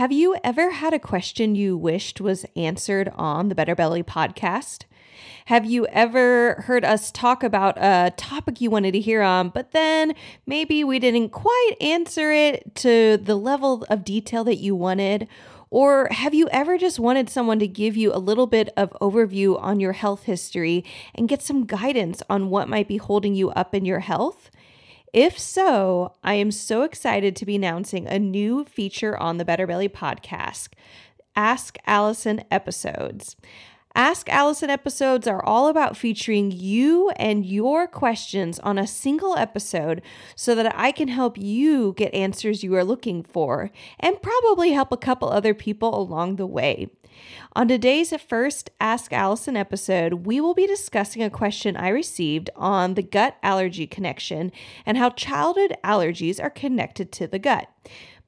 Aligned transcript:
Have 0.00 0.12
you 0.12 0.34
ever 0.42 0.70
had 0.70 0.94
a 0.94 0.98
question 0.98 1.54
you 1.54 1.76
wished 1.76 2.22
was 2.22 2.46
answered 2.56 3.12
on 3.16 3.50
the 3.50 3.54
Better 3.54 3.74
Belly 3.74 4.02
podcast? 4.02 4.84
Have 5.44 5.66
you 5.66 5.86
ever 5.88 6.64
heard 6.66 6.86
us 6.86 7.12
talk 7.12 7.42
about 7.42 7.76
a 7.76 8.10
topic 8.16 8.62
you 8.62 8.70
wanted 8.70 8.92
to 8.92 9.00
hear 9.00 9.20
on, 9.20 9.50
but 9.50 9.72
then 9.72 10.14
maybe 10.46 10.82
we 10.84 10.98
didn't 11.00 11.32
quite 11.32 11.72
answer 11.82 12.32
it 12.32 12.74
to 12.76 13.18
the 13.18 13.34
level 13.34 13.84
of 13.90 14.02
detail 14.02 14.42
that 14.44 14.56
you 14.56 14.74
wanted? 14.74 15.28
Or 15.68 16.08
have 16.10 16.32
you 16.32 16.48
ever 16.50 16.78
just 16.78 16.98
wanted 16.98 17.28
someone 17.28 17.58
to 17.58 17.68
give 17.68 17.94
you 17.94 18.10
a 18.10 18.16
little 18.16 18.46
bit 18.46 18.70
of 18.78 18.96
overview 19.02 19.60
on 19.60 19.80
your 19.80 19.92
health 19.92 20.22
history 20.22 20.82
and 21.14 21.28
get 21.28 21.42
some 21.42 21.66
guidance 21.66 22.22
on 22.30 22.48
what 22.48 22.70
might 22.70 22.88
be 22.88 22.96
holding 22.96 23.34
you 23.34 23.50
up 23.50 23.74
in 23.74 23.84
your 23.84 24.00
health? 24.00 24.50
If 25.12 25.40
so, 25.40 26.14
I 26.22 26.34
am 26.34 26.52
so 26.52 26.82
excited 26.82 27.34
to 27.36 27.46
be 27.46 27.56
announcing 27.56 28.06
a 28.06 28.18
new 28.18 28.64
feature 28.64 29.16
on 29.16 29.38
the 29.38 29.44
Better 29.44 29.66
Belly 29.66 29.88
podcast 29.88 30.68
Ask 31.34 31.78
Allison 31.84 32.44
episodes. 32.48 33.34
Ask 33.96 34.28
Allison 34.28 34.70
episodes 34.70 35.26
are 35.26 35.44
all 35.44 35.66
about 35.66 35.96
featuring 35.96 36.52
you 36.52 37.10
and 37.16 37.44
your 37.44 37.88
questions 37.88 38.60
on 38.60 38.78
a 38.78 38.86
single 38.86 39.36
episode 39.36 40.00
so 40.36 40.54
that 40.54 40.72
I 40.78 40.92
can 40.92 41.08
help 41.08 41.36
you 41.36 41.92
get 41.96 42.14
answers 42.14 42.62
you 42.62 42.72
are 42.76 42.84
looking 42.84 43.24
for 43.24 43.72
and 43.98 44.22
probably 44.22 44.70
help 44.72 44.92
a 44.92 44.96
couple 44.96 45.28
other 45.28 45.54
people 45.54 46.00
along 46.00 46.36
the 46.36 46.46
way. 46.46 46.88
On 47.54 47.68
today's 47.68 48.14
first 48.28 48.70
Ask 48.80 49.12
Allison 49.12 49.56
episode, 49.56 50.26
we 50.26 50.40
will 50.40 50.54
be 50.54 50.66
discussing 50.66 51.22
a 51.22 51.30
question 51.30 51.76
I 51.76 51.88
received 51.88 52.50
on 52.56 52.94
the 52.94 53.02
gut 53.02 53.36
allergy 53.42 53.86
connection 53.86 54.52
and 54.86 54.96
how 54.96 55.10
childhood 55.10 55.76
allergies 55.84 56.42
are 56.42 56.50
connected 56.50 57.12
to 57.12 57.26
the 57.26 57.38
gut. 57.38 57.68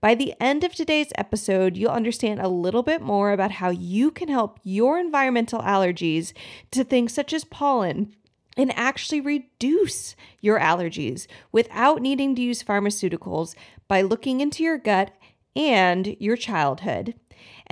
By 0.01 0.17
the 0.17 0.35
end 0.41 0.65
of 0.65 0.75
today's 0.75 1.13
episode, 1.17 1.77
you'll 1.77 1.91
understand 1.93 2.41
a 2.41 2.49
little 2.49 2.83
bit 2.83 3.01
more 3.01 3.31
about 3.31 3.53
how 3.53 3.71
you 3.71 4.11
can 4.11 4.29
help 4.29 4.59
your 4.65 4.99
environmental 4.99 5.61
allergies 5.61 6.33
to 6.73 6.83
things 6.83 7.13
such 7.13 7.33
as 7.33 7.45
pollen 7.45 8.13
and 8.57 8.77
actually 8.77 9.21
reduce 9.21 10.17
your 10.41 10.59
allergies 10.59 11.27
without 11.53 12.03
needing 12.03 12.35
to 12.35 12.43
use 12.43 12.63
pharmaceuticals 12.65 13.55
by 13.87 14.03
looking 14.03 14.41
into 14.41 14.63
your 14.65 14.77
gut 14.77 15.13
and 15.55 16.17
your 16.19 16.37
childhood. 16.37 17.15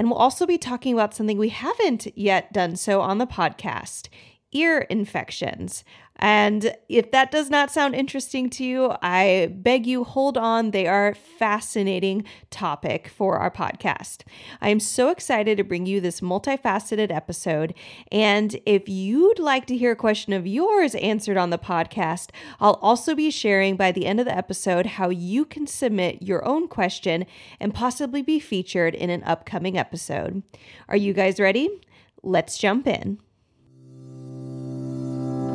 And 0.01 0.09
we'll 0.09 0.19
also 0.19 0.47
be 0.47 0.57
talking 0.57 0.95
about 0.95 1.13
something 1.13 1.37
we 1.37 1.51
haven't 1.51 2.07
yet 2.17 2.55
done 2.55 2.77
so 2.77 3.03
on 3.03 3.19
the 3.19 3.27
podcast 3.27 4.09
ear 4.53 4.81
infections. 4.91 5.85
And 6.23 6.75
if 6.91 7.13
that 7.13 7.31
does 7.31 7.49
not 7.49 7.71
sound 7.71 7.95
interesting 7.95 8.51
to 8.51 8.65
you, 8.65 8.93
I 9.01 9.51
beg 9.55 9.87
you 9.87 10.05
hold 10.05 10.37
on. 10.37 10.71
They 10.71 10.87
are 10.87 11.09
a 11.09 11.15
fascinating 11.15 12.25
topic 12.51 13.09
for 13.09 13.39
our 13.39 13.51
podcast. 13.51 14.25
I 14.61 14.69
am 14.69 14.81
so 14.81 15.09
excited 15.09 15.57
to 15.57 15.65
bring 15.65 15.87
you 15.87 15.99
this 15.99 16.21
multifaceted 16.21 17.11
episode. 17.11 17.73
And 18.13 18.61
if 18.67 18.87
you'd 18.87 19.39
like 19.39 19.67
to 19.69 19.77
hear 19.79 19.93
a 19.93 19.97
question 19.97 20.35
of 20.35 20.47
yours 20.47 20.95
answered 20.97 21.39
on 21.39 21.49
the 21.49 21.59
podcast, 21.59 22.29
I'll 22.61 22.79
also 22.83 23.15
be 23.15 23.31
sharing 23.31 23.77
by 23.77 23.91
the 23.91 24.05
end 24.05 24.21
of 24.21 24.27
the 24.27 24.37
episode 24.37 24.85
how 24.85 25.09
you 25.09 25.47
can 25.47 25.67
submit 25.67 26.21
your 26.21 26.45
own 26.45 26.69
question 26.69 27.25
and 27.59 27.73
possibly 27.73 28.21
be 28.21 28.39
featured 28.39 28.95
in 28.95 29.09
an 29.09 29.25
upcoming 29.25 29.79
episode. 29.79 30.43
Are 30.87 30.99
you 30.99 31.15
guys 31.15 31.41
ready? 31.41 31.81
Let's 32.23 32.59
jump 32.59 32.87
in. 32.87 33.21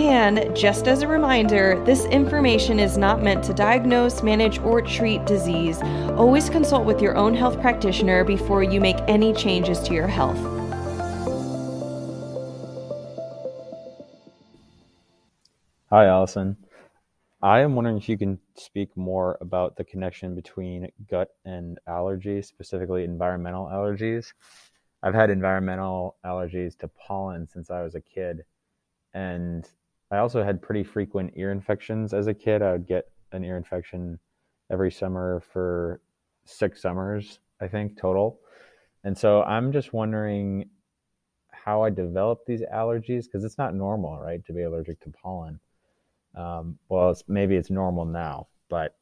And 0.00 0.56
just 0.56 0.88
as 0.88 1.02
a 1.02 1.06
reminder, 1.06 1.80
this 1.84 2.06
information 2.06 2.80
is 2.80 2.96
not 2.96 3.22
meant 3.22 3.44
to 3.44 3.52
diagnose, 3.52 4.22
manage, 4.22 4.58
or 4.60 4.80
treat 4.80 5.26
disease. 5.26 5.78
Always 6.16 6.48
consult 6.48 6.86
with 6.86 7.02
your 7.02 7.16
own 7.16 7.34
health 7.34 7.60
practitioner 7.60 8.24
before 8.24 8.62
you 8.62 8.80
make 8.80 8.96
any 9.08 9.34
changes 9.34 9.78
to 9.80 9.92
your 9.92 10.06
health. 10.06 10.38
Hi, 15.90 16.06
Allison. 16.06 16.56
I 17.42 17.60
am 17.60 17.74
wondering 17.74 17.98
if 17.98 18.08
you 18.08 18.16
can 18.16 18.38
speak 18.54 18.96
more 18.96 19.36
about 19.42 19.76
the 19.76 19.84
connection 19.84 20.34
between 20.34 20.90
gut 21.10 21.28
and 21.44 21.78
allergies, 21.86 22.46
specifically 22.46 23.04
environmental 23.04 23.66
allergies. 23.66 24.32
I've 25.02 25.14
had 25.14 25.28
environmental 25.28 26.16
allergies 26.24 26.76
to 26.78 26.88
pollen 26.88 27.46
since 27.46 27.70
I 27.70 27.82
was 27.82 27.94
a 27.94 28.00
kid. 28.00 28.44
And 29.12 29.68
I 30.10 30.18
also 30.18 30.42
had 30.42 30.60
pretty 30.60 30.84
frequent 30.84 31.32
ear 31.36 31.52
infections 31.52 32.12
as 32.12 32.26
a 32.26 32.34
kid. 32.34 32.62
I 32.62 32.72
would 32.72 32.86
get 32.86 33.08
an 33.32 33.44
ear 33.44 33.56
infection 33.56 34.18
every 34.70 34.90
summer 34.90 35.42
for 35.52 36.00
six 36.44 36.82
summers, 36.82 37.38
I 37.60 37.68
think, 37.68 37.96
total. 37.96 38.40
And 39.04 39.16
so 39.16 39.42
I'm 39.42 39.72
just 39.72 39.92
wondering 39.92 40.68
how 41.50 41.82
I 41.82 41.90
developed 41.90 42.46
these 42.46 42.62
allergies 42.62 43.24
because 43.24 43.44
it's 43.44 43.58
not 43.58 43.74
normal, 43.74 44.18
right, 44.18 44.44
to 44.46 44.52
be 44.52 44.62
allergic 44.62 45.00
to 45.00 45.10
pollen. 45.10 45.60
Um, 46.34 46.78
well, 46.88 47.10
it's, 47.10 47.24
maybe 47.28 47.56
it's 47.56 47.70
normal 47.70 48.04
now, 48.04 48.48
but 48.68 48.96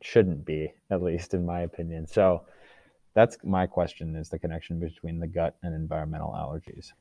shouldn't 0.00 0.44
be, 0.44 0.72
at 0.90 1.02
least 1.02 1.34
in 1.34 1.44
my 1.44 1.60
opinion. 1.60 2.06
So 2.06 2.44
that's 3.14 3.38
my 3.42 3.66
question: 3.66 4.14
is 4.16 4.28
the 4.28 4.38
connection 4.38 4.78
between 4.78 5.18
the 5.18 5.26
gut 5.26 5.56
and 5.62 5.74
environmental 5.74 6.32
allergies? 6.32 6.92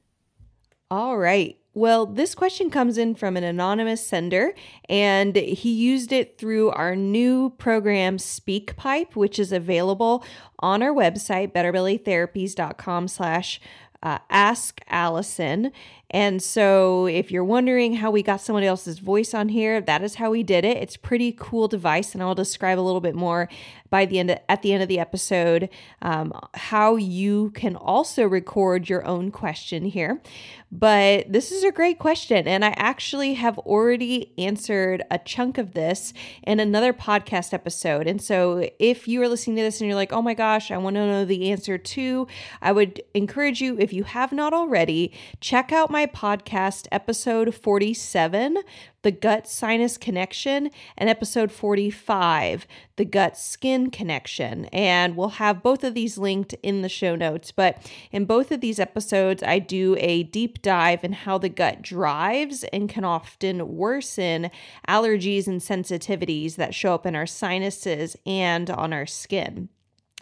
All 0.91 1.17
right. 1.17 1.57
Well, 1.73 2.05
this 2.05 2.35
question 2.35 2.69
comes 2.69 2.97
in 2.97 3.15
from 3.15 3.35
an 3.35 3.43
anonymous 3.43 4.05
sender, 4.05 4.53
and 4.87 5.35
he 5.35 5.73
used 5.73 6.13
it 6.13 6.37
through 6.37 6.69
our 6.69 6.95
new 6.95 7.49
program 7.57 8.17
SpeakPipe, 8.17 9.13
which 9.15 9.39
is 9.39 9.51
available 9.51 10.23
on 10.59 10.81
our 10.81 10.93
website, 10.93 11.51
betterbellytherapies.com 11.51 13.09
slash 13.09 13.59
uh, 14.03 14.19
ask 14.29 14.79
Allison. 14.87 15.71
And 16.11 16.41
so, 16.41 17.07
if 17.07 17.31
you're 17.31 17.43
wondering 17.43 17.95
how 17.95 18.11
we 18.11 18.21
got 18.21 18.39
somebody 18.39 18.67
else's 18.67 18.99
voice 18.99 19.33
on 19.33 19.49
here, 19.49 19.81
that 19.81 20.03
is 20.03 20.15
how 20.15 20.29
we 20.29 20.43
did 20.43 20.63
it. 20.63 20.77
It's 20.77 20.95
pretty 20.95 21.35
cool 21.37 21.67
device, 21.67 22.13
and 22.13 22.21
I'll 22.21 22.35
describe 22.35 22.79
a 22.79 22.81
little 22.81 23.01
bit 23.01 23.15
more 23.15 23.49
by 23.95 24.05
the 24.05 24.19
end 24.19 24.29
of, 24.29 24.37
at 24.49 24.61
the 24.61 24.73
end 24.73 24.83
of 24.83 24.89
the 24.89 24.99
episode 24.99 25.69
um, 26.01 26.33
how 26.53 26.97
you 26.97 27.49
can 27.51 27.77
also 27.77 28.25
record 28.27 28.89
your 28.89 29.05
own 29.05 29.31
question 29.31 29.85
here. 29.85 30.21
But 30.69 31.31
this 31.31 31.53
is 31.53 31.63
a 31.63 31.71
great 31.71 31.99
question, 31.99 32.45
and 32.49 32.65
I 32.65 32.73
actually 32.75 33.35
have 33.35 33.57
already 33.59 34.33
answered 34.37 35.03
a 35.09 35.17
chunk 35.17 35.57
of 35.57 35.73
this 35.73 36.11
in 36.43 36.59
another 36.59 36.91
podcast 36.91 37.53
episode. 37.53 38.07
And 38.07 38.21
so, 38.21 38.69
if 38.79 39.07
you 39.07 39.21
are 39.21 39.29
listening 39.29 39.55
to 39.55 39.61
this 39.61 39.79
and 39.79 39.87
you're 39.87 39.95
like, 39.95 40.11
"Oh 40.11 40.21
my 40.21 40.33
gosh, 40.33 40.71
I 40.71 40.77
want 40.77 40.97
to 40.97 41.05
know 41.05 41.23
the 41.23 41.49
answer 41.51 41.77
too," 41.77 42.27
I 42.61 42.73
would 42.73 43.01
encourage 43.13 43.61
you, 43.61 43.77
if 43.79 43.93
you 43.93 44.03
have 44.03 44.33
not 44.33 44.53
already, 44.53 45.13
check 45.39 45.71
out 45.71 45.89
my 45.89 46.07
podcast 46.07 46.87
episode 46.91 47.55
47 47.55 48.57
the 49.05 49.11
gut 49.11 49.47
sinus 49.47 49.99
connection, 49.99 50.71
and 50.97 51.07
episode 51.11 51.51
45, 51.51 52.65
the 52.95 53.05
gut 53.05 53.37
skin 53.37 53.91
connection. 53.91 54.65
And 54.73 55.15
we'll 55.15 55.29
have 55.29 55.61
both 55.61 55.83
of 55.83 55.93
these 55.93 56.17
linked 56.17 56.55
in 56.63 56.81
the 56.81 56.89
show 56.89 57.15
notes. 57.15 57.51
But 57.51 57.87
in 58.11 58.25
both 58.25 58.51
of 58.51 58.61
these 58.61 58.79
episodes, 58.79 59.43
I 59.43 59.59
do 59.59 59.95
a 59.99 60.23
deep 60.23 60.63
dive 60.63 61.03
in 61.03 61.13
how 61.13 61.37
the 61.37 61.49
gut 61.49 61.83
drives 61.83 62.63
and 62.73 62.89
can 62.89 63.03
often 63.05 63.75
worsen 63.75 64.49
allergies 64.87 65.45
and 65.45 65.61
sensitivities 65.61 66.55
that 66.55 66.73
show 66.73 66.95
up 66.95 67.05
in 67.05 67.15
our 67.15 67.27
sinuses 67.27 68.17
and 68.25 68.71
on 68.71 68.91
our 68.91 69.05
skin. 69.05 69.69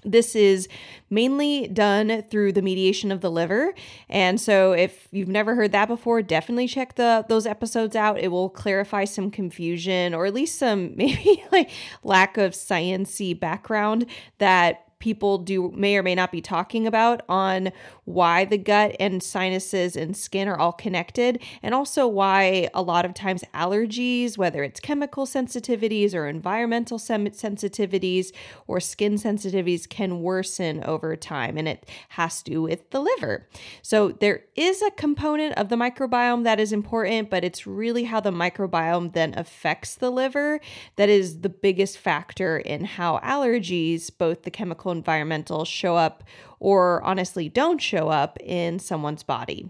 This 0.05 0.35
is 0.35 0.67
mainly 1.09 1.67
done 1.67 2.23
through 2.23 2.53
the 2.53 2.61
mediation 2.61 3.11
of 3.11 3.21
the 3.21 3.29
liver. 3.31 3.73
And 4.09 4.39
so 4.39 4.71
if 4.73 5.07
you've 5.11 5.27
never 5.27 5.55
heard 5.55 5.71
that 5.71 5.87
before, 5.87 6.21
definitely 6.21 6.67
check 6.67 6.95
the 6.95 7.25
those 7.29 7.45
episodes 7.45 7.95
out. 7.95 8.19
It 8.19 8.29
will 8.29 8.49
clarify 8.49 9.05
some 9.05 9.31
confusion 9.31 10.13
or 10.13 10.25
at 10.25 10.33
least 10.33 10.57
some 10.57 10.93
maybe 10.95 11.43
like 11.51 11.69
lack 12.03 12.37
of 12.37 12.53
sciency 12.53 13.39
background 13.39 14.05
that 14.39 14.92
people 15.03 15.37
do 15.37 15.69
may 15.75 15.97
or 15.97 16.01
may 16.01 16.15
not 16.15 16.31
be 16.31 16.39
talking 16.39 16.87
about 16.87 17.23
on 17.27 17.73
why 18.05 18.45
the 18.45 18.57
gut 18.57 18.95
and 19.01 19.21
sinuses 19.21 19.97
and 19.97 20.15
skin 20.15 20.47
are 20.47 20.57
all 20.57 20.71
connected 20.71 21.43
and 21.61 21.75
also 21.75 22.07
why 22.07 22.69
a 22.73 22.81
lot 22.81 23.03
of 23.03 23.13
times 23.13 23.43
allergies 23.53 24.37
whether 24.37 24.63
it's 24.63 24.79
chemical 24.79 25.25
sensitivities 25.25 26.15
or 26.15 26.25
environmental 26.25 26.97
sensitivities 26.97 28.31
or 28.67 28.79
skin 28.79 29.15
sensitivities 29.15 29.89
can 29.89 30.21
worsen 30.21 30.81
over 30.85 31.17
time 31.17 31.57
and 31.57 31.67
it 31.67 31.85
has 32.07 32.41
to 32.41 32.51
do 32.51 32.61
with 32.61 32.89
the 32.91 33.01
liver. 33.01 33.45
So 33.81 34.13
there 34.13 34.45
is 34.55 34.81
a 34.81 34.91
component 34.91 35.57
of 35.57 35.67
the 35.67 35.75
microbiome 35.75 36.45
that 36.45 36.61
is 36.61 36.71
important 36.71 37.29
but 37.29 37.43
it's 37.43 37.67
really 37.67 38.05
how 38.05 38.21
the 38.21 38.31
microbiome 38.31 39.11
then 39.11 39.33
affects 39.37 39.95
the 39.95 40.09
liver 40.09 40.61
that 40.95 41.09
is 41.09 41.41
the 41.41 41.49
biggest 41.49 41.97
factor 41.97 42.57
in 42.57 42.85
how 42.85 43.19
allergies 43.19 44.09
both 44.17 44.43
the 44.43 44.51
chemical 44.51 44.92
environmental 44.93 45.65
show 45.65 45.97
up 45.97 46.23
or 46.59 47.01
honestly 47.03 47.49
don't 47.49 47.81
show 47.81 48.07
up 48.07 48.37
in 48.39 48.79
someone's 48.79 49.23
body. 49.23 49.69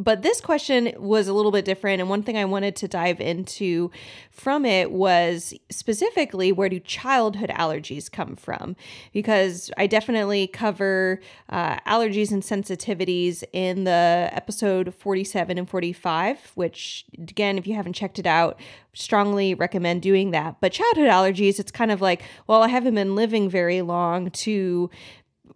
But 0.00 0.22
this 0.22 0.40
question 0.40 0.94
was 0.96 1.28
a 1.28 1.34
little 1.34 1.52
bit 1.52 1.66
different. 1.66 2.00
And 2.00 2.08
one 2.08 2.22
thing 2.22 2.38
I 2.38 2.46
wanted 2.46 2.74
to 2.76 2.88
dive 2.88 3.20
into 3.20 3.90
from 4.30 4.64
it 4.64 4.90
was 4.92 5.52
specifically 5.70 6.52
where 6.52 6.70
do 6.70 6.80
childhood 6.80 7.50
allergies 7.50 8.10
come 8.10 8.34
from? 8.34 8.76
Because 9.12 9.70
I 9.76 9.86
definitely 9.86 10.46
cover 10.46 11.20
uh, 11.50 11.76
allergies 11.80 12.32
and 12.32 12.42
sensitivities 12.42 13.44
in 13.52 13.84
the 13.84 14.30
episode 14.32 14.94
47 14.94 15.58
and 15.58 15.68
45, 15.68 16.52
which, 16.54 17.04
again, 17.18 17.58
if 17.58 17.66
you 17.66 17.74
haven't 17.74 17.92
checked 17.92 18.18
it 18.18 18.26
out, 18.26 18.58
strongly 18.94 19.52
recommend 19.52 20.00
doing 20.00 20.30
that. 20.30 20.56
But 20.62 20.72
childhood 20.72 21.08
allergies, 21.08 21.58
it's 21.58 21.70
kind 21.70 21.90
of 21.90 22.00
like, 22.00 22.22
well, 22.46 22.62
I 22.62 22.68
haven't 22.68 22.94
been 22.94 23.14
living 23.14 23.50
very 23.50 23.82
long 23.82 24.30
to 24.30 24.90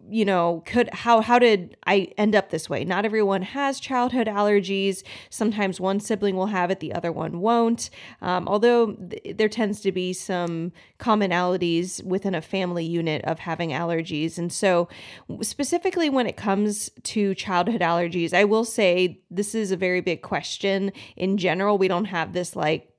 you 0.09 0.25
know 0.25 0.63
could 0.65 0.89
how 0.93 1.21
how 1.21 1.39
did 1.39 1.77
i 1.85 2.07
end 2.17 2.35
up 2.35 2.49
this 2.49 2.69
way? 2.69 2.83
Not 2.83 3.05
everyone 3.05 3.41
has 3.41 3.79
childhood 3.79 4.27
allergies. 4.27 5.03
Sometimes 5.29 5.79
one 5.79 5.99
sibling 5.99 6.35
will 6.35 6.47
have 6.47 6.71
it 6.71 6.79
the 6.79 6.93
other 6.93 7.11
one 7.11 7.39
won't. 7.39 7.89
Um, 8.21 8.47
although 8.47 8.93
th- 8.93 9.37
there 9.37 9.49
tends 9.49 9.81
to 9.81 9.91
be 9.91 10.13
some 10.13 10.71
commonalities 10.99 12.03
within 12.03 12.35
a 12.35 12.41
family 12.41 12.85
unit 12.85 13.23
of 13.25 13.39
having 13.39 13.69
allergies. 13.71 14.37
And 14.37 14.51
so 14.51 14.87
specifically 15.41 16.09
when 16.09 16.27
it 16.27 16.37
comes 16.37 16.89
to 17.03 17.33
childhood 17.35 17.81
allergies 17.81 18.33
i 18.33 18.43
will 18.43 18.65
say 18.65 19.19
this 19.29 19.55
is 19.55 19.71
a 19.71 19.77
very 19.77 20.01
big 20.01 20.21
question 20.21 20.91
in 21.15 21.37
general. 21.37 21.77
We 21.77 21.87
don't 21.87 22.05
have 22.05 22.33
this 22.33 22.55
like 22.55 22.94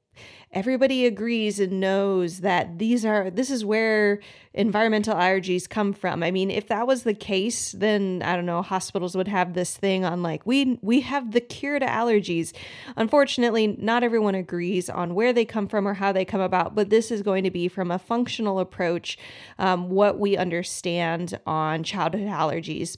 everybody 0.53 1.07
agrees 1.07 1.61
and 1.61 1.81
knows 1.81 2.41
that 2.41 2.79
these 2.79 3.05
are 3.05 3.31
this 3.31 3.51
is 3.51 3.65
where 3.65 4.21
environmental 4.55 5.15
allergies 5.15 5.69
come 5.69 5.93
from. 5.93 6.23
I 6.23 6.31
mean, 6.31 6.51
if 6.51 6.69
that 6.69 6.87
was 6.87 7.03
the 7.03 7.15
case, 7.15 7.73
then 7.73 8.23
I 8.25 8.37
don't 8.37 8.47
know, 8.47 8.63
hospitals 8.63 9.17
would 9.17 9.29
have 9.29 9.53
this 9.53 9.77
thing 9.77 10.05
on 10.05 10.23
like 10.23 10.47
we 10.47 10.79
we 10.83 11.01
have 11.01 11.33
the 11.33 11.41
cure 11.41 11.79
to 11.79 11.87
allergies. 11.87 12.55
Unfortunately, 12.97 13.77
not 13.79 14.03
everyone 14.03 14.35
agrees 14.35 14.89
on 14.89 15.15
where 15.15 15.33
they 15.33 15.45
come 15.45 15.69
from 15.69 15.87
or 15.87 15.95
how 15.95 16.13
they 16.13 16.25
come 16.25 16.41
about, 16.41 16.75
but 16.75 16.91
this 16.91 17.11
is 17.11 17.23
going 17.23 17.45
to 17.45 17.51
be 17.51 17.69
from 17.69 17.91
a 17.91 17.99
functional 17.99 18.59
approach, 18.59 19.19
um, 19.59 19.91
what 19.91 20.19
we 20.19 20.37
understand 20.37 21.39
on 21.47 21.83
childhood 21.83 22.29
allergies 22.29 22.97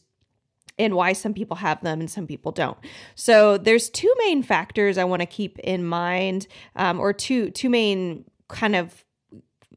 and 0.79 0.95
why 0.95 1.13
some 1.13 1.35
people 1.35 1.57
have 1.57 1.83
them 1.83 2.01
and 2.01 2.11
some 2.11 2.27
people 2.27 2.53
don't. 2.53 2.79
So 3.15 3.59
there's 3.59 3.91
two 3.91 4.13
main 4.19 4.43
factors 4.43 4.99
I 4.99 5.05
want 5.05 5.21
to 5.21 5.27
keep 5.27 5.59
in 5.61 5.85
mind, 5.85 6.47
um, 6.77 7.01
or 7.01 7.13
two 7.13 7.51
two 7.51 7.69
main 7.69 8.25
kind 8.49 8.77
of 8.77 9.05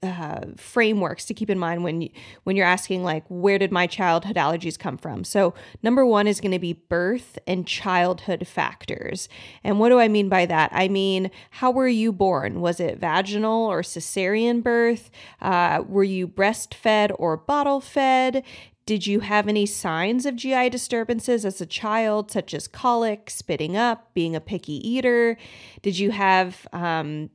uh, 0.03 0.42
frameworks 0.57 1.25
to 1.25 1.33
keep 1.33 1.50
in 1.50 1.59
mind 1.59 1.83
when 1.83 2.01
you, 2.01 2.09
when 2.44 2.56
you're 2.56 2.65
asking 2.65 3.03
like 3.03 3.24
where 3.30 3.59
did 3.59 3.71
my 3.71 3.86
childhood 3.86 4.36
allergies 4.36 4.77
come 4.77 4.98
from? 4.98 5.24
So 5.24 5.53
number 5.83 6.06
one 6.06 6.25
is 6.25 6.42
going 6.42 6.53
to 6.53 6.59
be 6.59 6.74
birth 6.74 7.38
and 7.45 7.68
childhood 7.68 8.48
factors. 8.48 9.30
And 9.63 9.80
what 9.80 9.89
do 9.89 10.00
i 10.00 10.07
mean 10.07 10.27
by 10.27 10.48
that? 10.48 10.71
I 10.74 10.88
mean 10.88 11.30
how 11.51 11.69
were 11.69 11.88
you 11.88 12.12
born? 12.12 12.62
Was 12.62 12.80
it 12.80 12.98
vaginal 12.98 13.68
or 13.68 13.81
cesarean 13.81 14.63
birth? 14.63 15.12
Uh, 15.39 15.83
were 15.88 16.03
you 16.03 16.27
breastfed 16.27 17.12
or 17.19 17.38
bottle 17.38 17.80
fed 17.80 18.44
did 18.86 19.07
you 19.07 19.19
have 19.22 19.48
any 19.48 19.66
signs 19.66 20.25
of 20.25 20.36
GI 20.36 20.69
disturbances 20.69 21.45
as 21.45 21.62
a 21.62 21.66
child, 21.66 22.31
such 22.31 22.54
as 22.54 22.68
colic, 22.68 23.30
spitting 23.30 23.78
up, 23.78 24.13
being 24.13 24.36
a 24.36 24.42
picky 24.42 24.88
eater? 24.88 25.38
Did 25.81 26.00
you 26.00 26.12
have 26.12 26.68
um, 26.74 27.30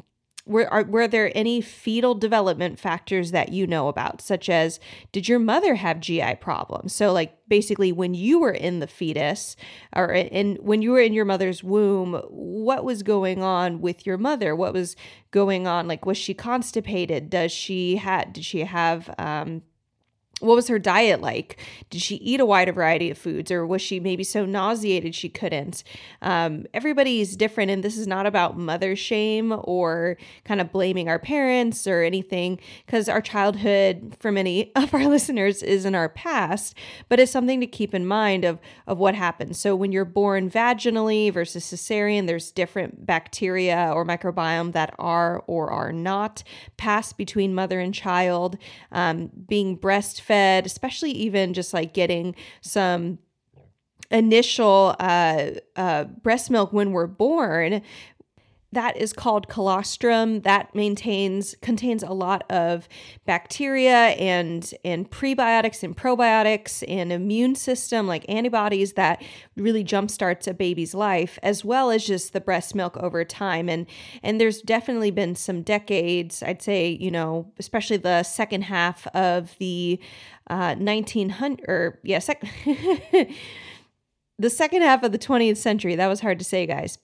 were 0.46 0.72
are, 0.72 0.84
were 0.84 1.08
there 1.08 1.36
any 1.36 1.60
fetal 1.60 2.14
development 2.14 2.78
factors 2.78 3.32
that 3.32 3.50
you 3.52 3.66
know 3.66 3.88
about 3.88 4.20
such 4.20 4.48
as 4.48 4.78
did 5.12 5.28
your 5.28 5.40
mother 5.40 5.74
have 5.74 6.00
gi 6.00 6.36
problems? 6.40 6.94
So 6.94 7.12
like 7.12 7.36
basically 7.48 7.92
when 7.92 8.14
you 8.14 8.38
were 8.38 8.52
in 8.52 8.78
the 8.78 8.86
fetus 8.86 9.56
or 9.94 10.12
in 10.12 10.56
when 10.56 10.82
you 10.82 10.92
were 10.92 11.00
in 11.00 11.12
your 11.12 11.24
mother's 11.24 11.64
womb 11.64 12.14
what 12.28 12.84
was 12.84 13.02
going 13.02 13.42
on 13.42 13.80
with 13.80 14.06
your 14.06 14.18
mother? 14.18 14.54
What 14.54 14.72
was 14.72 14.94
going 15.32 15.66
on? 15.66 15.88
Like 15.88 16.06
was 16.06 16.16
she 16.16 16.32
constipated? 16.32 17.28
Does 17.28 17.50
she 17.50 17.96
had 17.96 18.32
did 18.32 18.44
she 18.44 18.60
have 18.60 19.12
um 19.18 19.62
what 20.40 20.54
was 20.54 20.68
her 20.68 20.78
diet 20.78 21.22
like? 21.22 21.58
Did 21.88 22.02
she 22.02 22.16
eat 22.16 22.40
a 22.40 22.46
wider 22.46 22.72
variety 22.72 23.10
of 23.10 23.16
foods, 23.16 23.50
or 23.50 23.66
was 23.66 23.80
she 23.80 23.98
maybe 23.98 24.22
so 24.22 24.44
nauseated 24.44 25.14
she 25.14 25.30
couldn't? 25.30 25.82
Um, 26.20 26.66
everybody's 26.74 27.36
different, 27.36 27.70
and 27.70 27.82
this 27.82 27.96
is 27.96 28.06
not 28.06 28.26
about 28.26 28.58
mother 28.58 28.94
shame 28.96 29.54
or 29.64 30.18
kind 30.44 30.60
of 30.60 30.72
blaming 30.72 31.08
our 31.08 31.18
parents 31.18 31.86
or 31.86 32.02
anything, 32.02 32.60
because 32.84 33.08
our 33.08 33.22
childhood, 33.22 34.14
for 34.20 34.30
many 34.30 34.72
of 34.76 34.92
our 34.92 35.06
listeners, 35.06 35.62
is 35.62 35.86
in 35.86 35.94
our 35.94 36.10
past, 36.10 36.74
but 37.08 37.18
it's 37.18 37.32
something 37.32 37.60
to 37.60 37.66
keep 37.66 37.94
in 37.94 38.06
mind 38.06 38.44
of 38.44 38.58
of 38.86 38.98
what 38.98 39.14
happens. 39.14 39.58
So 39.58 39.74
when 39.74 39.90
you're 39.90 40.04
born 40.04 40.50
vaginally 40.50 41.32
versus 41.32 41.64
cesarean, 41.64 42.26
there's 42.26 42.50
different 42.50 43.06
bacteria 43.06 43.90
or 43.94 44.04
microbiome 44.04 44.72
that 44.72 44.94
are 44.98 45.42
or 45.46 45.70
are 45.70 45.92
not 45.92 46.42
passed 46.76 47.16
between 47.16 47.54
mother 47.54 47.80
and 47.80 47.94
child. 47.94 48.58
Um, 48.92 49.30
being 49.48 49.76
breast 49.76 50.20
fed, 50.26 50.66
especially 50.66 51.12
even 51.12 51.54
just 51.54 51.72
like 51.72 51.94
getting 51.94 52.34
some 52.60 53.18
initial 54.10 54.94
uh, 54.98 55.50
uh, 55.76 56.04
breast 56.04 56.50
milk 56.50 56.72
when 56.72 56.92
we're 56.92 57.06
born 57.06 57.82
that 58.76 58.94
is 58.98 59.14
called 59.14 59.48
colostrum. 59.48 60.42
That 60.42 60.74
maintains 60.74 61.54
contains 61.62 62.02
a 62.02 62.12
lot 62.12 62.44
of 62.52 62.86
bacteria 63.24 64.08
and 64.18 64.70
and 64.84 65.10
prebiotics 65.10 65.82
and 65.82 65.96
probiotics 65.96 66.84
and 66.86 67.10
immune 67.10 67.54
system 67.54 68.06
like 68.06 68.26
antibodies 68.28 68.92
that 68.92 69.22
really 69.56 69.82
jumpstarts 69.82 70.46
a 70.46 70.52
baby's 70.52 70.92
life 70.92 71.38
as 71.42 71.64
well 71.64 71.90
as 71.90 72.04
just 72.06 72.34
the 72.34 72.40
breast 72.40 72.74
milk 72.74 72.98
over 72.98 73.24
time. 73.24 73.70
And 73.70 73.86
and 74.22 74.38
there's 74.38 74.60
definitely 74.60 75.10
been 75.10 75.34
some 75.34 75.62
decades 75.62 76.42
i'd 76.42 76.60
say 76.60 76.90
you 77.00 77.10
know 77.10 77.50
especially 77.58 77.96
the 77.96 78.22
second 78.22 78.62
half 78.62 79.06
of 79.08 79.56
the 79.58 79.98
uh 80.48 80.74
1900 80.74 81.64
or 81.66 81.98
yeah 82.04 82.18
sec- 82.18 82.44
the 84.38 84.50
second 84.50 84.82
half 84.82 85.02
of 85.02 85.12
the 85.12 85.18
20th 85.18 85.56
century. 85.56 85.96
That 85.96 86.08
was 86.08 86.20
hard 86.20 86.38
to 86.38 86.44
say 86.44 86.66
guys 86.66 86.98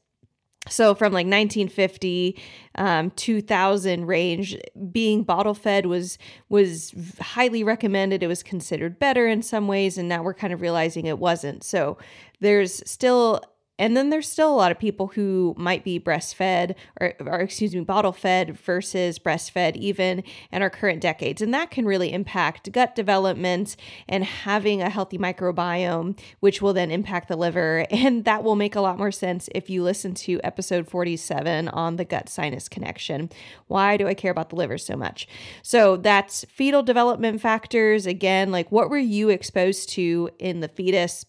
so 0.69 0.95
from 0.95 1.13
like 1.13 1.27
1950 1.27 2.41
um, 2.77 3.11
2000 3.13 4.07
range 4.07 4.57
being 4.91 5.23
bottle 5.25 5.55
fed 5.55 5.87
was 5.87 6.19
was 6.49 6.95
highly 7.21 7.65
recommended. 7.65 8.23
It 8.23 8.29
was 8.29 8.43
considered 8.43 8.99
better 8.99 9.27
in 9.27 9.43
some 9.43 9.67
ways 9.67 9.99
and 9.99 10.09
now 10.09 10.23
we're 10.23 10.35
kind 10.35 10.53
of 10.53 10.61
realizing 10.61 11.07
it 11.07 11.19
wasn't. 11.19 11.65
So 11.65 11.99
there's 12.41 12.83
still 12.89 13.43
and 13.83 13.97
then 13.97 14.11
there's 14.11 14.29
still 14.29 14.49
a 14.49 14.55
lot 14.55 14.71
of 14.71 14.79
people 14.79 15.09
who 15.09 15.57
might 15.59 15.83
be 15.83 15.99
breastfed 15.99 16.77
or, 17.01 17.15
or 17.19 17.41
excuse 17.41 17.75
me, 17.75 17.81
bottle 17.81 18.13
fed 18.13 18.57
versus 18.57 19.19
breastfed, 19.19 19.75
even 19.75 20.23
in 20.53 20.63
our 20.63 20.71
current 20.71 21.01
decades. 21.01 21.43
And 21.43 21.53
that 21.53 21.73
can 21.73 21.85
really 21.85 22.13
impact 22.13 22.71
gut 22.71 22.95
development 22.95 23.75
and 24.09 24.23
having 24.23 24.81
a 24.81 24.89
healthy 24.89 25.19
microbiome, 25.19 26.17
which 26.39 26.63
will 26.63 26.73
then 26.73 26.93
impact 26.93 27.27
the 27.27 27.35
liver. 27.35 27.85
And 28.03 28.25
that 28.25 28.43
will 28.43 28.57
make 28.57 28.75
a 28.75 28.81
lot 28.81 28.99
more 28.99 29.13
sense 29.13 29.49
if 29.55 29.71
you 29.71 29.83
listen 29.83 30.15
to 30.15 30.41
episode 30.43 30.89
47 30.89 31.69
on 31.69 31.97
the 31.97 32.05
gut 32.05 32.29
sinus 32.29 32.69
connection. 32.69 33.31
Why 33.69 33.97
do 33.97 34.09
I 34.09 34.15
care 34.15 34.31
about 34.31 34.51
the 34.51 34.57
liver 34.57 34.77
so 34.77 34.97
much? 34.97 35.29
So 35.63 35.97
that's 35.97 36.45
fetal 36.49 36.83
development 36.83 37.41
factors. 37.41 38.07
Again, 38.07 38.51
like 38.51 38.71
what 38.73 38.91
were 38.91 38.99
you 38.99 39.29
exposed 39.29 39.89
to 39.91 40.31
in 40.39 40.61
the 40.61 40.69
fetus? 40.69 41.25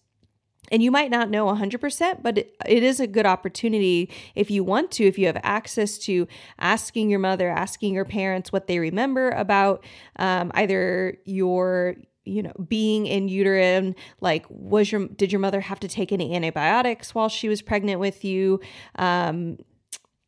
And 0.74 0.82
you 0.82 0.90
might 0.90 1.08
not 1.08 1.30
know 1.30 1.46
100%, 1.46 2.20
but 2.20 2.36
it, 2.36 2.52
is 2.66 2.98
a 2.98 3.06
good 3.06 3.26
opportunity 3.26 4.10
if 4.34 4.50
you 4.50 4.64
want 4.64 4.90
to, 4.92 5.04
if 5.04 5.16
you 5.16 5.26
have 5.26 5.38
access 5.44 5.98
to 5.98 6.26
asking 6.58 7.10
your 7.10 7.20
mother, 7.20 7.48
asking 7.48 7.94
your 7.94 8.04
parents 8.04 8.52
what 8.52 8.66
they 8.66 8.80
remember 8.80 9.30
about 9.30 9.84
um, 10.16 10.50
either 10.54 11.16
your 11.26 11.94
you 12.24 12.42
know 12.42 12.52
being 12.66 13.06
in 13.06 13.28
uterine 13.28 13.94
like 14.20 14.46
was 14.48 14.90
your 14.90 15.06
did 15.06 15.30
your 15.30 15.40
mother 15.40 15.60
have 15.60 15.78
to 15.78 15.86
take 15.86 16.10
any 16.10 16.34
antibiotics 16.34 17.14
while 17.14 17.28
she 17.28 17.48
was 17.48 17.62
pregnant 17.62 18.00
with 18.00 18.24
you? 18.24 18.58
Um, 18.96 19.58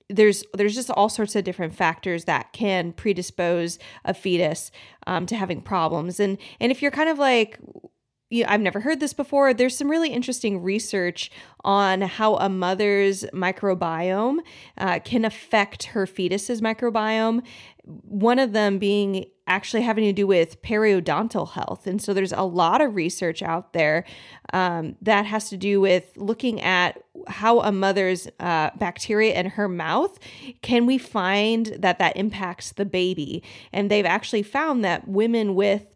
there's 0.09 0.45
there's 0.55 0.77
just 0.77 0.91
all 0.93 1.09
sorts 1.09 1.35
of 1.35 1.43
different 1.43 1.75
factors 1.75 2.27
that 2.27 2.53
can 2.53 2.93
predispose 2.93 3.81
a 4.05 4.15
fetus 4.15 4.71
um, 5.09 5.27
to 5.27 5.35
having 5.35 5.61
problems. 5.61 6.21
And 6.21 6.39
and 6.61 6.71
if 6.71 6.83
you're 6.83 6.93
kind 6.93 7.09
of 7.09 7.19
like 7.19 7.59
you 8.31 8.43
know, 8.43 8.51
I've 8.51 8.61
never 8.61 8.81
heard 8.81 9.01
this 9.01 9.13
before. 9.13 9.55
There's 9.55 9.77
some 9.77 9.91
really 9.91 10.11
interesting 10.11 10.63
research 10.63 11.31
on 11.65 12.01
how 12.01 12.37
a 12.37 12.49
mother's 12.49 13.25
microbiome 13.27 14.39
uh, 14.79 14.99
can 15.01 15.25
affect 15.25 15.85
her 15.85 16.07
fetus's 16.07 16.61
microbiome. 16.61 17.43
One 17.85 18.41
of 18.41 18.53
them 18.53 18.79
being 18.79 19.27
actually 19.47 19.83
having 19.83 20.05
to 20.05 20.13
do 20.13 20.27
with 20.27 20.61
periodontal 20.63 21.51
health. 21.51 21.87
And 21.87 22.03
so 22.03 22.13
there's 22.13 22.33
a 22.33 22.43
lot 22.43 22.81
of 22.81 22.97
research 22.97 23.43
out 23.43 23.73
there 23.73 24.05
um, 24.53 24.97
that 25.03 25.25
has 25.25 25.49
to 25.51 25.57
do 25.57 25.81
with 25.81 26.11
looking 26.17 26.61
at 26.63 27.01
how 27.29 27.61
a 27.61 27.71
mother's 27.71 28.27
uh, 28.41 28.71
bacteria 28.77 29.39
in 29.39 29.51
her 29.51 29.69
mouth 29.69 30.19
can 30.63 30.85
we 30.85 30.99
find 30.99 31.67
that 31.79 32.01
that 32.01 32.17
impacts 32.17 32.73
the 32.73 32.85
baby. 32.85 33.45
And 33.73 33.89
they've 33.89 34.05
actually 34.05 34.43
found 34.43 34.85
that 34.85 35.07
women 35.07 35.55
with 35.55 35.96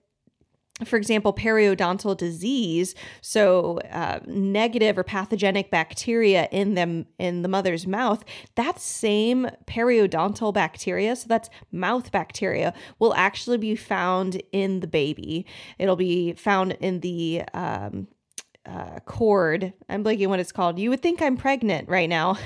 for 0.84 0.96
example, 0.96 1.32
periodontal 1.32 2.16
disease, 2.16 2.94
so 3.20 3.78
uh, 3.90 4.20
negative 4.26 4.98
or 4.98 5.04
pathogenic 5.04 5.70
bacteria 5.70 6.48
in 6.50 6.74
them 6.74 7.06
in 7.18 7.42
the 7.42 7.48
mother's 7.48 7.86
mouth, 7.86 8.24
that 8.54 8.80
same 8.80 9.48
periodontal 9.66 10.52
bacteria, 10.52 11.16
so 11.16 11.26
that's 11.28 11.50
mouth 11.72 12.10
bacteria, 12.12 12.74
will 12.98 13.14
actually 13.14 13.58
be 13.58 13.74
found 13.76 14.42
in 14.52 14.80
the 14.80 14.86
baby. 14.86 15.46
It'll 15.78 15.96
be 15.96 16.32
found 16.34 16.72
in 16.80 17.00
the 17.00 17.42
um, 17.54 18.08
uh, 18.66 19.00
cord. 19.04 19.72
I'm 19.88 20.04
blanking 20.04 20.28
what 20.28 20.40
it's 20.40 20.52
called. 20.52 20.78
You 20.78 20.90
would 20.90 21.02
think 21.02 21.22
I'm 21.22 21.36
pregnant 21.36 21.88
right 21.88 22.08
now. 22.08 22.38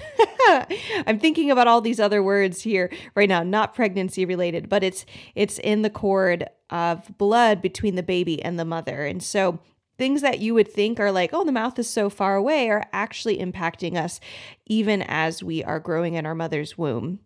I'm 1.06 1.18
thinking 1.18 1.50
about 1.50 1.66
all 1.66 1.80
these 1.80 2.00
other 2.00 2.22
words 2.22 2.62
here 2.62 2.90
right 3.14 3.28
now, 3.28 3.42
not 3.42 3.74
pregnancy 3.74 4.24
related, 4.24 4.68
but 4.68 4.84
it's 4.84 5.04
it's 5.34 5.58
in 5.58 5.82
the 5.82 5.90
cord 5.90 6.46
of 6.74 7.16
blood 7.18 7.62
between 7.62 7.94
the 7.94 8.02
baby 8.02 8.42
and 8.42 8.58
the 8.58 8.64
mother. 8.64 9.06
And 9.06 9.22
so 9.22 9.60
things 9.96 10.22
that 10.22 10.40
you 10.40 10.54
would 10.54 10.70
think 10.70 10.98
are 10.98 11.12
like, 11.12 11.30
oh, 11.32 11.44
the 11.44 11.52
mouth 11.52 11.78
is 11.78 11.88
so 11.88 12.10
far 12.10 12.34
away 12.34 12.68
are 12.68 12.84
actually 12.92 13.38
impacting 13.38 13.96
us 13.96 14.18
even 14.66 15.02
as 15.02 15.40
we 15.40 15.62
are 15.62 15.78
growing 15.78 16.14
in 16.14 16.26
our 16.26 16.34
mother's 16.34 16.76
womb. 16.76 17.20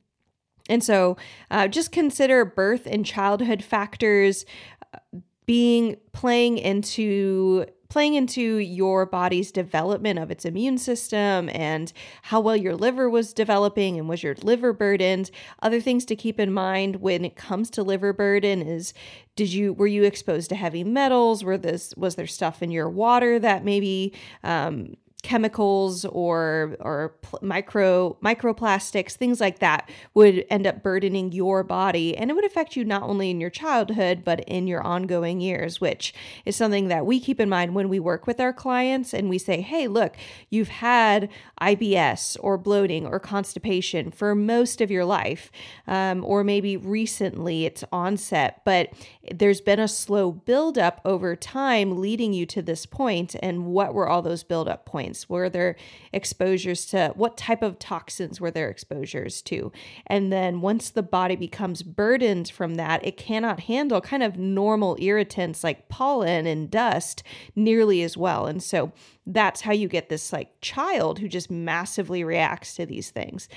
And 0.69 0.85
so 0.85 1.17
uh, 1.51 1.67
just 1.67 1.93
consider 1.93 2.45
birth 2.45 2.87
and 2.87 3.07
childhood 3.07 3.65
factors 3.65 4.45
uh, 4.93 4.99
being 5.47 5.97
playing 6.13 6.59
into 6.59 7.65
playing 7.89 8.15
into 8.15 8.59
your 8.59 9.07
body's 9.07 9.51
development 9.51 10.19
of 10.19 10.31
its 10.31 10.45
immune 10.45 10.77
system 10.77 11.49
and 11.55 11.93
how 12.23 12.39
well 12.39 12.57
your 12.57 12.77
liver 12.77 13.09
was 13.09 13.33
developing 13.33 13.99
and 13.99 14.09
was 14.09 14.23
your 14.23 14.35
liver 14.43 14.73
burdened. 14.73 15.31
Other 15.63 15.81
things 15.81 16.05
to 16.07 16.17
keep 16.17 16.39
in 16.39 16.53
mind 16.53 16.97
when 16.97 17.25
it 17.25 17.35
comes 17.35 17.71
to 17.71 17.83
liver 17.83 18.13
burden 18.13 18.61
is 18.61 18.93
did 19.39 19.53
you 19.53 19.73
were 19.73 19.87
you 19.87 20.03
exposed 20.03 20.49
to 20.49 20.57
heavy 20.57 20.83
metals? 20.83 21.45
Were 21.45 21.57
this 21.57 21.95
was 21.97 22.17
there 22.17 22.27
stuff 22.27 22.61
in 22.61 22.73
your 22.73 22.91
water 22.91 23.39
that 23.39 23.65
maybe 23.65 24.13
um, 24.43 24.97
chemicals 25.25 26.05
or 26.05 26.77
or 26.79 27.09
pl- 27.23 27.41
micro 27.43 28.17
microplastics 28.23 29.13
things 29.13 29.41
like 29.41 29.59
that 29.59 29.91
would 30.15 30.45
end 30.49 30.65
up 30.65 30.81
burdening 30.81 31.33
your 31.33 31.65
body. 31.65 32.17
And 32.17 32.31
it 32.31 32.35
would 32.35 32.45
affect 32.45 32.77
you 32.77 32.85
not 32.85 33.03
only 33.03 33.31
in 33.31 33.41
your 33.41 33.51
childhood 33.51 34.23
but 34.25 34.41
in 34.41 34.69
your 34.69 34.81
ongoing 34.81 35.41
years 35.41 35.81
which 35.81 36.15
is 36.47 36.55
something 36.55 36.87
that 36.89 37.05
we 37.05 37.19
keep 37.19 37.41
in 37.41 37.49
mind 37.49 37.75
when 37.75 37.89
we 37.89 37.99
work 37.99 38.29
with 38.29 38.39
our 38.39 38.53
clients 38.53 39.13
and 39.13 39.29
we 39.29 39.39
say 39.39 39.61
hey 39.61 39.89
look 39.89 40.15
you've 40.51 40.69
had 40.69 41.29
IBS 41.61 42.37
or 42.41 42.57
bloating 42.57 43.05
or 43.05 43.19
constipation 43.19 44.13
for 44.13 44.37
most 44.37 44.81
of 44.81 44.89
your 44.89 45.05
life 45.05 45.51
um, 45.89 46.25
or 46.25 46.45
maybe 46.45 46.77
recently 46.77 47.65
it's 47.65 47.83
onset 47.91 48.63
but 48.65 48.91
there's 49.35 49.61
been 49.61 49.81
a 49.81 49.89
slow 49.89 50.31
buildup 50.31 51.01
over 51.05 51.35
time 51.35 52.01
leading 52.01 52.33
you 52.33 52.47
to 52.47 52.63
this 52.63 52.87
point 52.87 53.35
and 53.43 53.67
what 53.67 53.93
were 53.93 54.09
all 54.09 54.23
those 54.23 54.45
buildup 54.45 54.87
points 54.87 55.08
Were 55.29 55.49
there 55.49 55.77
exposures 56.13 56.87
to 56.87 57.13
what 57.15 57.37
type 57.37 57.63
of 57.63 57.79
toxins 57.79 58.41
were 58.41 58.51
there 58.51 58.69
exposures 58.69 59.43
to? 59.43 59.73
And 60.07 60.33
then 60.33 60.61
once 60.61 60.91
the 60.91 61.03
body 61.03 61.37
becomes 61.37 61.83
burdened 61.83 62.51
from 62.51 62.75
that, 62.77 63.05
it 63.05 63.17
cannot 63.17 63.61
handle 63.61 64.01
kind 64.01 64.23
of 64.23 64.37
normal 64.37 64.97
irritants 65.01 65.65
like 65.65 65.89
pollen 65.89 66.47
and 66.47 66.71
dust 66.71 67.23
nearly 67.57 68.03
as 68.03 68.17
well. 68.17 68.47
And 68.47 68.63
so 68.63 68.93
that's 69.27 69.63
how 69.63 69.73
you 69.73 69.89
get 69.89 70.09
this 70.09 70.33
like 70.33 70.61
child 70.61 71.19
who 71.19 71.29
just 71.29 71.51
massively 71.51 72.25
reacts 72.25 72.75
to 72.75 72.87
these 72.87 73.11
things. 73.11 73.49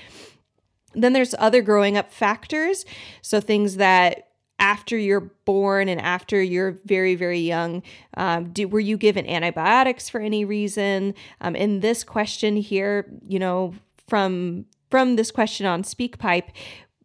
Then 0.94 1.12
there's 1.12 1.34
other 1.38 1.62
growing 1.62 1.96
up 1.96 2.12
factors. 2.12 2.84
So 3.22 3.40
things 3.40 3.76
that 3.76 4.28
after 4.62 4.96
you're 4.96 5.32
born 5.44 5.88
and 5.88 6.00
after 6.00 6.40
you're 6.40 6.78
very 6.86 7.16
very 7.16 7.40
young 7.40 7.82
um, 8.16 8.50
do, 8.52 8.68
were 8.68 8.80
you 8.80 8.96
given 8.96 9.26
antibiotics 9.26 10.08
for 10.08 10.20
any 10.20 10.44
reason? 10.44 11.14
Um, 11.40 11.56
in 11.56 11.80
this 11.80 12.04
question 12.04 12.56
here 12.56 13.12
you 13.26 13.38
know 13.38 13.74
from 14.08 14.64
from 14.88 15.16
this 15.16 15.30
question 15.30 15.66
on 15.66 15.82
speakpipe 15.82 16.50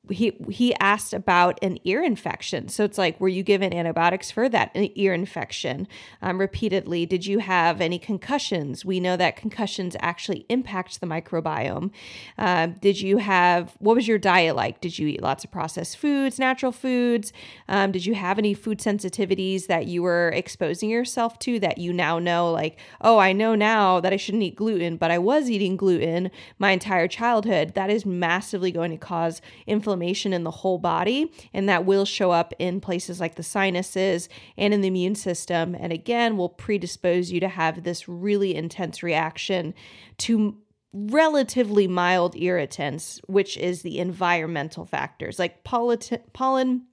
he 0.09 0.33
he 0.49 0.73
asked 0.75 1.13
about 1.13 1.59
an 1.61 1.79
ear 1.83 2.03
infection. 2.03 2.69
So 2.69 2.83
it's 2.83 2.97
like, 2.97 3.19
were 3.19 3.27
you 3.27 3.43
given 3.43 3.73
antibiotics 3.73 4.31
for 4.31 4.47
that 4.49 4.71
ear 4.73 5.13
infection 5.13 5.87
um, 6.21 6.39
repeatedly? 6.39 7.05
Did 7.05 7.25
you 7.25 7.39
have 7.39 7.81
any 7.81 7.99
concussions? 7.99 8.85
We 8.85 8.99
know 8.99 9.17
that 9.17 9.35
concussions 9.35 9.95
actually 9.99 10.45
impact 10.49 11.01
the 11.01 11.07
microbiome. 11.07 11.91
Uh, 12.37 12.67
did 12.67 13.01
you 13.01 13.17
have 13.17 13.75
what 13.79 13.95
was 13.95 14.07
your 14.07 14.17
diet 14.17 14.55
like? 14.55 14.81
Did 14.81 14.97
you 14.97 15.07
eat 15.07 15.21
lots 15.21 15.43
of 15.43 15.51
processed 15.51 15.97
foods, 15.97 16.39
natural 16.39 16.71
foods? 16.71 17.33
Um, 17.67 17.91
did 17.91 18.05
you 18.05 18.15
have 18.15 18.37
any 18.37 18.53
food 18.53 18.79
sensitivities 18.79 19.67
that 19.67 19.87
you 19.87 20.03
were 20.03 20.29
exposing 20.33 20.89
yourself 20.89 21.37
to 21.39 21.59
that 21.59 21.77
you 21.77 21.91
now 21.91 22.19
know? 22.19 22.51
Like, 22.51 22.79
oh, 23.01 23.17
I 23.17 23.33
know 23.33 23.55
now 23.55 23.99
that 23.99 24.13
I 24.13 24.17
shouldn't 24.17 24.43
eat 24.43 24.55
gluten, 24.55 24.97
but 24.97 25.11
I 25.11 25.17
was 25.17 25.49
eating 25.49 25.75
gluten 25.75 26.31
my 26.59 26.71
entire 26.71 27.07
childhood. 27.07 27.73
That 27.75 27.89
is 27.89 28.05
massively 28.05 28.71
going 28.71 28.91
to 28.91 28.97
cause 28.97 29.41
inflammation 29.65 29.96
inflammation 29.97 30.33
in 30.33 30.43
the 30.43 30.51
whole 30.51 30.77
body, 30.77 31.31
and 31.53 31.67
that 31.67 31.85
will 31.85 32.05
show 32.05 32.31
up 32.31 32.53
in 32.59 32.79
places 32.79 33.19
like 33.19 33.35
the 33.35 33.43
sinuses 33.43 34.29
and 34.57 34.73
in 34.73 34.81
the 34.81 34.87
immune 34.87 35.15
system. 35.15 35.75
And 35.79 35.91
again, 35.91 36.37
will 36.37 36.49
predispose 36.49 37.31
you 37.31 37.39
to 37.39 37.47
have 37.47 37.83
this 37.83 38.07
really 38.07 38.55
intense 38.55 39.01
reaction 39.01 39.73
to 40.19 40.57
relatively 40.93 41.87
mild 41.87 42.35
irritants, 42.35 43.19
which 43.27 43.57
is 43.57 43.81
the 43.81 43.99
environmental 43.99 44.85
factors 44.85 45.39
like 45.39 45.63
pollen 45.63 46.85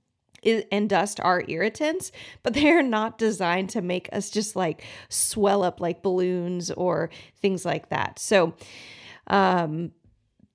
and 0.71 0.91
dust 0.91 1.21
are 1.21 1.45
irritants, 1.49 2.13
but 2.43 2.55
they're 2.55 2.83
not 2.83 3.19
designed 3.19 3.71
to 3.71 3.81
make 3.81 4.09
us 4.13 4.31
just 4.31 4.57
like 4.57 4.83
swell 5.09 5.63
up 5.63 5.81
like 5.81 6.03
balloons 6.03 6.71
or 6.71 7.11
things 7.41 7.65
like 7.65 7.89
that. 7.89 8.19
So, 8.19 8.55
um, 9.29 9.93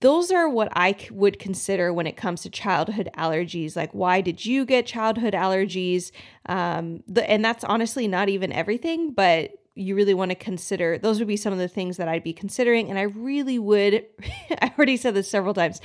those 0.01 0.31
are 0.31 0.47
what 0.47 0.69
I 0.73 0.95
would 1.11 1.39
consider 1.39 1.91
when 1.91 2.07
it 2.07 2.15
comes 2.15 2.41
to 2.43 2.49
childhood 2.49 3.09
allergies. 3.17 3.75
Like, 3.75 3.93
why 3.93 4.21
did 4.21 4.45
you 4.45 4.65
get 4.65 4.85
childhood 4.85 5.33
allergies? 5.33 6.11
Um, 6.45 7.03
the, 7.07 7.29
and 7.29 7.43
that's 7.43 7.63
honestly 7.65 8.07
not 8.07 8.29
even 8.29 8.51
everything, 8.51 9.11
but 9.11 9.58
you 9.79 9.95
really 9.95 10.13
want 10.13 10.29
to 10.29 10.35
consider 10.35 10.97
those 10.97 11.19
would 11.19 11.27
be 11.27 11.37
some 11.37 11.53
of 11.53 11.59
the 11.59 11.67
things 11.67 11.97
that 11.97 12.09
I'd 12.09 12.23
be 12.23 12.33
considering. 12.33 12.89
And 12.89 12.99
I 12.99 13.03
really 13.03 13.57
would, 13.57 14.05
I 14.61 14.73
already 14.77 14.97
said 14.97 15.13
this 15.13 15.29
several 15.29 15.53
times. 15.53 15.79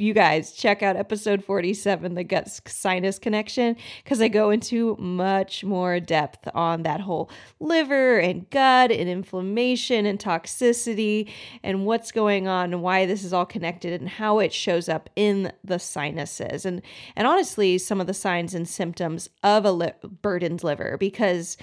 You 0.00 0.14
guys 0.14 0.52
check 0.52 0.80
out 0.80 0.94
episode 0.94 1.44
47, 1.44 2.14
the 2.14 2.22
gut 2.22 2.48
sinus 2.68 3.18
connection, 3.18 3.76
because 4.04 4.22
I 4.22 4.28
go 4.28 4.50
into 4.50 4.96
much 4.96 5.64
more 5.64 5.98
depth 5.98 6.48
on 6.54 6.84
that 6.84 7.00
whole 7.00 7.28
liver 7.58 8.20
and 8.20 8.48
gut 8.48 8.92
and 8.92 9.08
inflammation 9.08 10.06
and 10.06 10.16
toxicity 10.16 11.28
and 11.64 11.84
what's 11.84 12.12
going 12.12 12.46
on 12.46 12.72
and 12.72 12.80
why 12.80 13.06
this 13.06 13.24
is 13.24 13.32
all 13.32 13.44
connected 13.44 14.00
and 14.00 14.08
how 14.08 14.38
it 14.38 14.52
shows 14.52 14.88
up 14.88 15.10
in 15.16 15.52
the 15.64 15.80
sinuses. 15.80 16.64
And 16.64 16.80
and 17.16 17.26
honestly, 17.26 17.76
some 17.76 18.00
of 18.00 18.06
the 18.06 18.14
signs 18.14 18.54
and 18.54 18.68
symptoms 18.68 19.28
of 19.42 19.64
a 19.64 19.72
li- 19.72 19.92
burdened 20.22 20.62
liver 20.62 20.96
because 20.96 21.56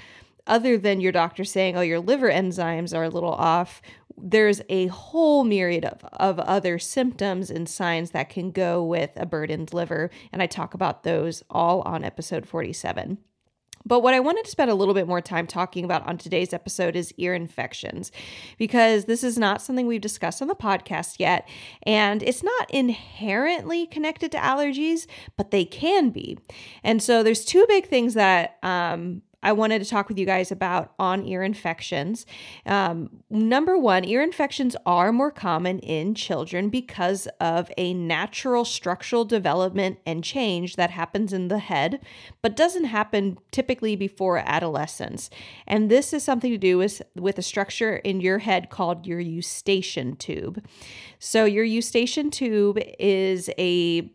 other 0.48 0.78
than 0.78 1.02
your 1.02 1.12
doctor 1.12 1.44
saying, 1.44 1.76
oh, 1.76 1.82
your 1.82 2.00
liver 2.00 2.30
enzymes 2.30 2.96
are 2.96 3.04
a 3.04 3.10
little 3.10 3.34
off, 3.34 3.82
there's 4.18 4.62
a 4.70 4.88
whole 4.88 5.44
myriad 5.44 5.86
of, 5.86 6.04
of 6.14 6.40
other 6.40 6.80
symptoms 6.80 7.50
and 7.50 7.68
signs 7.68 8.12
that 8.12 8.30
can 8.30 8.52
go 8.52 8.84
with 8.84 9.12
a 9.16 9.26
burdened 9.26 9.74
liver. 9.74 10.10
And 10.32 10.42
I 10.42 10.48
talk 10.48 10.74
about 10.74 11.04
those 11.04 11.44
all 11.50 11.82
on 11.82 12.04
episode 12.04 12.48
47. 12.48 13.18
But 13.88 14.00
what 14.00 14.16
I 14.16 14.20
wanted 14.20 14.46
to 14.46 14.52
spend 14.52 14.72
a 14.72 14.76
little 14.76 14.96
bit 14.96 15.08
more 15.08 15.22
time 15.22 15.46
talking 15.46 15.86
about 15.86 16.08
on 16.08 16.18
today's 16.18 16.54
episode 16.54 16.96
is 16.96 17.14
ear 17.18 17.36
infections, 17.36 18.12
because 18.58 19.06
this 19.06 19.24
is 19.24 19.38
not 19.38 19.62
something 19.62 19.86
we've 19.86 20.02
discussed 20.02 20.42
on 20.42 20.48
the 20.48 20.56
podcast 20.56 21.20
yet. 21.20 21.48
And 21.84 22.24
it's 22.24 22.42
not 22.42 22.72
inherently 22.72 23.86
connected 23.86 24.32
to 24.32 24.40
allergies, 24.40 25.06
but 25.38 25.52
they 25.52 25.66
can 25.66 26.10
be. 26.10 26.40
And 26.84 27.02
so 27.02 27.22
there's 27.22 27.46
two 27.46 27.66
big 27.68 27.86
things 27.86 28.16
that 28.16 28.58
um, 28.64 29.22
I 29.46 29.52
wanted 29.52 29.84
to 29.84 29.88
talk 29.88 30.10
with 30.10 30.18
you 30.18 30.26
guys 30.26 30.52
about 30.52 30.94
on 30.98 31.24
ear 31.24 31.44
infections. 31.44 32.26
Um, 32.66 33.22
number 33.30 33.78
one, 33.78 34.04
ear 34.04 34.24
infections 34.24 34.76
are 34.88 35.14
more 35.14 35.30
common 35.30 35.78
in 35.80 36.16
children 36.16 36.70
because 36.70 37.28
of 37.40 37.72
a 37.78 37.94
natural 37.94 38.66
structural 38.66 39.24
development 39.24 40.00
and 40.04 40.24
change 40.24 40.78
that 40.78 40.90
happens 40.90 41.32
in 41.32 41.50
the 41.50 41.60
head, 41.60 42.04
but 42.42 42.56
doesn't 42.56 42.86
happen 42.86 43.38
typically 43.52 43.96
before 43.96 44.40
adolescence. 44.40 45.30
And 45.68 45.92
this 45.92 46.12
is 46.12 46.24
something 46.24 46.52
to 46.52 46.58
do 46.58 46.80
with, 46.80 47.04
with 47.16 47.38
a 47.38 47.44
structure 47.44 47.98
in 47.98 48.22
your 48.22 48.40
head 48.40 48.72
called 48.72 49.06
your 49.06 49.20
eustachian 49.20 50.16
tube. 50.16 50.66
So, 51.20 51.46
your 51.46 51.64
eustachian 51.64 52.32
tube 52.32 52.80
is 52.98 53.52
a 53.60 54.10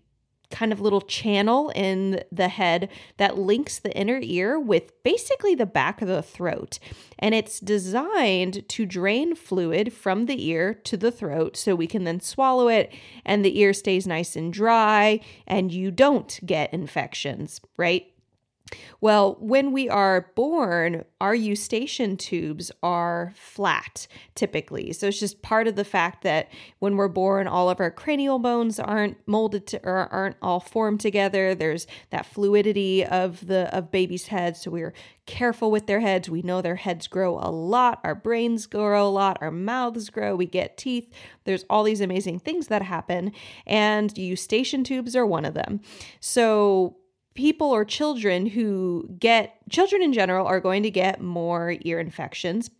kind 0.50 0.72
of 0.72 0.80
little 0.80 1.00
channel 1.00 1.70
in 1.74 2.22
the 2.30 2.48
head 2.48 2.88
that 3.16 3.38
links 3.38 3.78
the 3.78 3.96
inner 3.96 4.18
ear 4.22 4.58
with 4.58 5.02
basically 5.02 5.54
the 5.54 5.66
back 5.66 6.02
of 6.02 6.08
the 6.08 6.22
throat. 6.22 6.78
And 7.18 7.34
it's 7.34 7.60
designed 7.60 8.68
to 8.68 8.86
drain 8.86 9.34
fluid 9.34 9.92
from 9.92 10.26
the 10.26 10.46
ear 10.48 10.74
to 10.74 10.96
the 10.96 11.10
throat 11.10 11.56
so 11.56 11.74
we 11.74 11.86
can 11.86 12.04
then 12.04 12.20
swallow 12.20 12.68
it 12.68 12.92
and 13.24 13.44
the 13.44 13.58
ear 13.58 13.72
stays 13.72 14.06
nice 14.06 14.36
and 14.36 14.52
dry 14.52 15.20
and 15.46 15.72
you 15.72 15.90
don't 15.90 16.40
get 16.44 16.72
infections, 16.72 17.60
right? 17.76 18.09
Well, 19.00 19.36
when 19.40 19.72
we 19.72 19.88
are 19.88 20.30
born, 20.34 21.04
our 21.20 21.34
eustachian 21.34 22.16
tubes 22.16 22.70
are 22.82 23.32
flat 23.34 24.06
typically. 24.34 24.92
So 24.92 25.08
it's 25.08 25.20
just 25.20 25.42
part 25.42 25.66
of 25.66 25.76
the 25.76 25.84
fact 25.84 26.22
that 26.22 26.50
when 26.78 26.96
we're 26.96 27.08
born, 27.08 27.46
all 27.46 27.70
of 27.70 27.80
our 27.80 27.90
cranial 27.90 28.38
bones 28.38 28.78
aren't 28.78 29.16
molded 29.26 29.66
to, 29.68 29.80
or 29.84 30.12
aren't 30.12 30.36
all 30.42 30.60
formed 30.60 31.00
together. 31.00 31.54
There's 31.54 31.86
that 32.10 32.26
fluidity 32.26 33.04
of 33.04 33.46
the 33.46 33.74
of 33.74 33.90
babies' 33.90 34.26
heads. 34.26 34.62
So 34.62 34.70
we're 34.70 34.94
careful 35.26 35.70
with 35.70 35.86
their 35.86 36.00
heads. 36.00 36.28
We 36.28 36.42
know 36.42 36.60
their 36.60 36.76
heads 36.76 37.06
grow 37.06 37.38
a 37.38 37.50
lot, 37.50 38.00
our 38.02 38.14
brains 38.14 38.66
grow 38.66 39.06
a 39.06 39.08
lot, 39.08 39.38
our 39.40 39.50
mouths 39.50 40.10
grow, 40.10 40.34
we 40.34 40.46
get 40.46 40.76
teeth. 40.76 41.08
There's 41.44 41.64
all 41.70 41.84
these 41.84 42.00
amazing 42.00 42.40
things 42.40 42.66
that 42.66 42.82
happen, 42.82 43.32
and 43.66 44.16
eustachian 44.18 44.84
tubes 44.84 45.14
are 45.14 45.26
one 45.26 45.44
of 45.44 45.54
them. 45.54 45.80
So 46.18 46.96
people 47.34 47.68
or 47.68 47.84
children 47.84 48.46
who 48.46 49.08
get 49.18 49.56
children 49.70 50.02
in 50.02 50.12
general 50.12 50.46
are 50.46 50.60
going 50.60 50.82
to 50.82 50.90
get 50.90 51.20
more 51.20 51.76
ear 51.82 52.00
infections. 52.00 52.70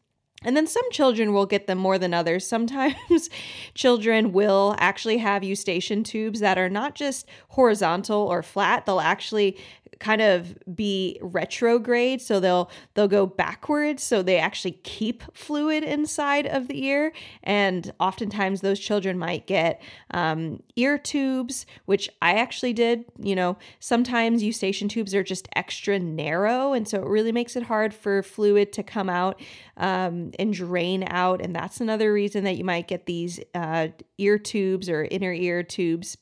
And 0.42 0.56
then 0.56 0.66
some 0.66 0.90
children 0.90 1.34
will 1.34 1.44
get 1.44 1.66
them 1.66 1.76
more 1.76 1.98
than 1.98 2.14
others. 2.14 2.48
Sometimes 2.48 3.28
children 3.74 4.32
will 4.32 4.74
actually 4.78 5.18
have 5.18 5.44
eustachian 5.44 6.02
tubes 6.02 6.40
that 6.40 6.56
are 6.56 6.70
not 6.70 6.94
just 6.94 7.26
horizontal 7.50 8.22
or 8.22 8.42
flat, 8.42 8.86
they'll 8.86 9.00
actually 9.00 9.58
kind 10.00 10.22
of 10.22 10.58
be 10.74 11.18
retrograde 11.22 12.20
so 12.20 12.40
they'll 12.40 12.70
they'll 12.94 13.06
go 13.06 13.26
backwards 13.26 14.02
so 14.02 14.22
they 14.22 14.38
actually 14.38 14.72
keep 14.82 15.22
fluid 15.36 15.84
inside 15.84 16.46
of 16.46 16.68
the 16.68 16.84
ear 16.84 17.12
and 17.42 17.92
oftentimes 18.00 18.62
those 18.62 18.80
children 18.80 19.18
might 19.18 19.46
get 19.46 19.80
um, 20.12 20.62
ear 20.76 20.98
tubes 20.98 21.66
which 21.84 22.08
i 22.22 22.34
actually 22.34 22.72
did 22.72 23.04
you 23.22 23.34
know. 23.34 23.56
Sometimes 23.78 24.42
eustachian 24.42 24.88
tubes 24.88 25.14
are 25.14 25.22
just 25.22 25.48
extra 25.54 25.98
narrow 25.98 26.72
and 26.72 26.88
so 26.88 26.98
it 26.98 27.06
really 27.06 27.32
makes 27.32 27.56
it 27.56 27.62
hard 27.64 27.92
for 27.92 28.22
fluid 28.22 28.72
to 28.72 28.82
come 28.82 29.08
out 29.08 29.40
um, 29.76 30.30
and 30.38 30.52
drain 30.52 31.04
out 31.06 31.40
and 31.40 31.54
that's 31.54 31.80
another 31.80 32.12
reason 32.12 32.44
that 32.44 32.56
you 32.56 32.64
might 32.64 32.88
get 32.88 33.06
these 33.06 33.40
uh, 33.54 33.88
ear 34.18 34.38
tubes 34.38 34.88
or 34.88 35.04
inner 35.04 35.32
ear 35.32 35.62
tubes 35.62 36.16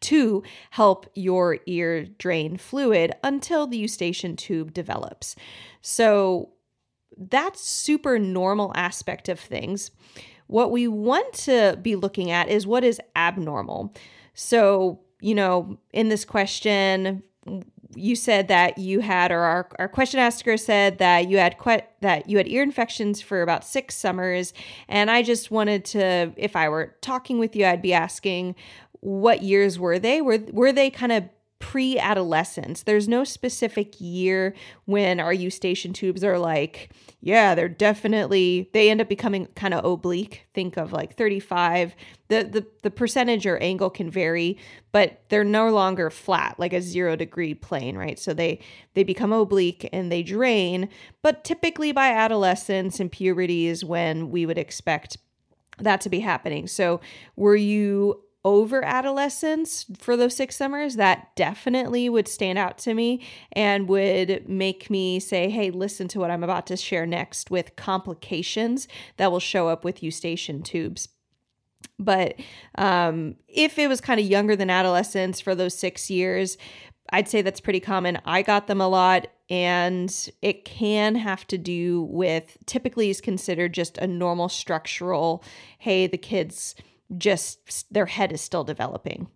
to 0.00 0.42
help 0.70 1.06
your 1.14 1.58
ear 1.66 2.04
drain 2.04 2.56
fluid 2.56 3.12
until 3.24 3.66
the 3.66 3.78
eustachian 3.78 4.36
tube 4.36 4.72
develops. 4.72 5.34
So 5.80 6.50
that's 7.16 7.60
super 7.60 8.18
normal 8.18 8.72
aspect 8.74 9.28
of 9.28 9.40
things. 9.40 9.90
What 10.46 10.70
we 10.70 10.88
want 10.88 11.32
to 11.34 11.78
be 11.82 11.96
looking 11.96 12.30
at 12.30 12.48
is 12.48 12.66
what 12.66 12.84
is 12.84 13.00
abnormal. 13.16 13.94
So, 14.34 15.00
you 15.20 15.34
know, 15.34 15.78
in 15.92 16.08
this 16.08 16.24
question, 16.24 17.22
you 17.94 18.14
said 18.14 18.48
that 18.48 18.78
you 18.78 19.00
had, 19.00 19.32
or 19.32 19.40
our, 19.40 19.68
our 19.78 19.88
question 19.88 20.20
asker 20.20 20.56
said 20.56 20.98
that 20.98 21.28
you 21.28 21.38
had 21.38 21.58
que- 21.58 21.86
that 22.02 22.28
you 22.28 22.36
had 22.36 22.46
ear 22.46 22.62
infections 22.62 23.20
for 23.20 23.42
about 23.42 23.64
six 23.64 23.96
summers, 23.96 24.52
and 24.88 25.10
I 25.10 25.22
just 25.22 25.50
wanted 25.50 25.84
to, 25.86 26.32
if 26.36 26.54
I 26.54 26.68
were 26.68 26.94
talking 27.00 27.38
with 27.38 27.56
you, 27.56 27.64
I'd 27.66 27.82
be 27.82 27.94
asking, 27.94 28.54
what 29.00 29.42
years 29.42 29.78
were 29.78 29.98
they? 29.98 30.20
Were 30.20 30.38
were 30.52 30.72
they 30.72 30.90
kind 30.90 31.12
of 31.12 31.28
pre-adolescence? 31.60 32.84
There's 32.84 33.08
no 33.08 33.24
specific 33.24 34.00
year 34.00 34.54
when 34.84 35.18
our 35.18 35.32
eustachian 35.32 35.92
tubes 35.92 36.22
are 36.22 36.38
like, 36.38 36.90
yeah, 37.20 37.54
they're 37.54 37.68
definitely 37.68 38.70
they 38.72 38.90
end 38.90 39.00
up 39.00 39.08
becoming 39.08 39.46
kind 39.54 39.74
of 39.74 39.84
oblique. 39.84 40.46
Think 40.54 40.76
of 40.76 40.92
like 40.92 41.16
35. 41.16 41.94
The 42.28 42.44
the 42.44 42.66
the 42.82 42.90
percentage 42.90 43.46
or 43.46 43.58
angle 43.58 43.90
can 43.90 44.10
vary, 44.10 44.58
but 44.92 45.22
they're 45.28 45.44
no 45.44 45.70
longer 45.70 46.10
flat 46.10 46.58
like 46.58 46.72
a 46.72 46.80
0 46.80 47.16
degree 47.16 47.54
plane, 47.54 47.96
right? 47.96 48.18
So 48.18 48.32
they 48.34 48.60
they 48.94 49.02
become 49.02 49.32
oblique 49.32 49.88
and 49.92 50.12
they 50.12 50.22
drain, 50.22 50.88
but 51.22 51.44
typically 51.44 51.92
by 51.92 52.10
adolescence 52.10 53.00
and 53.00 53.10
puberty 53.10 53.66
is 53.66 53.84
when 53.84 54.30
we 54.30 54.46
would 54.46 54.58
expect 54.58 55.18
that 55.78 56.00
to 56.02 56.08
be 56.08 56.20
happening. 56.20 56.66
So, 56.66 57.00
were 57.36 57.56
you 57.56 58.22
over 58.48 58.82
adolescence 58.82 59.84
for 59.98 60.16
those 60.16 60.34
six 60.34 60.56
summers, 60.56 60.96
that 60.96 61.36
definitely 61.36 62.08
would 62.08 62.26
stand 62.26 62.58
out 62.58 62.78
to 62.78 62.94
me 62.94 63.20
and 63.52 63.88
would 63.88 64.48
make 64.48 64.88
me 64.88 65.20
say, 65.20 65.50
hey, 65.50 65.70
listen 65.70 66.08
to 66.08 66.18
what 66.18 66.30
I'm 66.30 66.42
about 66.42 66.66
to 66.68 66.76
share 66.76 67.04
next 67.04 67.50
with 67.50 67.76
complications 67.76 68.88
that 69.18 69.30
will 69.30 69.38
show 69.38 69.68
up 69.68 69.84
with 69.84 70.02
eustachian 70.02 70.62
tubes. 70.62 71.08
But 71.98 72.36
um, 72.76 73.36
if 73.48 73.78
it 73.78 73.86
was 73.86 74.00
kind 74.00 74.18
of 74.18 74.24
younger 74.24 74.56
than 74.56 74.70
adolescence 74.70 75.40
for 75.42 75.54
those 75.54 75.78
six 75.78 76.10
years, 76.10 76.56
I'd 77.10 77.28
say 77.28 77.42
that's 77.42 77.60
pretty 77.60 77.80
common. 77.80 78.18
I 78.24 78.40
got 78.40 78.66
them 78.66 78.80
a 78.80 78.88
lot, 78.88 79.26
and 79.50 80.30
it 80.40 80.64
can 80.64 81.16
have 81.16 81.46
to 81.48 81.58
do 81.58 82.02
with 82.02 82.56
typically 82.64 83.10
is 83.10 83.20
considered 83.20 83.74
just 83.74 83.98
a 83.98 84.06
normal 84.06 84.48
structural, 84.48 85.44
hey, 85.78 86.06
the 86.06 86.18
kids 86.18 86.74
just 87.16 87.92
their 87.92 88.06
head 88.06 88.32
is 88.32 88.40
still 88.40 88.64
developing. 88.64 89.28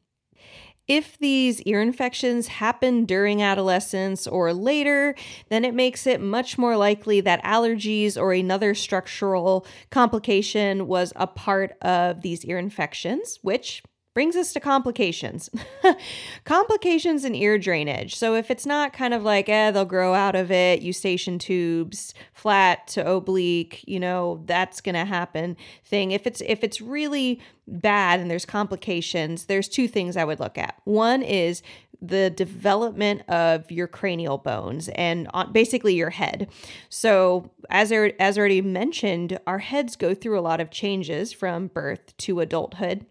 If 0.89 1.17
these 1.19 1.63
ear 1.63 1.81
infections 1.81 2.49
happen 2.49 3.05
during 3.05 3.41
adolescence 3.41 4.27
or 4.27 4.53
later, 4.53 5.15
then 5.49 5.65
it 5.65 5.75
makes 5.75 6.07
it 6.09 6.21
much 6.21 6.59
more 6.59 6.77
likely 6.77 7.21
that 7.21 7.43
allergies 7.45 8.21
or 8.21 8.33
another 8.33 8.75
structural 8.75 9.65
complication 9.91 10.89
was 10.89 11.13
a 11.15 11.29
part 11.29 11.79
of 11.83 12.23
these 12.23 12.45
ear 12.45 12.59
infections, 12.59 13.39
which 13.43 13.83
brings 14.15 14.37
us 14.37 14.53
to 14.53 14.61
complications. 14.61 15.49
complications 16.45 17.25
in 17.25 17.35
ear 17.35 17.59
drainage. 17.59 18.17
So 18.17 18.35
if 18.35 18.51
it's 18.51 18.67
not 18.67 18.93
kind 18.93 19.15
of 19.15 19.23
like, 19.23 19.49
eh, 19.49 19.71
they'll 19.71 19.85
grow 19.85 20.15
out 20.15 20.35
of 20.35 20.51
it, 20.51 20.83
eustachian 20.83 21.39
tubes, 21.39 22.13
flat 22.33 22.87
to 22.89 23.11
oblique, 23.11 23.85
you 23.87 23.99
know, 23.99 24.43
that's 24.47 24.81
gonna 24.81 25.05
happen 25.05 25.57
thing. 25.85 26.11
If 26.11 26.27
it's 26.27 26.43
if 26.43 26.63
it's 26.63 26.81
really 26.81 27.41
bad 27.67 28.21
and 28.21 28.31
there's 28.31 28.45
complications, 28.45 29.47
there's 29.47 29.69
two 29.69 29.89
things 29.89 30.17
I 30.17 30.25
would 30.25 30.41
look 30.41 30.59
at. 30.59 30.77
One 30.85 31.23
is 31.23 31.63
the 32.03 32.31
development 32.31 33.23
of 33.29 33.71
your 33.71 33.87
cranial 33.87 34.37
bones 34.37 34.89
and 34.97 35.29
basically 35.53 35.95
your 35.95 36.11
head. 36.11 36.49
So, 36.89 37.53
as 37.71 37.93
as 37.93 38.37
already 38.37 38.61
mentioned, 38.61 39.39
our 39.47 39.61
heads 39.61 39.95
go 39.95 40.13
through 40.13 40.39
a 40.39 40.43
lot 40.43 40.61
of 40.61 40.71
changes 40.71 41.33
from 41.33 41.69
birth 41.69 42.15
to 42.19 42.41
adulthood 42.41 43.07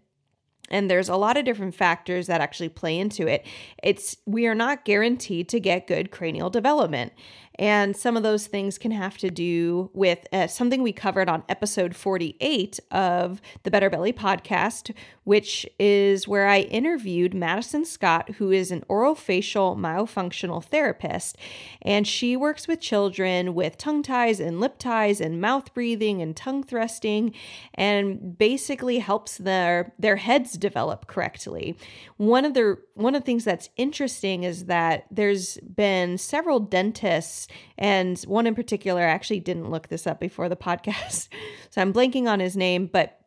and 0.70 0.90
there's 0.90 1.08
a 1.08 1.16
lot 1.16 1.36
of 1.36 1.44
different 1.44 1.74
factors 1.74 2.26
that 2.26 2.40
actually 2.40 2.68
play 2.68 2.98
into 2.98 3.26
it. 3.26 3.46
It's 3.82 4.16
we 4.26 4.46
are 4.46 4.54
not 4.54 4.84
guaranteed 4.84 5.48
to 5.50 5.60
get 5.60 5.86
good 5.86 6.10
cranial 6.10 6.50
development. 6.50 7.12
And 7.58 7.96
some 7.96 8.16
of 8.16 8.22
those 8.22 8.46
things 8.46 8.78
can 8.78 8.92
have 8.92 9.18
to 9.18 9.30
do 9.30 9.90
with 9.92 10.26
uh, 10.32 10.46
something 10.46 10.82
we 10.82 10.92
covered 10.92 11.28
on 11.28 11.44
episode 11.48 11.94
48 11.94 12.80
of 12.90 13.40
the 13.62 13.70
Better 13.70 13.90
Belly 13.90 14.12
podcast, 14.12 14.94
which 15.24 15.66
is 15.78 16.26
where 16.26 16.48
I 16.48 16.60
interviewed 16.60 17.34
Madison 17.34 17.84
Scott, 17.84 18.30
who 18.36 18.50
is 18.50 18.70
an 18.70 18.84
orofacial 18.88 19.76
myofunctional 19.76 20.64
therapist. 20.64 21.36
And 21.82 22.06
she 22.06 22.36
works 22.36 22.66
with 22.66 22.80
children 22.80 23.54
with 23.54 23.76
tongue 23.76 24.02
ties 24.02 24.40
and 24.40 24.60
lip 24.60 24.78
ties 24.78 25.20
and 25.20 25.40
mouth 25.40 25.74
breathing 25.74 26.22
and 26.22 26.36
tongue 26.36 26.62
thrusting 26.62 27.34
and 27.74 28.36
basically 28.38 28.98
helps 28.98 29.36
their, 29.38 29.92
their 29.98 30.16
heads 30.16 30.54
develop 30.54 31.06
correctly. 31.06 31.76
One 32.16 32.44
of 32.44 32.54
the 32.54 32.78
one 32.94 33.14
of 33.14 33.22
the 33.22 33.26
things 33.26 33.44
that's 33.44 33.70
interesting 33.76 34.44
is 34.44 34.66
that 34.66 35.06
there's 35.10 35.56
been 35.58 36.18
several 36.18 36.60
dentists 36.60 37.41
and 37.78 38.18
one 38.22 38.46
in 38.46 38.54
particular 38.54 39.02
I 39.02 39.10
actually 39.10 39.40
didn't 39.40 39.70
look 39.70 39.88
this 39.88 40.06
up 40.06 40.20
before 40.20 40.48
the 40.48 40.56
podcast. 40.68 41.28
so 41.70 41.80
I'm 41.80 41.92
blanking 41.92 42.26
on 42.26 42.40
his 42.40 42.56
name, 42.56 42.86
but 42.86 43.22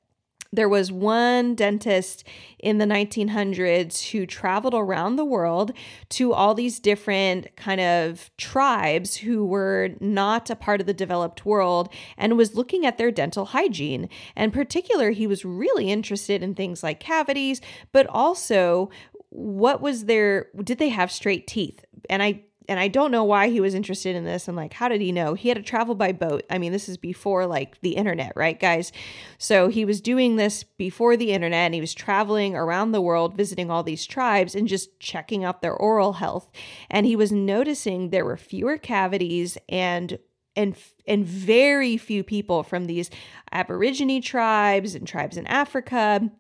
there 0.56 0.70
was 0.70 0.92
one 0.92 1.56
dentist 1.56 2.24
in 2.60 2.78
the 2.78 2.86
1900s 2.86 4.12
who 4.12 4.26
traveled 4.26 4.74
around 4.74 5.16
the 5.16 5.26
world 5.26 5.72
to 6.10 6.34
all 6.34 6.54
these 6.54 6.80
different 6.80 7.54
kind 7.56 7.82
of 7.82 8.30
tribes 8.38 9.18
who 9.18 9.46
were 9.46 9.90
not 10.00 10.50
a 10.50 10.56
part 10.56 10.82
of 10.82 10.88
the 10.88 10.94
developed 10.94 11.46
world 11.46 11.90
and 12.18 12.38
was 12.38 12.56
looking 12.56 12.86
at 12.86 12.98
their 12.98 13.12
dental 13.12 13.46
hygiene. 13.46 14.10
And 14.36 14.54
particular, 14.54 15.12
he 15.12 15.28
was 15.28 15.46
really 15.46 15.92
interested 15.92 16.42
in 16.42 16.56
things 16.56 16.84
like 16.84 17.00
cavities, 17.00 17.62
but 17.92 18.08
also 18.08 18.90
what 19.30 19.82
was 19.82 20.06
their 20.06 20.48
did 20.64 20.78
they 20.78 20.90
have 20.90 21.12
straight 21.12 21.46
teeth? 21.46 21.84
And 22.10 22.24
I 22.24 22.44
and 22.68 22.80
I 22.80 22.88
don't 22.88 23.12
know 23.12 23.24
why 23.24 23.50
he 23.50 23.62
was 23.62 23.74
interested 23.74 24.16
in 24.16 24.26
this. 24.26 24.48
And 24.48 24.58
like, 24.58 24.74
how 24.74 24.88
did 24.88 25.02
he 25.02 25.12
know? 25.12 25.34
He 25.34 25.50
had 25.50 25.58
to 25.58 25.64
travel 25.64 25.96
by 25.96 26.12
boat. 26.12 26.44
I 26.50 26.58
mean, 26.58 26.72
this 26.72 26.90
is 26.90 26.98
before 26.98 27.46
like 27.46 27.80
the 27.82 27.96
internet, 27.96 28.34
right, 28.36 28.60
guys? 28.60 28.92
So 29.38 29.68
he 29.68 29.86
was 29.86 30.02
doing 30.02 30.36
this 30.36 30.64
before 30.64 31.18
the 31.18 31.32
internet 31.32 31.68
and 31.68 31.74
he 31.74 31.82
was 31.82 31.94
traveling 31.94 32.56
around 32.56 32.92
the 32.92 33.02
world, 33.02 33.36
visiting 33.36 33.70
all 33.70 33.84
these 33.84 34.06
tribes 34.06 34.56
and 34.56 34.68
just 34.68 35.00
checking 35.00 35.44
out 35.44 35.62
their 35.62 35.74
oral 35.74 36.14
health. 36.14 36.50
And 36.90 37.06
he 37.06 37.16
was 37.16 37.32
noticing 37.32 38.10
there 38.10 38.26
were 38.26 38.38
fewer 38.38 38.78
cavities 38.78 39.58
and 39.70 40.20
and 40.56 40.76
and 41.06 41.26
very 41.26 41.98
few 41.98 42.24
people 42.24 42.64
from 42.64 42.86
these 42.86 43.10
aborigine 43.52 44.22
tribes 44.22 44.96
and 44.96 45.08
tribes 45.08 45.38
in 45.38 45.46
Africa 45.48 46.32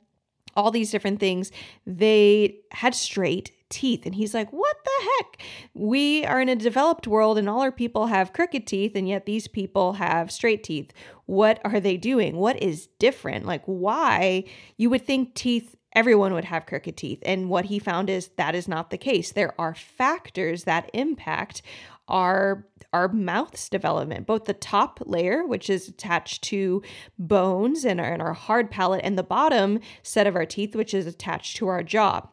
all 0.55 0.71
these 0.71 0.91
different 0.91 1.19
things 1.19 1.51
they 1.85 2.59
had 2.71 2.95
straight 2.95 3.51
teeth. 3.75 4.05
And 4.05 4.15
he's 4.15 4.33
like, 4.33 4.49
What 4.51 4.77
the 4.83 5.09
heck? 5.09 5.41
We 5.73 6.25
are 6.25 6.39
in 6.39 6.49
a 6.49 6.55
developed 6.55 7.07
world 7.07 7.37
and 7.37 7.49
all 7.49 7.61
our 7.61 7.71
people 7.71 8.07
have 8.07 8.33
crooked 8.33 8.65
teeth, 8.65 8.93
and 8.95 9.07
yet 9.07 9.25
these 9.25 9.47
people 9.47 9.93
have 9.93 10.31
straight 10.31 10.63
teeth. 10.63 10.91
What 11.25 11.59
are 11.65 11.79
they 11.79 11.97
doing? 11.97 12.37
What 12.37 12.61
is 12.61 12.87
different? 12.99 13.45
Like, 13.45 13.63
why? 13.65 14.45
You 14.77 14.89
would 14.89 15.05
think 15.05 15.35
teeth 15.35 15.75
everyone 15.93 16.33
would 16.33 16.45
have 16.45 16.65
crooked 16.65 16.97
teeth. 16.97 17.19
And 17.25 17.49
what 17.49 17.65
he 17.65 17.79
found 17.79 18.09
is 18.09 18.29
that 18.35 18.53
is 18.53 18.67
not 18.67 18.89
the 18.89 18.97
case. 18.97 19.31
There 19.31 19.59
are 19.59 19.73
factors 19.73 20.65
that 20.65 20.89
impact 20.93 21.61
our 22.07 22.67
our 22.93 23.09
mouth's 23.09 23.67
development, 23.67 24.25
both 24.25 24.45
the 24.45 24.53
top 24.53 25.01
layer, 25.05 25.45
which 25.45 25.69
is 25.69 25.89
attached 25.89 26.41
to 26.43 26.81
bones 27.19 27.83
and 27.83 27.99
our, 27.99 28.13
and 28.13 28.21
our 28.21 28.33
hard 28.33 28.71
palate, 28.71 29.01
and 29.03 29.17
the 29.17 29.23
bottom 29.23 29.81
set 30.01 30.27
of 30.27 30.35
our 30.35 30.45
teeth, 30.45 30.77
which 30.77 30.93
is 30.93 31.05
attached 31.05 31.57
to 31.57 31.67
our 31.67 31.83
jaw. 31.83 32.25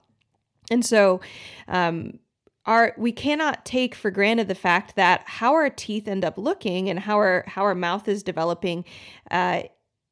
And 0.73 0.85
so, 0.85 1.21
um, 1.69 2.19
our 2.65 2.95
we 2.97 3.13
cannot 3.13 3.65
take 3.65 3.95
for 3.95 4.11
granted 4.11 4.47
the 4.49 4.55
fact 4.55 4.95
that 4.97 5.23
how 5.27 5.53
our 5.55 5.69
teeth 5.69 6.07
end 6.07 6.25
up 6.25 6.39
looking 6.39 6.89
and 6.89 6.99
how 6.99 7.17
our 7.17 7.45
how 7.47 7.63
our 7.63 7.75
mouth 7.75 8.07
is 8.09 8.23
developing 8.23 8.85
uh, 9.31 9.63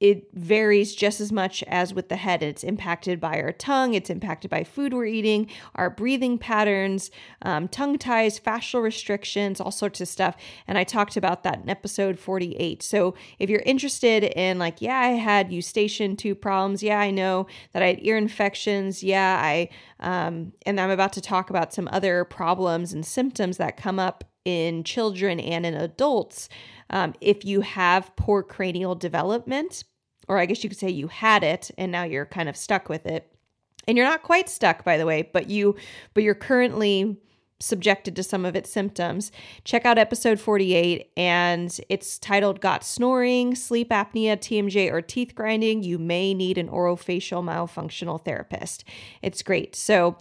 it 0.01 0.29
varies 0.33 0.95
just 0.95 1.21
as 1.21 1.31
much 1.31 1.63
as 1.65 1.93
with 1.93 2.09
the 2.09 2.17
head. 2.17 2.43
It's 2.43 2.65
impacted 2.65 3.21
by 3.21 3.41
our 3.41 3.53
tongue, 3.53 3.93
it's 3.93 4.09
impacted 4.09 4.51
by 4.51 4.65
food 4.65 4.95
we're 4.95 5.05
eating, 5.05 5.49
our 5.75 5.91
breathing 5.91 6.39
patterns, 6.39 7.11
um, 7.43 7.69
tongue 7.69 7.99
ties, 7.99 8.41
fascial 8.41 8.83
restrictions, 8.83 9.61
all 9.61 9.71
sorts 9.71 10.01
of 10.01 10.09
stuff. 10.09 10.37
And 10.67 10.79
I 10.79 10.85
talked 10.85 11.19
about 11.19 11.43
that 11.45 11.61
in 11.63 11.69
episode 11.69 12.19
48. 12.19 12.83
So 12.83 13.15
if 13.39 13.51
you're 13.51 13.61
interested 13.61 14.25
in, 14.25 14.59
like, 14.59 14.81
yeah, 14.81 14.99
I 14.99 15.09
had 15.09 15.53
eustachian 15.53 16.17
tube 16.17 16.41
problems, 16.41 16.83
yeah, 16.83 16.99
I 16.99 17.11
know 17.11 17.47
that 17.73 17.83
I 17.83 17.89
had 17.89 17.99
ear 18.01 18.17
infections, 18.17 19.03
yeah, 19.03 19.39
I, 19.43 19.69
um, 20.01 20.53
and 20.65 20.81
I'm 20.81 20.91
about 20.91 21.13
to 21.15 21.21
talk 21.21 21.51
about 21.51 21.75
some 21.75 21.89
other 21.93 22.25
problems 22.25 22.95
and 22.95 23.05
symptoms 23.05 23.59
that 23.59 23.77
come 23.77 23.99
up 23.99 24.25
in 24.45 24.83
children 24.85 25.39
and 25.39 25.67
in 25.67 25.75
adults. 25.75 26.49
Um, 26.91 27.15
if 27.21 27.45
you 27.45 27.61
have 27.63 28.15
poor 28.17 28.43
cranial 28.43 28.95
development, 28.95 29.85
or 30.29 30.39
I 30.39 30.47
guess 30.47 30.63
you 30.63 30.71
could 30.71 30.79
say 30.79 30.91
you 30.91 31.09
had 31.09 31.43
it 31.43 31.71
and 31.79 31.91
now 31.91 32.05
you're 32.05 32.27
kind 32.27 32.49
of 32.49 32.57
stuck 32.57 32.89
with 32.89 33.07
it. 33.07 33.33
And 33.89 33.97
you're 33.97 34.07
not 34.07 34.23
quite 34.23 34.49
stuck 34.49 34.85
by 34.85 34.97
the 34.97 35.07
way, 35.07 35.29
but 35.33 35.49
you 35.49 35.77
but 36.15 36.23
you're 36.23 36.35
currently 36.35 37.19
subjected 37.61 38.17
to 38.17 38.23
some 38.23 38.45
of 38.45 38.57
its 38.57 38.71
symptoms. 38.71 39.31
Check 39.65 39.85
out 39.85 39.99
episode 39.99 40.41
48 40.41 41.11
and 41.17 41.79
it's 41.89 42.19
titled 42.19 42.61
Got 42.61 42.85
Snoring, 42.85 43.55
Sleep 43.55 43.91
Apnea, 43.91 44.37
TMJ, 44.37 44.91
or 44.91 45.03
Teeth 45.03 45.35
Grinding. 45.35 45.83
You 45.83 45.99
may 45.99 46.33
need 46.35 46.59
an 46.59 46.69
orofacial 46.69 47.45
myofunctional 47.45 48.25
therapist. 48.25 48.85
It's 49.23 49.43
great. 49.43 49.77
So, 49.77 50.17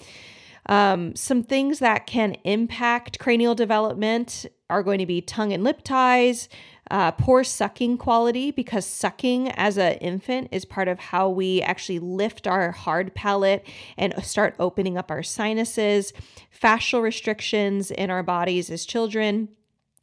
um, 0.69 1.15
some 1.15 1.41
things 1.41 1.79
that 1.79 2.05
can 2.05 2.36
impact 2.43 3.17
cranial 3.17 3.55
development 3.55 4.45
are 4.69 4.84
going 4.84 4.99
to 4.99 5.05
be 5.08 5.19
tongue 5.19 5.51
and 5.51 5.63
lip 5.63 5.82
ties, 5.84 6.47
uh, 6.91 7.10
poor 7.10 7.43
sucking 7.43 7.97
quality 7.97 8.51
because 8.51 8.86
sucking 8.86 9.49
as 9.53 9.79
an 9.79 9.93
infant 9.93 10.47
is 10.51 10.65
part 10.65 10.88
of 10.88 10.99
how 10.99 11.27
we 11.27 11.60
actually 11.63 11.97
lift 11.97 12.45
our 12.45 12.71
hard 12.71 13.15
palate 13.15 13.67
and 13.97 14.13
start 14.23 14.55
opening 14.60 14.95
up 14.95 15.10
our 15.10 15.23
sinuses, 15.23 16.13
fascial 16.55 17.01
restrictions 17.01 17.89
in 17.89 18.12
our 18.12 18.21
bodies 18.21 18.69
as 18.69 18.86
children. 18.86 19.49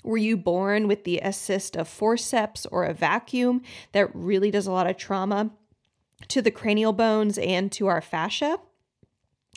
Were 0.02 0.16
you 0.16 0.36
born 0.36 0.88
with 0.88 1.04
the 1.04 1.18
assist 1.18 1.76
of 1.76 1.86
forceps 1.86 2.66
or 2.66 2.84
a 2.84 2.92
vacuum 2.92 3.62
that 3.92 4.10
really 4.14 4.50
does 4.50 4.66
a 4.66 4.72
lot 4.72 4.88
of 4.88 4.96
trauma 4.96 5.50
to 6.26 6.42
the 6.42 6.50
cranial 6.50 6.92
bones 6.92 7.38
and 7.38 7.70
to 7.70 7.86
our 7.86 8.00
fascia? 8.00 8.58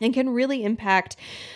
And 0.02 0.14
can 0.14 0.30
really 0.30 0.64
impact 0.64 1.16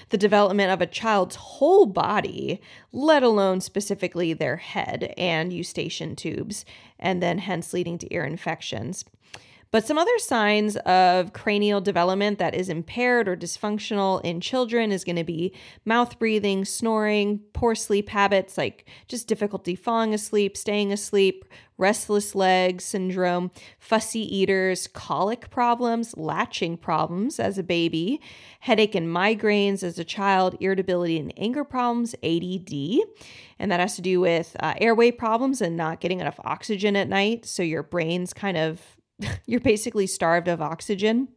the 0.10 0.17
development 0.17 0.71
of 0.71 0.82
a 0.82 0.88
child's 0.88 1.36
whole 1.36 1.86
body, 1.86 2.62
let 2.91 3.23
alone 3.23 3.62
specifically 3.62 4.34
their 4.34 4.58
head 4.58 5.13
and 5.17 5.53
eustachian 5.53 6.15
tubes, 6.15 6.65
and 6.99 7.21
then 7.21 7.39
hence 7.39 7.73
leading 7.73 7.97
to 7.97 8.13
ear 8.13 8.25
infections. 8.25 9.06
But 9.73 9.88
some 9.88 9.97
other 9.97 10.19
signs 10.19 10.77
of 10.77 11.33
cranial 11.33 11.81
development 11.81 12.38
that 12.38 12.53
is 12.53 12.69
impaired 12.69 13.27
or 13.27 13.36
dysfunctional 13.36 14.23
in 14.23 14.39
children 14.39 14.91
is 14.91 15.03
going 15.03 15.15
to 15.15 15.23
be 15.23 15.51
mouth 15.83 16.19
breathing, 16.19 16.63
snoring, 16.63 17.39
poor 17.53 17.73
sleep 17.73 18.09
habits 18.09 18.55
like 18.55 18.88
just 19.07 19.27
difficulty 19.27 19.73
falling 19.73 20.13
asleep, 20.13 20.55
staying 20.55 20.93
asleep, 20.93 21.43
restless 21.79 22.36
legs 22.36 22.83
syndrome, 22.83 23.49
fussy 23.79 24.19
eaters, 24.19 24.86
colic 24.86 25.49
problems, 25.49 26.15
latching 26.15 26.77
problems 26.77 27.39
as 27.39 27.57
a 27.57 27.63
baby, 27.63 28.21
headache 28.59 28.93
and 28.93 29.07
migraines 29.07 29.81
as 29.81 29.97
a 29.97 30.03
child, 30.03 30.55
irritability 30.59 31.17
and 31.17 31.33
anger 31.36 31.63
problems, 31.63 32.13
ADD. 32.21 32.99
And 33.57 33.71
that 33.71 33.79
has 33.79 33.95
to 33.95 34.03
do 34.03 34.19
with 34.19 34.55
uh, 34.59 34.75
airway 34.79 35.09
problems 35.09 35.62
and 35.62 35.75
not 35.75 35.99
getting 35.99 36.19
enough 36.19 36.39
oxygen 36.43 36.95
at 36.95 37.09
night. 37.09 37.47
So 37.47 37.63
your 37.63 37.81
brain's 37.81 38.33
kind 38.33 38.55
of 38.57 38.79
you're 39.45 39.60
basically 39.60 40.08
starved 40.08 40.47
of 40.47 40.62
oxygen 40.62 41.28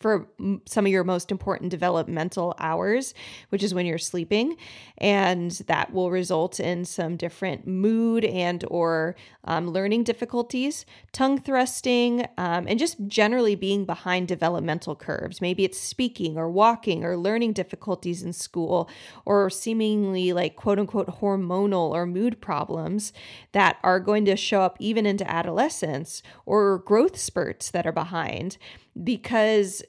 for 0.00 0.26
some 0.64 0.86
of 0.86 0.92
your 0.92 1.04
most 1.04 1.30
important 1.30 1.70
developmental 1.70 2.54
hours, 2.58 3.12
which 3.50 3.62
is 3.62 3.74
when 3.74 3.84
you're 3.84 3.98
sleeping, 3.98 4.56
and 4.98 5.50
that 5.66 5.92
will 5.92 6.10
result 6.10 6.58
in 6.58 6.86
some 6.86 7.16
different 7.16 7.66
mood 7.66 8.24
and 8.24 8.64
or 8.68 9.14
um, 9.44 9.68
learning 9.68 10.04
difficulties, 10.04 10.86
tongue 11.12 11.38
thrusting, 11.38 12.26
um, 12.38 12.66
and 12.66 12.78
just 12.78 12.96
generally 13.06 13.54
being 13.54 13.84
behind 13.84 14.26
developmental 14.26 14.96
curves. 14.96 15.40
Maybe 15.40 15.64
it's 15.64 15.78
speaking 15.78 16.38
or 16.38 16.50
walking 16.50 17.04
or 17.04 17.16
learning 17.16 17.52
difficulties 17.52 18.22
in 18.22 18.32
school, 18.32 18.88
or 19.26 19.50
seemingly 19.50 20.32
like 20.32 20.56
quote 20.56 20.78
unquote 20.78 21.20
hormonal 21.20 21.90
or 21.90 22.06
mood 22.06 22.40
problems 22.40 23.12
that 23.52 23.78
are 23.82 24.00
going 24.00 24.24
to 24.24 24.36
show 24.36 24.62
up 24.62 24.76
even 24.80 25.04
into 25.04 25.30
adolescence 25.30 26.22
or 26.46 26.78
growth 26.78 27.18
spurts 27.18 27.70
that 27.70 27.86
are 27.86 27.92
behind 27.92 28.56
because 29.02 29.82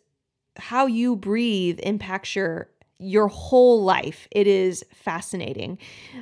how 0.58 0.86
you 0.86 1.16
breathe 1.16 1.80
impacts 1.84 2.36
your 2.36 2.70
your 3.04 3.28
whole 3.28 3.84
life. 3.84 4.28
It 4.30 4.46
is 4.46 4.86
fascinating. 4.94 5.80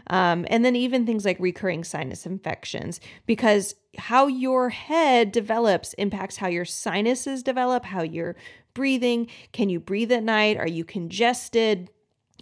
Um, 0.07 0.45
and 0.49 0.63
then 0.63 0.77
even 0.77 1.05
things 1.05 1.25
like 1.25 1.37
recurring 1.37 1.83
sinus 1.83 2.25
infections, 2.25 3.01
because 3.25 3.75
how 3.97 4.27
your 4.27 4.69
head 4.69 5.33
develops 5.33 5.93
impacts 5.95 6.37
how 6.37 6.47
your 6.47 6.63
sinuses 6.63 7.43
develop, 7.43 7.83
how 7.83 8.01
you're 8.01 8.37
breathing. 8.73 9.27
Can 9.51 9.67
you 9.67 9.81
breathe 9.81 10.11
at 10.13 10.23
night? 10.23 10.55
Are 10.55 10.67
you 10.67 10.85
congested? 10.85 11.89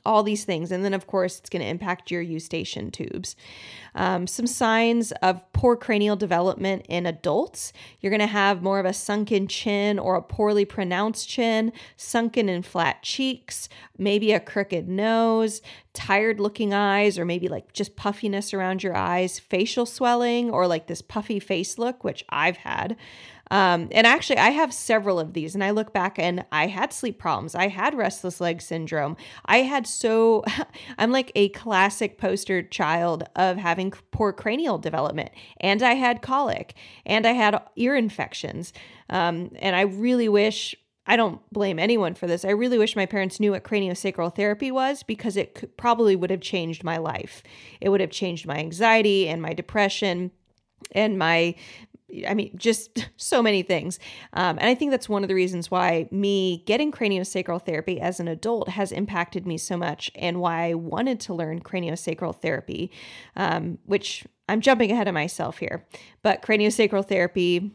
All 0.08 0.24
these 0.24 0.46
things. 0.46 0.72
And 0.72 0.84
then, 0.84 0.94
of 0.94 1.06
course, 1.06 1.38
it's 1.38 1.50
going 1.50 1.62
to 1.62 1.68
impact 1.68 2.10
your 2.10 2.22
eustachian 2.22 2.92
tubes. 2.92 3.36
Um, 3.94 4.28
some 4.28 4.48
signs 4.48 5.12
of 5.24 5.42
poor 5.54 5.76
cranial 5.76 6.16
development 6.16 6.86
in 6.88 7.06
adults 7.06 7.74
you're 8.00 8.12
going 8.12 8.20
to 8.20 8.28
have 8.28 8.62
more 8.62 8.80
of 8.80 8.86
a 8.86 8.94
sunken 8.94 9.48
chin 9.48 10.00
or 10.00 10.16
a 10.16 10.22
poorly 10.22 10.66
pronounced 10.66 11.28
chin, 11.28 11.74
sunken 11.96 12.50
and 12.50 12.66
flat 12.66 13.04
cheeks, 13.04 13.70
maybe 13.98 14.32
a 14.32 14.40
crooked 14.40 14.88
nose, 14.88 15.62
tired 15.94 16.40
looking 16.40 16.74
eyes, 16.74 17.18
or 17.18 17.26
maybe 17.26 17.48
like 17.48 17.74
just 17.74 17.96
puffiness 17.96 18.54
around 18.54 18.84
your 18.84 18.96
eyes, 18.96 19.40
facial 19.40 19.86
swelling, 19.86 20.50
or 20.52 20.68
like 20.68 20.88
this 20.88 21.02
puffy 21.02 21.40
face 21.40 21.78
look, 21.78 22.04
which 22.04 22.24
I've 22.30 22.58
had. 22.58 22.96
Um, 23.52 23.88
and 23.92 24.06
actually, 24.06 24.38
I 24.38 24.50
have 24.50 24.74
several 24.74 25.20
of 25.20 25.34
these, 25.34 25.56
and 25.56 25.64
I 25.64 25.72
look 25.72 25.94
back 25.94 26.20
and 26.20 26.46
I 26.52 26.68
had 26.68 26.94
sleep 26.94 27.20
problems. 27.20 27.56
I 27.56 27.68
had 27.68 27.96
restless 27.96 28.42
leg 28.42 28.62
syndrome. 28.62 29.18
I 29.46 29.58
had 29.58 29.88
so, 29.88 30.44
I'm 30.98 31.12
like 31.12 31.32
a 31.36 31.50
classic 31.50 32.18
poster 32.18 32.62
child 32.62 33.24
of 33.36 33.58
having 33.58 33.92
poor 34.12 34.34
cranial 34.34 34.78
development. 34.78 35.32
and 35.62 35.82
I 35.82 35.94
had 35.94 36.22
colic, 36.22 36.74
and 37.06 37.26
I 37.26 37.32
had 37.32 37.62
ear 37.76 37.96
infections. 37.96 38.74
Um, 39.10 39.52
and 39.60 39.76
I 39.76 39.82
really 39.82 40.28
wish 40.28 40.76
I 41.08 41.16
don't 41.16 41.42
blame 41.54 41.80
anyone 41.80 42.16
for 42.16 42.28
this. 42.28 42.44
I 42.44 42.50
really 42.50 42.78
wish 42.78 42.96
my 42.96 43.06
parents 43.06 43.40
knew 43.40 43.52
what 43.52 43.64
craniosacral 43.64 44.36
therapy 44.36 44.72
was 44.72 45.04
because 45.04 45.38
it 45.38 45.56
could, 45.56 45.78
probably 45.78 46.18
would 46.18 46.30
have 46.30 46.42
changed 46.42 46.84
my 46.84 46.98
life. 46.98 47.42
It 47.80 47.90
would 47.90 48.02
have 48.02 48.12
changed 48.12 48.46
my 48.46 48.58
anxiety 48.58 49.30
and 49.30 49.42
my 49.42 49.54
depression 49.54 50.32
and 50.92 51.18
my 51.18 51.56
I 52.28 52.34
mean, 52.34 52.52
just 52.56 53.08
so 53.18 53.42
many 53.42 53.64
things. 53.64 54.00
Um, 54.34 54.58
and 54.60 54.70
I 54.70 54.76
think 54.76 54.92
that's 54.92 55.10
one 55.10 55.24
of 55.24 55.28
the 55.28 55.36
reasons 55.36 55.70
why 55.70 56.08
me 56.12 56.64
getting 56.66 56.92
craniosacral 56.92 57.64
therapy 57.64 58.00
as 58.00 58.20
an 58.20 58.28
adult 58.28 58.70
has 58.70 58.92
impacted 58.92 59.46
me 59.46 59.58
so 59.58 59.78
much 59.78 60.12
and 60.16 60.40
why 60.40 60.70
I 60.70 60.74
wanted 60.74 61.20
to 61.22 61.34
learn 61.34 61.62
craniosacral 61.62 62.36
therapy, 62.36 62.92
um, 63.36 63.78
which 63.86 64.26
I'm 64.50 64.62
jumping 64.62 64.92
ahead 64.92 65.08
of 65.08 65.14
myself 65.14 65.58
here. 65.58 65.86
But 66.24 66.42
craniosacral 66.42 67.08
therapy 67.08 67.72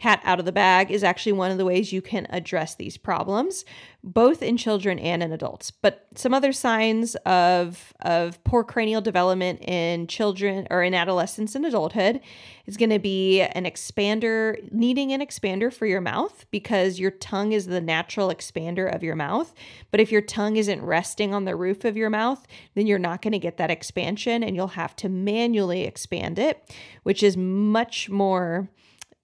cat 0.00 0.20
out 0.24 0.38
of 0.38 0.46
the 0.46 0.52
bag 0.52 0.90
is 0.90 1.04
actually 1.04 1.32
one 1.32 1.50
of 1.50 1.58
the 1.58 1.64
ways 1.64 1.92
you 1.92 2.00
can 2.00 2.26
address 2.30 2.74
these 2.74 2.96
problems, 2.96 3.66
both 4.02 4.42
in 4.42 4.56
children 4.56 4.98
and 4.98 5.22
in 5.22 5.30
adults. 5.30 5.70
But 5.70 6.06
some 6.14 6.32
other 6.32 6.52
signs 6.52 7.16
of, 7.26 7.92
of 8.00 8.42
poor 8.42 8.64
cranial 8.64 9.02
development 9.02 9.60
in 9.60 10.06
children 10.06 10.66
or 10.70 10.82
in 10.82 10.94
adolescence 10.94 11.54
and 11.54 11.66
adulthood 11.66 12.20
is 12.64 12.78
going 12.78 12.88
to 12.88 12.98
be 12.98 13.42
an 13.42 13.64
expander, 13.64 14.72
needing 14.72 15.12
an 15.12 15.20
expander 15.20 15.70
for 15.70 15.84
your 15.84 16.00
mouth 16.00 16.46
because 16.50 16.98
your 16.98 17.10
tongue 17.10 17.52
is 17.52 17.66
the 17.66 17.80
natural 17.80 18.30
expander 18.30 18.92
of 18.92 19.02
your 19.02 19.16
mouth. 19.16 19.52
But 19.90 20.00
if 20.00 20.10
your 20.10 20.22
tongue 20.22 20.56
isn't 20.56 20.82
resting 20.82 21.34
on 21.34 21.44
the 21.44 21.56
roof 21.56 21.84
of 21.84 21.98
your 21.98 22.08
mouth, 22.08 22.46
then 22.74 22.86
you're 22.86 22.98
not 22.98 23.20
going 23.20 23.32
to 23.32 23.38
get 23.38 23.58
that 23.58 23.70
expansion 23.70 24.42
and 24.42 24.56
you'll 24.56 24.68
have 24.68 24.96
to 24.96 25.10
manually 25.10 25.82
expand 25.82 26.38
it, 26.38 26.74
which 27.02 27.22
is 27.22 27.36
much 27.36 28.08
more 28.08 28.70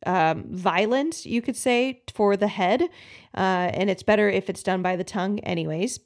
um, 0.05 0.45
violent, 0.51 1.25
you 1.25 1.41
could 1.41 1.57
say, 1.57 2.03
for 2.15 2.37
the 2.37 2.49
head. 2.49 2.83
Uh, 3.35 3.71
and 3.73 3.89
it's 3.89 4.03
better 4.03 4.29
if 4.29 4.51
it's 4.51 4.63
done 4.63 4.83
by 4.83 4.97
the 4.97 5.05
tongue, 5.05 5.39
anyways. 5.41 6.01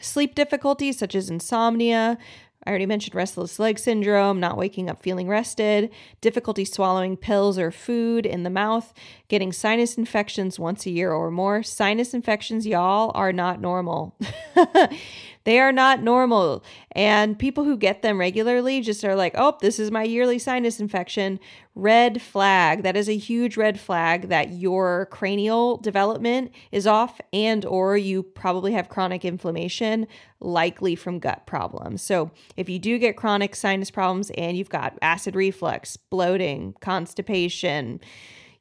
Sleep 0.00 0.34
difficulties 0.34 0.98
such 0.98 1.14
as 1.14 1.30
insomnia, 1.30 2.18
I 2.66 2.70
already 2.70 2.86
mentioned 2.86 3.14
restless 3.14 3.60
leg 3.60 3.78
syndrome, 3.78 4.40
not 4.40 4.56
waking 4.56 4.90
up 4.90 5.00
feeling 5.00 5.28
rested, 5.28 5.90
difficulty 6.20 6.64
swallowing 6.64 7.16
pills 7.16 7.58
or 7.58 7.70
food 7.70 8.26
in 8.26 8.42
the 8.42 8.50
mouth, 8.50 8.92
getting 9.28 9.52
sinus 9.52 9.96
infections 9.96 10.58
once 10.58 10.84
a 10.84 10.90
year 10.90 11.12
or 11.12 11.30
more. 11.30 11.62
Sinus 11.62 12.12
infections, 12.12 12.66
y'all, 12.66 13.12
are 13.14 13.32
not 13.32 13.60
normal. 13.60 14.18
they 15.46 15.60
are 15.60 15.70
not 15.70 16.02
normal. 16.02 16.64
And 16.90 17.38
people 17.38 17.62
who 17.62 17.76
get 17.76 18.02
them 18.02 18.18
regularly 18.18 18.80
just 18.80 19.04
are 19.04 19.14
like, 19.14 19.32
oh, 19.36 19.56
this 19.60 19.78
is 19.78 19.92
my 19.92 20.02
yearly 20.02 20.40
sinus 20.40 20.80
infection. 20.80 21.38
Red 21.76 22.20
flag. 22.20 22.82
That 22.82 22.96
is 22.96 23.08
a 23.08 23.16
huge 23.16 23.56
red 23.56 23.78
flag 23.78 24.28
that 24.28 24.50
your 24.50 25.06
cranial 25.06 25.76
development 25.76 26.50
is 26.72 26.84
off 26.84 27.20
and 27.32 27.64
or 27.64 27.96
you 27.96 28.24
probably 28.24 28.72
have 28.72 28.88
chronic 28.88 29.24
inflammation, 29.24 30.08
likely 30.40 30.96
from 30.96 31.20
gut 31.20 31.46
problems. 31.46 32.02
So 32.02 32.32
if 32.56 32.68
you 32.68 32.80
do 32.80 32.98
get 32.98 33.16
chronic 33.16 33.54
sinus 33.54 33.92
problems 33.92 34.30
and 34.30 34.56
you've 34.56 34.68
got 34.68 34.98
acid 35.00 35.36
reflux, 35.36 35.96
bloating, 35.96 36.74
constipation, 36.80 38.00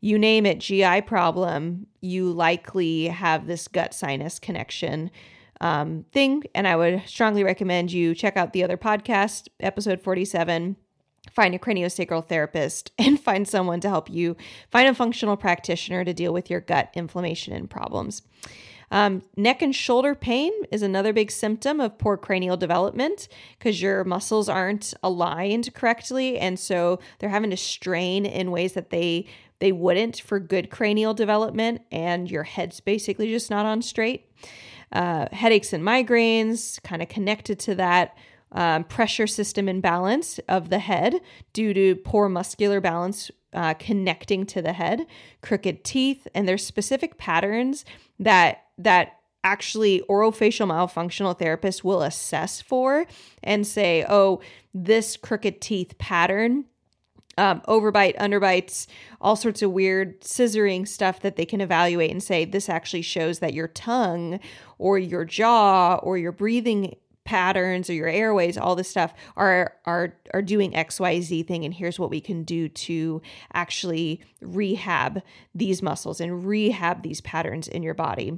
you 0.01 0.19
name 0.19 0.45
it, 0.45 0.59
GI 0.59 1.01
problem, 1.01 1.87
you 1.99 2.31
likely 2.31 3.07
have 3.07 3.47
this 3.47 3.67
gut 3.67 3.95
sinus 3.95 4.37
connection 4.37 5.09
um, 5.61 6.05
thing. 6.11 6.43
And 6.53 6.67
I 6.67 6.75
would 6.75 7.03
strongly 7.05 7.43
recommend 7.43 7.91
you 7.91 8.15
check 8.15 8.37
out 8.37 8.53
the 8.53 8.63
other 8.63 8.77
podcast, 8.77 9.47
episode 9.59 10.01
47 10.01 10.75
find 11.31 11.55
a 11.55 11.59
craniosacral 11.59 12.25
therapist 12.25 12.91
and 12.97 13.19
find 13.19 13.47
someone 13.47 13.79
to 13.81 13.89
help 13.89 14.09
you 14.09 14.37
find 14.71 14.87
a 14.87 14.93
functional 14.93 15.35
practitioner 15.35 16.05
to 16.05 16.13
deal 16.13 16.33
with 16.33 16.49
your 16.49 16.61
gut 16.61 16.91
inflammation 16.93 17.53
and 17.53 17.69
problems. 17.69 18.21
Um, 18.91 19.23
neck 19.35 19.61
and 19.61 19.75
shoulder 19.75 20.13
pain 20.13 20.51
is 20.71 20.83
another 20.83 21.11
big 21.11 21.31
symptom 21.31 21.81
of 21.81 21.97
poor 21.97 22.17
cranial 22.17 22.55
development 22.55 23.27
because 23.57 23.81
your 23.81 24.03
muscles 24.03 24.47
aren't 24.47 24.93
aligned 25.01 25.73
correctly, 25.73 26.37
and 26.37 26.59
so 26.59 26.99
they're 27.19 27.29
having 27.29 27.49
to 27.49 27.57
strain 27.57 28.25
in 28.25 28.51
ways 28.51 28.73
that 28.73 28.91
they 28.91 29.25
they 29.59 29.71
wouldn't 29.71 30.19
for 30.19 30.39
good 30.39 30.69
cranial 30.69 31.13
development, 31.13 31.81
and 31.91 32.29
your 32.29 32.43
head's 32.43 32.79
basically 32.79 33.29
just 33.29 33.49
not 33.49 33.65
on 33.65 33.81
straight. 33.81 34.29
Uh, 34.91 35.27
headaches 35.31 35.73
and 35.73 35.83
migraines, 35.83 36.81
kind 36.83 37.01
of 37.01 37.09
connected 37.09 37.59
to 37.59 37.75
that 37.75 38.17
um, 38.51 38.83
pressure 38.85 39.27
system 39.27 39.67
imbalance 39.67 40.39
of 40.47 40.69
the 40.69 40.79
head 40.79 41.15
due 41.53 41.73
to 41.73 41.95
poor 41.97 42.29
muscular 42.29 42.79
balance 42.79 43.29
uh, 43.53 43.73
connecting 43.75 44.45
to 44.45 44.61
the 44.61 44.73
head, 44.73 45.05
crooked 45.41 45.83
teeth, 45.83 46.27
and 46.33 46.47
there's 46.47 46.65
specific 46.65 47.17
patterns 47.17 47.85
that 48.19 48.63
that 48.77 49.19
actually 49.43 50.01
orofacial 50.09 50.67
myofunctional 50.67 51.37
therapists 51.37 51.83
will 51.83 52.01
assess 52.01 52.61
for 52.61 53.05
and 53.43 53.65
say, 53.65 54.03
oh, 54.09 54.41
this 54.73 55.15
crooked 55.15 55.61
teeth 55.61 55.97
pattern 55.97 56.65
um, 57.37 57.61
overbite, 57.67 58.17
underbites, 58.17 58.87
all 59.19 59.35
sorts 59.35 59.61
of 59.61 59.71
weird 59.71 60.21
scissoring 60.21 60.87
stuff 60.87 61.19
that 61.21 61.35
they 61.35 61.45
can 61.45 61.61
evaluate 61.61 62.11
and 62.11 62.23
say 62.23 62.45
this 62.45 62.69
actually 62.69 63.01
shows 63.01 63.39
that 63.39 63.53
your 63.53 63.67
tongue 63.67 64.39
or 64.77 64.97
your 64.97 65.25
jaw 65.25 65.95
or 65.95 66.17
your 66.17 66.31
breathing 66.31 66.95
patterns 67.25 67.89
or 67.89 67.93
your 67.93 68.07
airways 68.07 68.55
all 68.55 68.75
this 68.75 68.87
stuff 68.87 69.11
are 69.35 69.73
are 69.85 70.13
are 70.31 70.43
doing 70.43 70.71
xyz 70.73 71.47
thing 71.47 71.65
and 71.65 71.73
here's 71.73 71.97
what 71.97 72.11
we 72.11 72.21
can 72.21 72.43
do 72.43 72.69
to 72.69 73.19
actually 73.51 74.21
rehab 74.41 75.23
these 75.55 75.81
muscles 75.81 76.21
and 76.21 76.45
rehab 76.45 77.01
these 77.01 77.21
patterns 77.21 77.67
in 77.67 77.81
your 77.81 77.95
body 77.95 78.37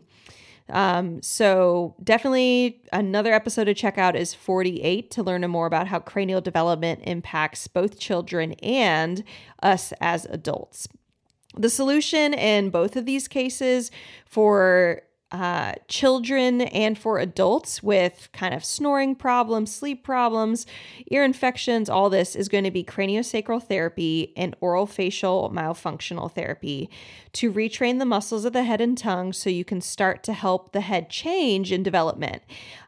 um, 0.69 1.21
so 1.21 1.95
definitely 2.03 2.81
another 2.91 3.33
episode 3.33 3.65
to 3.65 3.73
check 3.73 3.97
out 3.97 4.15
is 4.15 4.33
48 4.33 5.09
to 5.11 5.23
learn 5.23 5.49
more 5.49 5.65
about 5.65 5.87
how 5.87 5.99
cranial 5.99 6.41
development 6.41 7.01
impacts 7.03 7.67
both 7.67 7.99
children 7.99 8.53
and 8.63 9.23
us 9.63 9.93
as 10.01 10.25
adults. 10.25 10.87
The 11.55 11.69
solution 11.69 12.33
in 12.33 12.69
both 12.69 12.95
of 12.95 13.05
these 13.05 13.27
cases 13.27 13.89
for 14.25 15.01
uh, 15.31 15.73
children 15.89 16.61
and 16.61 16.97
for 16.97 17.19
adults 17.19 17.83
with 17.83 18.29
kind 18.31 18.53
of 18.53 18.63
snoring 18.63 19.13
problems, 19.13 19.73
sleep 19.75 20.03
problems, 20.03 20.65
ear 21.11 21.23
infections, 21.23 21.89
all 21.89 22.09
this 22.09 22.33
is 22.35 22.47
going 22.47 22.63
to 22.63 22.71
be 22.71 22.83
craniosacral 22.83 23.61
therapy 23.61 24.31
and 24.37 24.57
orofacial 24.61 25.51
myofunctional 25.51 26.31
therapy 26.31 26.89
to 27.33 27.51
retrain 27.51 27.99
the 27.99 28.05
muscles 28.05 28.45
of 28.45 28.53
the 28.53 28.63
head 28.63 28.79
and 28.79 28.97
tongue 28.97 29.33
so 29.33 29.49
you 29.49 29.65
can 29.65 29.81
start 29.81 30.23
to 30.23 30.31
help 30.31 30.71
the 30.71 30.81
head 30.81 31.09
change 31.09 31.73
in 31.73 31.83
development. 31.83 32.41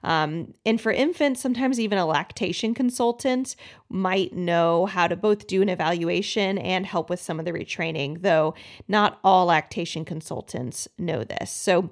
Um, 0.03 0.53
and 0.65 0.79
for 0.79 0.93
infants, 0.93 1.41
sometimes 1.41 1.77
even 1.77 1.97
a 1.97 2.05
lactation 2.05 2.73
consultant 2.73 3.57
might 3.89 4.33
know 4.33 4.85
how 4.85 5.07
to 5.07 5.15
both 5.15 5.47
do 5.47 5.61
an 5.61 5.69
evaluation 5.69 6.57
and 6.57 6.85
help 6.85 7.09
with 7.09 7.19
some 7.19 7.37
of 7.37 7.45
the 7.45 7.51
retraining, 7.51 8.21
though 8.21 8.53
not 8.87 9.19
all 9.23 9.47
lactation 9.47 10.05
consultants 10.05 10.87
know 10.97 11.23
this. 11.23 11.51
So, 11.51 11.89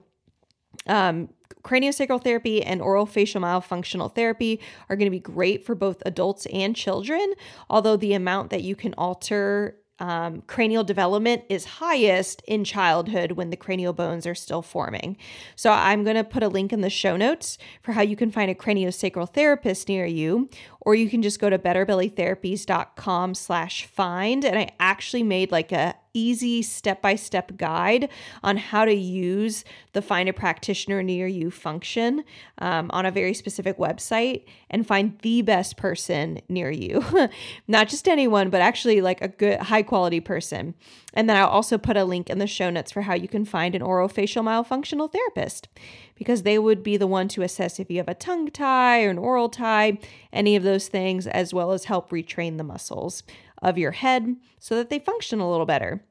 um, 0.87 1.29
craniosacral 1.63 2.23
therapy 2.23 2.63
and 2.63 2.81
orofacial 2.81 3.41
myofunctional 3.41 4.13
therapy 4.13 4.59
are 4.89 4.95
going 4.95 5.07
to 5.07 5.11
be 5.11 5.19
great 5.19 5.65
for 5.65 5.75
both 5.75 6.01
adults 6.05 6.45
and 6.47 6.75
children, 6.75 7.33
although 7.69 7.97
the 7.97 8.13
amount 8.13 8.49
that 8.51 8.63
you 8.63 8.75
can 8.75 8.93
alter 8.93 9.77
um, 9.99 10.41
cranial 10.45 10.83
development 10.83 11.43
is 11.49 11.65
highest 11.65 12.41
in 12.47 12.63
childhood 12.63 13.31
when 13.31 13.49
the 13.49 13.57
cranial 13.57 13.93
bones 13.93 14.27
are 14.27 14.35
still 14.35 14.61
forming. 14.61 15.17
So 15.55 15.71
I'm 15.71 16.03
going 16.03 16.15
to 16.15 16.23
put 16.23 16.43
a 16.43 16.47
link 16.47 16.71
in 16.71 16.81
the 16.81 16.89
show 16.89 17.17
notes 17.17 17.57
for 17.81 17.93
how 17.93 18.03
you 18.03 18.15
can 18.15 18.31
find 18.31 18.51
a 18.51 18.55
craniosacral 18.55 19.33
therapist 19.33 19.89
near 19.89 20.05
you, 20.05 20.49
or 20.81 20.93
you 20.95 21.09
can 21.09 21.21
just 21.21 21.39
go 21.39 21.49
to 21.49 21.57
betterbellytherapies.com 21.57 23.33
slash 23.33 23.85
find. 23.85 24.45
And 24.45 24.57
I 24.57 24.69
actually 24.79 25.23
made 25.23 25.51
like 25.51 25.71
a 25.71 25.95
easy 26.17 26.61
step-by-step 26.61 27.57
guide 27.57 28.09
on 28.43 28.57
how 28.57 28.85
to 28.85 28.93
use 28.93 29.63
the 29.93 30.01
find 30.01 30.27
a 30.27 30.33
practitioner 30.33 31.03
near 31.03 31.27
you 31.27 31.51
function 31.51 32.23
um, 32.57 32.89
on 32.91 33.05
a 33.05 33.11
very 33.11 33.33
specific 33.33 33.77
website 33.77 34.45
and 34.69 34.87
find 34.87 35.17
the 35.21 35.41
best 35.41 35.77
person 35.77 36.39
near 36.49 36.71
you. 36.71 37.03
Not 37.67 37.87
just 37.87 38.07
anyone 38.07 38.49
but 38.49 38.61
actually 38.61 39.01
like 39.01 39.21
a 39.21 39.27
good 39.27 39.59
high 39.59 39.83
quality 39.83 40.19
person. 40.19 40.73
And 41.13 41.29
then 41.29 41.37
i'll 41.37 41.47
also 41.47 41.77
put 41.77 41.97
a 41.97 42.03
link 42.03 42.29
in 42.29 42.37
the 42.37 42.47
show 42.47 42.69
notes 42.69 42.91
for 42.91 43.01
how 43.01 43.15
you 43.15 43.27
can 43.27 43.45
find 43.45 43.73
an 43.75 43.81
orofacial 43.81 44.43
myofunctional 44.43 45.11
therapist 45.11 45.67
because 46.15 46.43
they 46.43 46.59
would 46.59 46.83
be 46.83 46.97
the 46.97 47.07
one 47.07 47.27
to 47.29 47.41
assess 47.41 47.79
if 47.79 47.89
you 47.89 47.97
have 47.97 48.07
a 48.07 48.13
tongue 48.13 48.49
tie 48.51 49.03
or 49.03 49.09
an 49.09 49.17
oral 49.17 49.49
tie 49.49 49.97
any 50.31 50.55
of 50.55 50.63
those 50.63 50.87
things 50.87 51.25
as 51.27 51.53
well 51.53 51.71
as 51.71 51.85
help 51.85 52.09
retrain 52.11 52.57
the 52.57 52.63
muscles 52.63 53.23
of 53.61 53.77
your 53.77 53.91
head 53.91 54.35
so 54.59 54.75
that 54.75 54.89
they 54.89 54.99
function 54.99 55.39
a 55.39 55.49
little 55.49 55.65
better. 55.65 56.03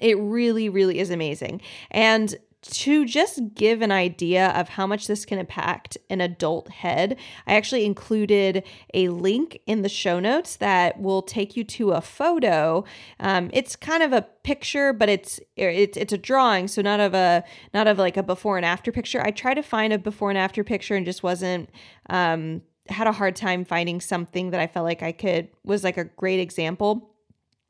It 0.00 0.18
really, 0.18 0.68
really 0.68 0.98
is 0.98 1.10
amazing. 1.10 1.60
And 1.90 2.36
to 2.62 3.06
just 3.06 3.40
give 3.54 3.80
an 3.80 3.90
idea 3.90 4.48
of 4.48 4.70
how 4.70 4.86
much 4.86 5.06
this 5.06 5.24
can 5.24 5.38
impact 5.38 5.96
an 6.10 6.20
adult 6.20 6.68
head, 6.68 7.16
I 7.46 7.54
actually 7.54 7.86
included 7.86 8.64
a 8.92 9.08
link 9.08 9.60
in 9.66 9.80
the 9.80 9.88
show 9.88 10.20
notes 10.20 10.56
that 10.56 11.00
will 11.00 11.22
take 11.22 11.56
you 11.56 11.64
to 11.64 11.92
a 11.92 12.02
photo. 12.02 12.84
Um, 13.18 13.50
it's 13.54 13.76
kind 13.76 14.02
of 14.02 14.12
a 14.12 14.22
picture, 14.42 14.92
but 14.92 15.08
it's 15.08 15.40
it's 15.56 15.96
it's 15.96 16.12
a 16.12 16.18
drawing, 16.18 16.68
so 16.68 16.82
not 16.82 17.00
of 17.00 17.14
a 17.14 17.44
not 17.72 17.86
of 17.86 17.98
like 17.98 18.18
a 18.18 18.22
before 18.22 18.58
and 18.58 18.66
after 18.66 18.92
picture. 18.92 19.22
I 19.22 19.30
tried 19.30 19.54
to 19.54 19.62
find 19.62 19.92
a 19.92 19.98
before 19.98 20.28
and 20.28 20.38
after 20.38 20.62
picture 20.62 20.96
and 20.96 21.06
just 21.06 21.22
wasn't 21.22 21.70
um, 22.10 22.60
had 22.88 23.06
a 23.06 23.12
hard 23.12 23.36
time 23.36 23.64
finding 23.64 24.00
something 24.00 24.50
that 24.50 24.60
I 24.60 24.66
felt 24.66 24.84
like 24.84 25.02
I 25.02 25.12
could 25.12 25.48
was 25.64 25.84
like 25.84 25.96
a 25.96 26.04
great 26.04 26.40
example. 26.40 27.10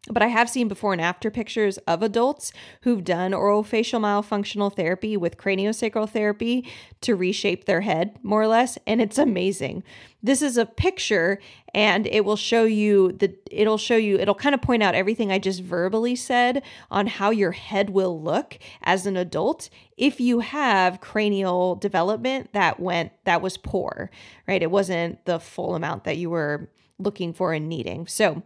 But 0.09 0.23
I 0.23 0.29
have 0.29 0.49
seen 0.49 0.67
before 0.67 0.93
and 0.93 1.01
after 1.01 1.31
pictures 1.31 1.77
of 1.79 2.03
adults 2.03 2.53
who've 2.83 3.05
done 3.05 3.33
orofacial 3.33 4.01
myofunctional 4.01 4.75
therapy 4.75 5.15
with 5.15 5.37
craniosacral 5.37 6.09
therapy 6.09 6.67
to 7.03 7.15
reshape 7.15 7.67
their 7.67 7.83
head, 7.83 8.19
more 8.23 8.41
or 8.41 8.47
less, 8.47 8.79
and 8.87 9.03
it's 9.03 9.19
amazing. 9.19 9.83
This 10.23 10.41
is 10.41 10.57
a 10.57 10.65
picture 10.65 11.39
and 11.75 12.07
it 12.07 12.25
will 12.25 12.37
show 12.37 12.65
you 12.65 13.13
the 13.13 13.35
it'll 13.51 13.79
show 13.79 13.97
you 13.97 14.19
it'll 14.19 14.35
kind 14.35 14.55
of 14.55 14.63
point 14.63 14.83
out 14.83 14.95
everything 14.95 15.31
I 15.31 15.39
just 15.39 15.63
verbally 15.63 16.17
said 16.17 16.63
on 16.91 17.07
how 17.07 17.31
your 17.31 17.53
head 17.53 17.91
will 17.91 18.21
look 18.21 18.59
as 18.83 19.07
an 19.07 19.17
adult 19.17 19.71
if 19.97 20.21
you 20.21 20.41
have 20.41 21.01
cranial 21.01 21.77
development 21.77 22.53
that 22.53 22.81
went 22.81 23.13
that 23.25 23.43
was 23.43 23.57
poor, 23.57 24.11
right? 24.47 24.63
It 24.63 24.71
wasn't 24.71 25.25
the 25.25 25.39
full 25.39 25.75
amount 25.75 26.05
that 26.05 26.17
you 26.17 26.31
were 26.31 26.71
looking 26.99 27.33
for 27.33 27.53
and 27.53 27.69
needing. 27.69 28.07
So, 28.07 28.43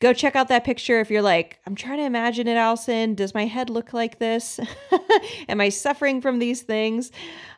go 0.00 0.12
check 0.12 0.34
out 0.34 0.48
that 0.48 0.64
picture 0.64 1.00
if 1.00 1.10
you're 1.10 1.22
like, 1.22 1.60
I'm 1.64 1.76
trying 1.76 1.98
to 1.98 2.04
imagine 2.04 2.48
it, 2.48 2.56
Allison. 2.56 3.14
Does 3.14 3.34
my 3.34 3.46
head 3.46 3.70
look 3.70 3.92
like 3.92 4.18
this? 4.18 4.58
Am 5.48 5.60
I 5.60 5.68
suffering 5.68 6.20
from 6.20 6.40
these 6.40 6.62
things? 6.62 7.12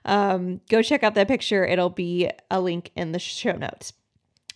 Um, 0.05 0.61
go 0.69 0.83
check 0.83 1.03
out 1.03 1.15
that 1.15 1.27
picture. 1.27 1.65
It'll 1.65 1.89
be 1.89 2.31
a 2.51 2.61
link 2.61 2.91
in 2.97 3.13
the 3.13 3.19
show 3.19 3.53
notes. 3.53 3.95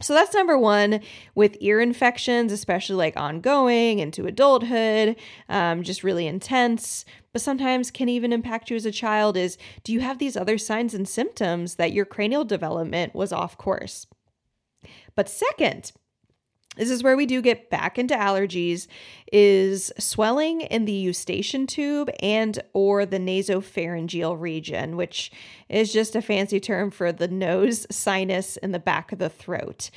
So 0.01 0.15
that's 0.15 0.33
number 0.33 0.57
one 0.57 1.01
with 1.35 1.57
ear 1.59 1.81
infections, 1.81 2.53
especially 2.53 2.95
like 2.95 3.17
ongoing 3.17 3.99
into 3.99 4.27
adulthood, 4.27 5.17
um, 5.49 5.83
just 5.83 6.05
really 6.05 6.29
intense, 6.29 7.05
but 7.33 7.43
sometimes 7.43 7.91
can 7.91 8.09
even 8.09 8.33
impact 8.33 8.71
you 8.71 8.77
as 8.77 8.87
a 8.87 8.93
child. 8.93 9.37
Is 9.37 9.59
do 9.83 9.93
you 9.93 9.99
have 10.01 10.19
these 10.19 10.37
other 10.37 10.57
signs 10.57 10.95
and 10.95 11.09
symptoms 11.09 11.75
that 11.75 11.93
your 11.93 12.05
cranial 12.05 12.45
development 12.45 13.13
was 13.13 13.33
off 13.33 13.59
course? 13.59 14.07
But 15.17 15.29
second, 15.29 15.91
this 16.79 16.91
is 16.91 17.03
where 17.03 17.17
we 17.17 17.27
do 17.27 17.43
get 17.43 17.69
back 17.69 17.99
into 17.99 18.15
allergies 18.15 18.87
is 19.33 19.93
swelling 19.99 20.63
in 20.63 20.85
the 20.85 20.93
eustachian 20.93 21.67
tube 21.67 22.11
and 22.21 22.61
or 22.73 23.05
the 23.05 23.19
nasopharyngeal 23.19 24.41
region 24.41 24.97
which 24.97 25.31
is 25.69 25.93
just 25.93 26.17
a 26.17 26.23
fancy 26.23 26.61
term 26.61 26.91
for 26.91 27.13
the 27.13 27.29
nose 27.29 27.87
sinus 27.91 28.57
in 28.59 28.73
the 28.73 28.79
back 28.79 29.13
of 29.13 29.19
the 29.19 29.29
throat. 29.29 29.91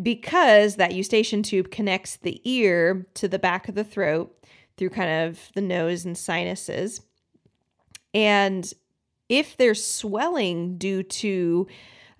Because 0.00 0.76
that 0.76 0.94
eustachian 0.94 1.42
tube 1.42 1.70
connects 1.70 2.16
the 2.16 2.40
ear 2.44 3.06
to 3.14 3.28
the 3.28 3.38
back 3.38 3.68
of 3.68 3.74
the 3.74 3.84
throat 3.84 4.36
through 4.76 4.90
kind 4.90 5.28
of 5.28 5.50
the 5.54 5.60
nose 5.60 6.04
and 6.04 6.16
sinuses. 6.16 7.02
And 8.14 8.72
if 9.28 9.56
there's 9.56 9.84
swelling 9.84 10.78
due 10.78 11.02
to 11.02 11.66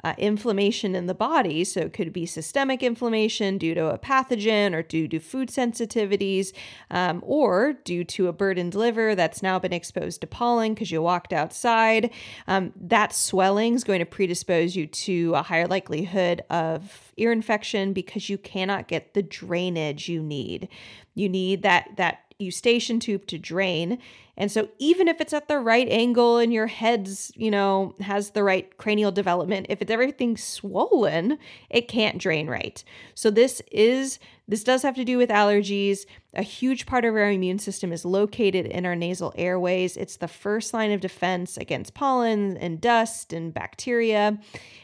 uh, 0.02 0.14
inflammation 0.18 0.94
in 0.94 1.06
the 1.06 1.14
body. 1.14 1.64
So 1.64 1.80
it 1.80 1.92
could 1.92 2.12
be 2.12 2.26
systemic 2.26 2.82
inflammation 2.82 3.58
due 3.58 3.74
to 3.74 3.86
a 3.86 3.98
pathogen 3.98 4.74
or 4.74 4.82
due 4.82 5.08
to 5.08 5.20
food 5.20 5.48
sensitivities 5.48 6.52
um, 6.90 7.22
or 7.26 7.74
due 7.84 8.04
to 8.04 8.28
a 8.28 8.32
burdened 8.32 8.74
liver 8.74 9.14
that's 9.14 9.42
now 9.42 9.58
been 9.58 9.72
exposed 9.72 10.20
to 10.22 10.26
pollen 10.26 10.74
because 10.74 10.90
you 10.90 11.02
walked 11.02 11.32
outside. 11.32 12.10
Um, 12.46 12.72
that 12.80 13.14
swelling 13.14 13.74
is 13.74 13.84
going 13.84 14.00
to 14.00 14.06
predispose 14.06 14.76
you 14.76 14.86
to 14.86 15.34
a 15.34 15.42
higher 15.42 15.66
likelihood 15.66 16.42
of 16.50 17.12
ear 17.16 17.32
infection 17.32 17.92
because 17.92 18.28
you 18.28 18.38
cannot 18.38 18.88
get 18.88 19.14
the 19.14 19.22
drainage 19.22 20.08
you 20.08 20.22
need. 20.22 20.68
You 21.14 21.28
need 21.28 21.62
that 21.62 21.96
that 21.96 22.20
eustachian 22.40 23.00
tube 23.00 23.26
to 23.26 23.38
drain. 23.38 23.98
And 24.40 24.50
so 24.50 24.70
even 24.78 25.06
if 25.06 25.20
it's 25.20 25.34
at 25.34 25.48
the 25.48 25.58
right 25.58 25.86
angle 25.90 26.38
and 26.38 26.50
your 26.50 26.66
head's, 26.66 27.30
you 27.36 27.50
know, 27.50 27.94
has 28.00 28.30
the 28.30 28.42
right 28.42 28.74
cranial 28.78 29.12
development, 29.12 29.66
if 29.68 29.82
it's 29.82 29.90
everything 29.90 30.38
swollen, 30.38 31.36
it 31.68 31.88
can't 31.88 32.16
drain 32.16 32.48
right. 32.48 32.82
So 33.14 33.30
this 33.30 33.60
is 33.70 34.18
this 34.48 34.64
does 34.64 34.82
have 34.82 34.96
to 34.96 35.04
do 35.04 35.18
with 35.18 35.28
allergies. 35.28 36.06
A 36.32 36.42
huge 36.42 36.86
part 36.86 37.04
of 37.04 37.14
our 37.14 37.30
immune 37.30 37.58
system 37.58 37.92
is 37.92 38.06
located 38.06 38.64
in 38.64 38.86
our 38.86 38.96
nasal 38.96 39.34
airways. 39.36 39.94
It's 39.98 40.16
the 40.16 40.26
first 40.26 40.72
line 40.72 40.90
of 40.90 41.00
defense 41.00 41.58
against 41.58 41.92
pollen 41.92 42.56
and 42.56 42.80
dust 42.80 43.34
and 43.34 43.52
bacteria. 43.52 44.38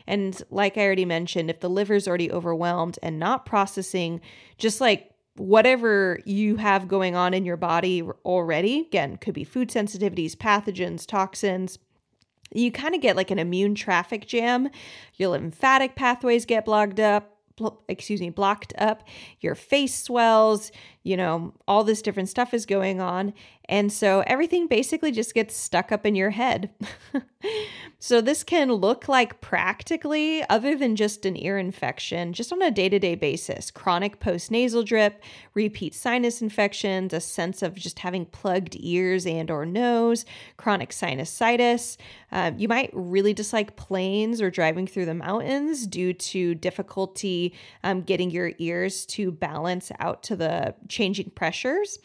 And 0.07 0.41
like 0.51 0.77
I 0.77 0.83
already 0.83 1.07
mentioned, 1.07 1.49
if 1.49 1.61
the 1.61 1.71
liver's 1.71 2.07
already 2.07 2.31
overwhelmed 2.31 2.99
and 3.03 3.19
not 3.19 3.47
processing 3.47 4.21
just 4.59 4.83
like 4.83 5.13
whatever 5.37 6.21
you 6.25 6.57
have 6.57 6.89
going 6.89 7.15
on 7.15 7.35
in 7.35 7.45
your 7.45 7.57
body 7.57 8.03
already 8.25 8.81
again 8.81 9.17
could 9.17 9.35
be 9.35 9.45
food 9.45 9.69
sensitivities 9.69 10.35
pathogens 10.35 11.07
toxins 11.07 11.79
you 12.53 12.71
kind 12.71 12.95
of 12.95 13.01
get 13.01 13.17
like 13.17 13.31
an 13.31 13.39
immune 13.41 13.75
traffic 13.75 14.27
jam. 14.27 14.69
Your 15.15 15.31
lymphatic 15.31 15.97
pathways 15.97 16.45
get 16.45 16.65
blocked 16.65 17.01
up 17.01 17.37
excuse 17.89 18.21
me 18.21 18.29
blocked 18.31 18.75
up. 18.77 19.03
Your 19.41 19.55
face 19.55 19.99
swells 20.03 20.71
you 21.07 21.17
know 21.17 21.55
all 21.69 21.85
this 21.85 22.03
different 22.03 22.29
stuff 22.29 22.53
is 22.53 22.67
going 22.67 23.01
on 23.01 23.33
and 23.69 23.93
so 23.93 24.23
everything 24.27 24.69
basically 24.69 25.11
just 25.11 25.35
gets 25.35 25.57
stuck 25.57 25.91
up 25.91 26.07
in 26.07 26.15
your 26.15 26.31
head. 26.31 26.71
so 27.99 28.21
this 28.21 28.45
can 28.45 28.73
look 28.73 29.09
like 29.09 29.41
practically, 29.41 30.45
other 30.49 30.77
than 30.77 30.95
just 30.95 31.27
an 31.27 31.37
ear 31.37 31.59
infection, 31.59 32.33
just 32.33 32.53
on 32.53 32.63
a 32.63 32.71
day 32.71 32.89
to 32.89 32.99
day 32.99 33.17
basis 33.17 33.71
chronic 33.71 34.21
postnasal 34.21 34.85
drip, 34.85 35.21
repeat 35.55 35.95
sinus 35.95 36.41
infections, 36.41 37.13
a 37.13 37.21
sense 37.21 37.61
of 37.63 37.75
just 37.75 37.99
having 38.01 38.25
plugged 38.25 38.77
ears 38.79 39.27
and 39.27 39.51
or 39.51 39.67
nose, 39.67 40.25
chronic 40.57 40.91
sinusitis. 40.91 41.97
Uh, 42.31 42.53
you 42.57 42.69
might 42.69 42.91
really 42.93 43.35
dislike 43.35 43.77
planes 43.77 44.41
or 44.41 44.51
driving 44.51 44.87
through 44.87 45.07
the 45.07 45.15
mountains 45.15 45.87
due 45.87 46.13
to 46.13 46.55
difficulty 46.55 47.53
um, 47.83 48.03
getting 48.03 48.31
your 48.31 48.53
ears 48.59 49.07
to 49.07 49.33
balance 49.33 49.91
out 49.99 50.23
to 50.23 50.37
the 50.37 50.75
changing 50.97 51.31
pressures 51.31 51.99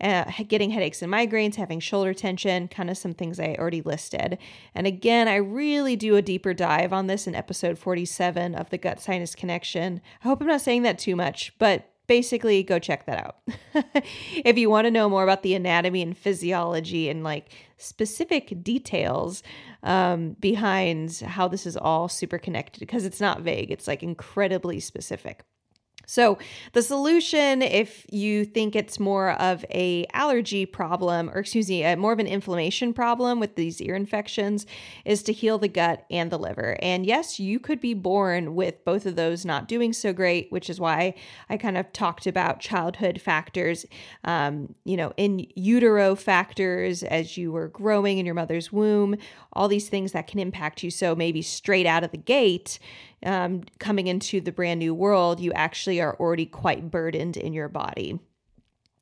uh, 0.00 0.24
getting 0.48 0.70
headaches 0.70 1.02
and 1.02 1.12
migraines, 1.12 1.56
having 1.56 1.80
shoulder 1.80 2.14
tension, 2.14 2.68
kind 2.68 2.90
of 2.90 2.96
some 2.96 3.14
things 3.14 3.38
I 3.38 3.56
already 3.58 3.82
listed. 3.82 4.38
And 4.74 4.86
again, 4.86 5.28
I 5.28 5.36
really 5.36 5.96
do 5.96 6.16
a 6.16 6.22
deeper 6.22 6.54
dive 6.54 6.92
on 6.92 7.06
this 7.06 7.26
in 7.26 7.34
episode 7.34 7.78
47 7.78 8.54
of 8.54 8.70
the 8.70 8.78
Gut 8.78 9.00
Sinus 9.00 9.34
Connection. 9.34 10.00
I 10.24 10.28
hope 10.28 10.40
I'm 10.40 10.46
not 10.46 10.62
saying 10.62 10.82
that 10.82 10.98
too 10.98 11.16
much, 11.16 11.54
but 11.58 11.90
basically 12.06 12.62
go 12.62 12.78
check 12.78 13.06
that 13.06 13.18
out. 13.18 13.36
if 14.34 14.58
you 14.58 14.70
want 14.70 14.86
to 14.86 14.90
know 14.90 15.08
more 15.08 15.22
about 15.22 15.42
the 15.42 15.54
anatomy 15.54 16.02
and 16.02 16.16
physiology 16.16 17.08
and 17.08 17.22
like 17.22 17.52
specific 17.76 18.62
details 18.62 19.42
um, 19.82 20.34
behind 20.40 21.18
how 21.18 21.46
this 21.46 21.66
is 21.66 21.76
all 21.76 22.08
super 22.08 22.38
connected, 22.38 22.80
because 22.80 23.04
it's 23.04 23.20
not 23.20 23.42
vague, 23.42 23.70
it's 23.70 23.86
like 23.86 24.02
incredibly 24.02 24.80
specific. 24.80 25.42
So, 26.10 26.38
the 26.72 26.82
solution 26.82 27.62
if 27.62 28.04
you 28.10 28.44
think 28.44 28.74
it's 28.74 28.98
more 28.98 29.30
of 29.30 29.64
a 29.70 30.06
allergy 30.12 30.66
problem 30.66 31.30
or 31.30 31.38
excuse 31.38 31.68
me, 31.68 31.84
a, 31.84 31.96
more 31.96 32.12
of 32.12 32.18
an 32.18 32.26
inflammation 32.26 32.92
problem 32.92 33.38
with 33.38 33.54
these 33.54 33.80
ear 33.80 33.94
infections 33.94 34.66
is 35.04 35.22
to 35.22 35.32
heal 35.32 35.56
the 35.58 35.68
gut 35.68 36.06
and 36.10 36.32
the 36.32 36.38
liver. 36.38 36.76
And 36.82 37.06
yes, 37.06 37.38
you 37.38 37.60
could 37.60 37.80
be 37.80 37.94
born 37.94 38.56
with 38.56 38.84
both 38.84 39.06
of 39.06 39.14
those 39.14 39.44
not 39.44 39.68
doing 39.68 39.92
so 39.92 40.12
great, 40.12 40.50
which 40.50 40.68
is 40.68 40.80
why 40.80 41.14
I 41.48 41.56
kind 41.56 41.78
of 41.78 41.92
talked 41.92 42.26
about 42.26 42.58
childhood 42.58 43.20
factors, 43.20 43.86
um, 44.24 44.74
you 44.82 44.96
know, 44.96 45.12
in 45.16 45.46
utero 45.54 46.16
factors 46.16 47.04
as 47.04 47.36
you 47.36 47.52
were 47.52 47.68
growing 47.68 48.18
in 48.18 48.26
your 48.26 48.34
mother's 48.34 48.72
womb, 48.72 49.14
all 49.52 49.68
these 49.68 49.88
things 49.88 50.10
that 50.10 50.26
can 50.26 50.40
impact 50.40 50.82
you. 50.82 50.90
So, 50.90 51.14
maybe 51.14 51.40
straight 51.40 51.86
out 51.86 52.02
of 52.02 52.10
the 52.10 52.16
gate, 52.16 52.80
um, 53.24 53.62
coming 53.78 54.06
into 54.06 54.40
the 54.40 54.52
brand 54.52 54.80
new 54.80 54.94
world, 54.94 55.40
you 55.40 55.52
actually 55.52 56.00
are 56.00 56.16
already 56.18 56.46
quite 56.46 56.90
burdened 56.90 57.36
in 57.36 57.52
your 57.52 57.68
body. 57.68 58.18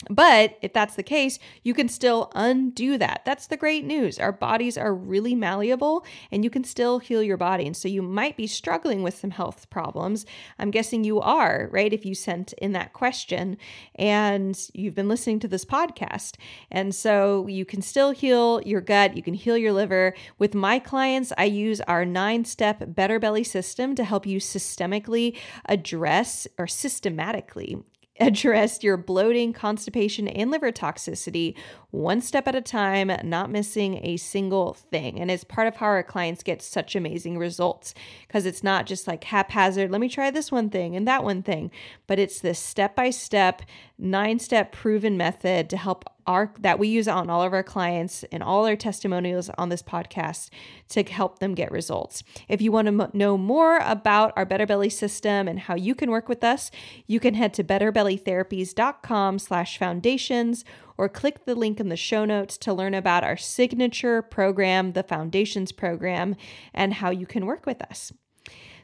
But 0.09 0.59
if 0.63 0.73
that's 0.73 0.95
the 0.95 1.03
case, 1.03 1.41
you 1.65 1.75
can 1.75 1.89
still 1.89 2.31
undo 2.37 2.99
that. 2.99 3.23
That's 3.25 3.49
the 3.49 3.57
great 3.57 3.85
news. 3.85 4.21
Our 4.21 4.31
bodies 4.31 4.79
are 4.79 4.95
really 4.95 5.35
malleable 5.35 6.07
and 6.31 6.45
you 6.45 6.51
can 6.51 6.63
still 6.63 7.01
heal 7.01 7.21
your 7.21 7.37
body. 7.37 7.67
And 7.67 7.77
so 7.77 7.89
you 7.89 8.01
might 8.01 8.37
be 8.37 8.47
struggling 8.47 9.03
with 9.03 9.19
some 9.19 9.33
health 9.33 9.69
problems. 9.71 10.25
I'm 10.57 10.71
guessing 10.71 11.03
you 11.03 11.21
are, 11.21 11.69
right? 11.73 11.93
If 11.93 12.07
you 12.07 12.15
sent 12.15 12.53
in 12.55 12.73
that 12.73 12.93
question 12.93 13.57
and 13.97 14.57
you've 14.73 14.95
been 14.95 15.09
listening 15.09 15.41
to 15.41 15.49
this 15.49 15.65
podcast. 15.65 16.37
And 16.71 16.95
so 16.95 17.49
you 17.49 17.65
can 17.65 17.83
still 17.83 18.13
heal 18.13 18.63
your 18.65 18.81
gut, 18.81 19.17
you 19.17 19.23
can 19.23 19.35
heal 19.35 19.59
your 19.59 19.73
liver. 19.73 20.15
With 20.39 20.55
my 20.55 20.79
clients, 20.79 21.33
I 21.37 21.45
use 21.45 21.81
our 21.83 22.05
nine 22.05 22.45
step 22.45 22.95
Better 22.95 23.19
Belly 23.19 23.45
system 23.45 23.97
to 23.97 24.05
help 24.05 24.27
you 24.27 24.39
systemically 24.39 25.37
address 25.67 26.47
or 26.57 26.69
systematically 26.69 27.83
address 28.21 28.83
your 28.83 28.97
bloating, 28.97 29.53
constipation, 29.53 30.29
and 30.29 30.51
liver 30.51 30.73
toxicity 30.73 31.55
one 31.91 32.21
step 32.21 32.47
at 32.47 32.55
a 32.55 32.61
time, 32.61 33.11
not 33.25 33.51
missing 33.51 34.01
a 34.03 34.19
single 34.19 34.75
thing. 34.75 35.19
And 35.19 35.31
it's 35.31 35.45
part 35.45 35.69
of 35.69 35.77
how 35.77 35.87
our 35.87 36.03
clients 36.03 36.43
get 36.43 36.61
such 36.61 36.95
amazing 36.95 37.39
results 37.39 37.95
because 38.27 38.45
it's 38.45 38.63
not 38.63 38.85
just 38.85 39.09
like 39.09 39.25
haphazard, 39.25 39.91
let 39.91 40.01
me 40.01 40.09
try 40.09 40.31
this 40.31 40.53
one 40.53 40.69
thing 40.69 40.95
and 40.95 41.09
that 41.09 41.25
one 41.25 41.43
thing, 41.43 41.71
but 42.07 42.19
it's 42.19 42.41
this 42.41 42.59
step 42.59 42.95
by 42.95 43.09
step, 43.09 43.63
nine 43.99 44.39
step 44.39 44.71
proven 44.71 45.17
method 45.17 45.71
to 45.71 45.77
help 45.79 46.05
our 46.27 46.53
that 46.59 46.79
we 46.79 46.89
use 46.89 47.09
on 47.09 47.31
all 47.31 47.43
of 47.43 47.55
our 47.55 47.63
clients 47.63 48.23
and 48.31 48.43
all 48.43 48.67
our 48.67 48.77
testimonials 48.77 49.49
on 49.57 49.71
this 49.71 49.83
podcast 49.83 50.51
to 50.91 51.03
help 51.03 51.39
them 51.39 51.55
get 51.55 51.73
results. 51.73 52.23
If 52.49 52.61
you 52.61 52.71
want 52.71 52.87
to 52.87 53.03
m- 53.03 53.11
know 53.15 53.39
more 53.39 53.79
about 53.79 54.35
our 54.37 54.45
Better 54.45 54.67
Belly 54.67 54.91
system 54.91 55.49
and 55.49 55.59
how 55.59 55.75
you 55.75 55.95
can 55.95 56.11
work 56.11 56.29
with 56.29 56.45
us, 56.45 56.71
you 57.07 57.19
can 57.19 57.33
head 57.33 57.55
to 57.55 57.65
betterbellytherapies.com 57.65 59.39
slash 59.39 59.79
foundations 59.79 60.67
or 60.99 61.09
click 61.09 61.45
the 61.45 61.55
link 61.55 61.81
in 61.81 61.89
the 61.89 61.97
show 61.97 62.25
notes 62.25 62.59
to 62.59 62.75
learn 62.75 62.93
about 62.93 63.25
our 63.25 63.37
signature 63.37 64.21
program, 64.21 64.93
the 64.93 65.03
Foundations 65.03 65.73
program, 65.73 66.37
and 66.75 66.95
how 66.95 67.11
you 67.11 67.25
can 67.25 67.47
work 67.47 67.65
with 67.65 67.81
us. 67.83 68.13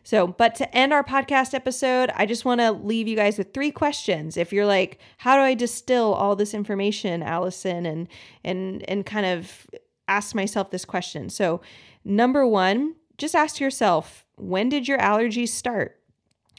So, 0.05 0.27
but 0.27 0.55
to 0.57 0.75
end 0.77 0.93
our 0.93 1.03
podcast 1.03 1.55
episode, 1.55 2.11
I 2.15 2.27
just 2.27 2.45
want 2.45 2.61
to 2.61 2.73
leave 2.73 3.09
you 3.09 3.17
guys 3.17 3.39
with 3.39 3.55
three 3.55 3.71
questions. 3.71 4.37
If 4.37 4.53
you're 4.53 4.67
like, 4.67 4.99
how 5.19 5.35
do 5.37 5.43
I 5.43 5.55
distill 5.55 6.13
all 6.13 6.37
this 6.37 6.55
information, 6.55 7.23
Allison, 7.23 7.87
and 7.87 8.09
and 8.45 8.89
and 8.89 9.05
kind 9.07 9.27
of 9.27 9.67
ask 10.07 10.35
myself 10.35 10.71
this 10.71 10.85
question. 10.85 11.31
So, 11.31 11.63
number 12.05 12.47
1, 12.47 12.95
just 13.17 13.35
ask 13.35 13.61
yourself, 13.61 14.25
when 14.37 14.69
did 14.69 14.87
your 14.87 14.99
allergies 14.99 15.49
start? 15.49 15.99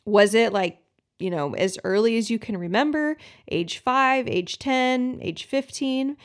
Was 0.05 0.33
it 0.33 0.51
like 0.51 0.79
you 1.19 1.29
know, 1.29 1.55
as 1.55 1.77
early 1.83 2.17
as 2.17 2.29
you 2.29 2.39
can 2.39 2.57
remember, 2.57 3.17
age 3.49 3.79
5, 3.79 4.27
age 4.27 4.59
10, 4.59 5.19
age 5.21 5.45
15? 5.45 6.17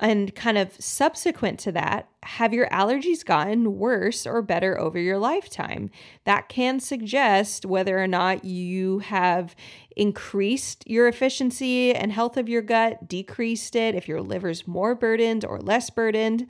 and 0.00 0.34
kind 0.34 0.58
of 0.58 0.72
subsequent 0.78 1.58
to 1.60 1.72
that, 1.72 2.08
have 2.22 2.54
your 2.54 2.68
allergies 2.68 3.24
gotten 3.24 3.78
worse 3.78 4.26
or 4.26 4.42
better 4.42 4.78
over 4.78 4.98
your 4.98 5.18
lifetime? 5.18 5.90
That 6.24 6.48
can 6.48 6.80
suggest 6.80 7.66
whether 7.66 8.02
or 8.02 8.06
not 8.06 8.44
you 8.44 9.00
have 9.00 9.54
increased 9.96 10.84
your 10.86 11.08
efficiency 11.08 11.94
and 11.94 12.12
health 12.12 12.36
of 12.36 12.48
your 12.48 12.62
gut, 12.62 13.08
decreased 13.08 13.76
it, 13.76 13.94
if 13.94 14.08
your 14.08 14.22
liver's 14.22 14.66
more 14.66 14.94
burdened 14.94 15.44
or 15.44 15.60
less 15.60 15.90
burdened. 15.90 16.48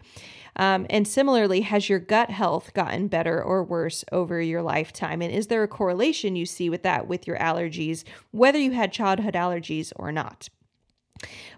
Um, 0.57 0.87
and 0.89 1.07
similarly, 1.07 1.63
has 1.63 1.89
your 1.89 1.99
gut 1.99 2.31
health 2.31 2.73
gotten 2.75 3.09
better 3.09 3.43
or 3.43 3.65
worse 3.65 4.05
over 4.13 4.41
your 4.41 4.63
lifetime? 4.63 5.21
And 5.21 5.33
is 5.33 5.49
there 5.49 5.63
a 5.63 5.69
correlation 5.69 6.37
you 6.37 6.47
see 6.47 6.71
with 6.71 6.83
that 6.85 7.09
with 7.09 7.27
your 7.27 7.39
allergies, 7.39 8.05
whether 8.31 8.59
you 8.59 8.73
had 8.73 8.93
childhood 8.93 9.35
allergies 9.35 9.93
or 9.97 10.13
not? 10.13 10.49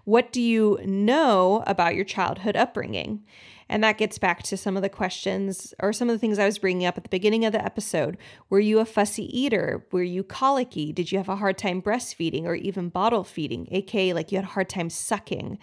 What 0.05 0.31
do 0.31 0.41
you 0.41 0.79
know 0.85 1.63
about 1.67 1.95
your 1.95 2.05
childhood 2.05 2.55
upbringing? 2.55 3.23
And 3.69 3.83
that 3.83 3.97
gets 3.97 4.17
back 4.17 4.43
to 4.43 4.57
some 4.57 4.75
of 4.77 4.83
the 4.83 4.89
questions 4.89 5.73
or 5.81 5.91
some 5.91 6.09
of 6.09 6.15
the 6.15 6.19
things 6.19 6.39
I 6.39 6.45
was 6.45 6.57
bringing 6.57 6.85
up 6.85 6.97
at 6.97 7.03
the 7.03 7.09
beginning 7.09 7.45
of 7.45 7.53
the 7.53 7.63
episode. 7.63 8.17
Were 8.49 8.59
you 8.59 8.79
a 8.79 8.85
fussy 8.85 9.25
eater? 9.37 9.85
Were 9.91 10.03
you 10.03 10.23
colicky? 10.23 10.93
Did 10.93 11.11
you 11.11 11.17
have 11.17 11.29
a 11.29 11.35
hard 11.35 11.57
time 11.57 11.81
breastfeeding 11.81 12.45
or 12.45 12.55
even 12.55 12.89
bottle 12.89 13.23
feeding, 13.23 13.67
aka 13.71 14.13
like 14.13 14.31
you 14.31 14.37
had 14.37 14.45
a 14.45 14.51
hard 14.51 14.69
time 14.69 14.89
sucking, 14.89 15.59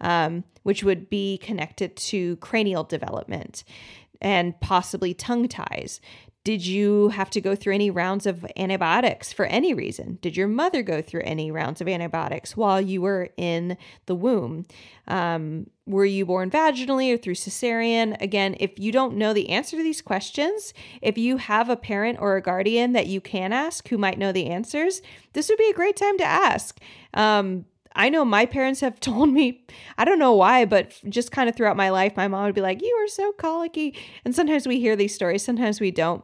um, 0.00 0.44
which 0.62 0.82
would 0.82 1.08
be 1.08 1.38
connected 1.38 1.96
to 1.96 2.36
cranial 2.36 2.84
development 2.84 3.64
and 4.20 4.58
possibly 4.60 5.14
tongue 5.14 5.48
ties? 5.48 6.00
Did 6.44 6.66
you 6.66 7.08
have 7.08 7.30
to 7.30 7.40
go 7.40 7.56
through 7.56 7.72
any 7.72 7.90
rounds 7.90 8.26
of 8.26 8.44
antibiotics 8.54 9.32
for 9.32 9.46
any 9.46 9.72
reason? 9.72 10.18
Did 10.20 10.36
your 10.36 10.46
mother 10.46 10.82
go 10.82 11.00
through 11.00 11.22
any 11.24 11.50
rounds 11.50 11.80
of 11.80 11.88
antibiotics 11.88 12.54
while 12.54 12.82
you 12.82 13.00
were 13.00 13.30
in 13.38 13.78
the 14.04 14.14
womb? 14.14 14.66
Um, 15.08 15.70
were 15.86 16.04
you 16.04 16.26
born 16.26 16.50
vaginally 16.50 17.14
or 17.14 17.16
through 17.16 17.36
cesarean? 17.36 18.20
Again, 18.20 18.56
if 18.60 18.78
you 18.78 18.92
don't 18.92 19.16
know 19.16 19.32
the 19.32 19.48
answer 19.48 19.78
to 19.78 19.82
these 19.82 20.02
questions, 20.02 20.74
if 21.00 21.16
you 21.16 21.38
have 21.38 21.70
a 21.70 21.76
parent 21.76 22.18
or 22.20 22.36
a 22.36 22.42
guardian 22.42 22.92
that 22.92 23.06
you 23.06 23.22
can 23.22 23.54
ask 23.54 23.88
who 23.88 23.96
might 23.96 24.18
know 24.18 24.30
the 24.30 24.50
answers, 24.50 25.00
this 25.32 25.48
would 25.48 25.58
be 25.58 25.70
a 25.70 25.74
great 25.74 25.96
time 25.96 26.18
to 26.18 26.24
ask. 26.24 26.78
Um, 27.14 27.64
I 27.96 28.10
know 28.10 28.22
my 28.22 28.44
parents 28.44 28.80
have 28.80 29.00
told 29.00 29.30
me, 29.30 29.64
I 29.96 30.04
don't 30.04 30.18
know 30.18 30.34
why, 30.34 30.66
but 30.66 30.92
just 31.08 31.32
kind 31.32 31.48
of 31.48 31.56
throughout 31.56 31.76
my 31.78 31.88
life, 31.88 32.18
my 32.18 32.28
mom 32.28 32.44
would 32.44 32.54
be 32.54 32.60
like, 32.60 32.82
You 32.82 32.94
are 33.02 33.08
so 33.08 33.32
colicky. 33.32 33.96
And 34.26 34.34
sometimes 34.34 34.66
we 34.66 34.78
hear 34.78 34.94
these 34.94 35.14
stories, 35.14 35.42
sometimes 35.42 35.80
we 35.80 35.90
don't. 35.90 36.22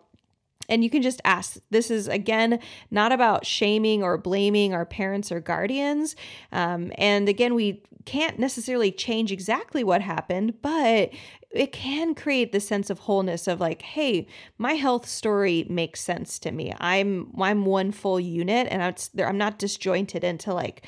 And 0.71 0.83
you 0.83 0.89
can 0.89 1.03
just 1.03 1.21
ask. 1.25 1.59
This 1.71 1.91
is, 1.91 2.09
again, 2.09 2.61
not 2.91 3.13
about 3.13 3.45
shaming 3.45 4.03
or 4.03 4.17
blaming 4.17 4.73
our 4.73 4.87
parents 4.87 5.31
or 5.31 5.41
guardians. 5.41 6.17
Um, 6.53 6.93
and 6.97 7.29
again, 7.29 7.55
we 7.55 7.83
can't 8.07 8.39
necessarily 8.39 8.91
change 8.91 9.31
exactly 9.31 9.85
what 9.85 10.01
happened, 10.01 10.55
but 10.63 11.11
it 11.51 11.73
can 11.73 12.15
create 12.15 12.53
the 12.53 12.61
sense 12.61 12.91
of 12.91 13.01
wholeness 13.01 13.49
of 13.49 13.61
like, 13.61 13.83
hey, 13.83 14.27
my 14.57 14.75
health 14.75 15.07
story 15.07 15.67
makes 15.69 16.01
sense 16.01 16.39
to 16.39 16.53
me. 16.53 16.73
I'm 16.79 17.33
I'm 17.39 17.65
one 17.65 17.93
full 17.93 18.21
unit, 18.21 18.69
and 18.71 18.83
I'm 18.83 18.95
I'm 19.25 19.39
not 19.39 19.59
disjointed 19.59 20.25
into 20.25 20.55
like 20.55 20.87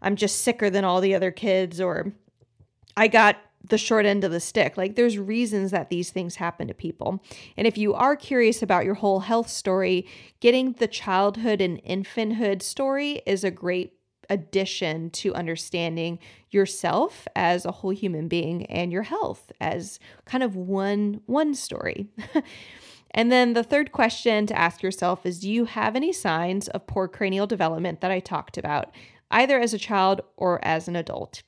I'm 0.00 0.16
just 0.16 0.42
sicker 0.42 0.70
than 0.70 0.84
all 0.84 1.00
the 1.00 1.14
other 1.14 1.30
kids 1.30 1.80
or 1.80 2.12
I 2.96 3.08
got 3.08 3.36
the 3.68 3.78
short 3.78 4.06
end 4.06 4.24
of 4.24 4.30
the 4.30 4.40
stick. 4.40 4.76
Like 4.76 4.94
there's 4.94 5.18
reasons 5.18 5.70
that 5.70 5.90
these 5.90 6.10
things 6.10 6.36
happen 6.36 6.68
to 6.68 6.74
people. 6.74 7.22
And 7.56 7.66
if 7.66 7.76
you 7.76 7.94
are 7.94 8.16
curious 8.16 8.62
about 8.62 8.84
your 8.84 8.94
whole 8.94 9.20
health 9.20 9.48
story, 9.48 10.06
getting 10.40 10.72
the 10.72 10.86
childhood 10.86 11.60
and 11.60 11.82
infanthood 11.82 12.62
story 12.62 13.22
is 13.26 13.44
a 13.44 13.50
great 13.50 13.92
addition 14.28 15.10
to 15.10 15.34
understanding 15.34 16.18
yourself 16.50 17.28
as 17.36 17.64
a 17.64 17.72
whole 17.72 17.90
human 17.90 18.28
being 18.28 18.66
and 18.66 18.92
your 18.92 19.02
health 19.02 19.52
as 19.60 20.00
kind 20.24 20.42
of 20.42 20.56
one 20.56 21.20
one 21.26 21.54
story. 21.54 22.08
and 23.12 23.30
then 23.30 23.52
the 23.52 23.62
third 23.62 23.92
question 23.92 24.46
to 24.46 24.58
ask 24.58 24.82
yourself 24.82 25.24
is 25.26 25.40
do 25.40 25.50
you 25.50 25.64
have 25.66 25.96
any 25.96 26.12
signs 26.12 26.68
of 26.68 26.86
poor 26.86 27.08
cranial 27.08 27.46
development 27.46 28.00
that 28.00 28.10
I 28.10 28.20
talked 28.20 28.58
about 28.58 28.92
either 29.30 29.60
as 29.60 29.74
a 29.74 29.78
child 29.78 30.20
or 30.36 30.64
as 30.64 30.88
an 30.88 30.96
adult? 30.96 31.42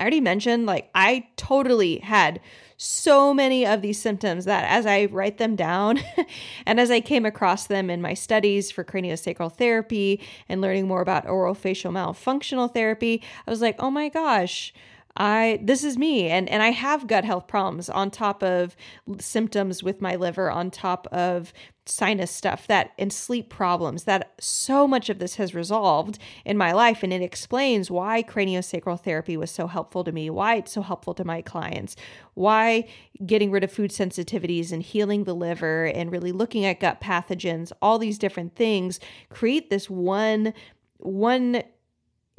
I 0.00 0.02
already 0.02 0.22
mentioned, 0.22 0.64
like, 0.64 0.88
I 0.94 1.28
totally 1.36 1.98
had 1.98 2.40
so 2.78 3.34
many 3.34 3.66
of 3.66 3.82
these 3.82 4.00
symptoms 4.00 4.46
that 4.46 4.64
as 4.64 4.86
I 4.86 5.04
write 5.04 5.36
them 5.36 5.56
down 5.56 6.00
and 6.66 6.80
as 6.80 6.90
I 6.90 7.00
came 7.00 7.26
across 7.26 7.66
them 7.66 7.90
in 7.90 8.00
my 8.00 8.14
studies 8.14 8.70
for 8.70 8.82
craniosacral 8.82 9.52
therapy 9.52 10.18
and 10.48 10.62
learning 10.62 10.88
more 10.88 11.02
about 11.02 11.26
orofacial 11.26 11.92
myofunctional 11.92 12.72
therapy, 12.72 13.22
I 13.46 13.50
was 13.50 13.60
like, 13.60 13.76
oh 13.78 13.90
my 13.90 14.08
gosh, 14.08 14.72
I 15.16 15.58
this 15.62 15.82
is 15.82 15.98
me 15.98 16.28
and 16.28 16.48
and 16.48 16.62
I 16.62 16.70
have 16.70 17.06
gut 17.06 17.24
health 17.24 17.46
problems 17.46 17.90
on 17.90 18.10
top 18.10 18.42
of 18.42 18.76
symptoms 19.18 19.82
with 19.82 20.00
my 20.00 20.16
liver 20.16 20.50
on 20.50 20.70
top 20.70 21.06
of 21.08 21.52
sinus 21.84 22.30
stuff 22.30 22.68
that 22.68 22.92
and 22.98 23.12
sleep 23.12 23.48
problems 23.48 24.04
that 24.04 24.32
so 24.38 24.86
much 24.86 25.10
of 25.10 25.18
this 25.18 25.34
has 25.34 25.54
resolved 25.54 26.18
in 26.44 26.56
my 26.56 26.70
life 26.70 27.02
and 27.02 27.12
it 27.12 27.22
explains 27.22 27.90
why 27.90 28.22
craniosacral 28.22 29.00
therapy 29.00 29.36
was 29.36 29.50
so 29.50 29.66
helpful 29.66 30.04
to 30.04 30.12
me 30.12 30.30
why 30.30 30.54
it's 30.54 30.72
so 30.72 30.82
helpful 30.82 31.14
to 31.14 31.24
my 31.24 31.42
clients 31.42 31.96
why 32.34 32.86
getting 33.26 33.50
rid 33.50 33.64
of 33.64 33.72
food 33.72 33.90
sensitivities 33.90 34.70
and 34.70 34.84
healing 34.84 35.24
the 35.24 35.34
liver 35.34 35.86
and 35.86 36.12
really 36.12 36.32
looking 36.32 36.64
at 36.64 36.78
gut 36.78 37.00
pathogens 37.00 37.72
all 37.82 37.98
these 37.98 38.18
different 38.18 38.54
things 38.54 39.00
create 39.28 39.68
this 39.70 39.90
one 39.90 40.54
one 40.98 41.62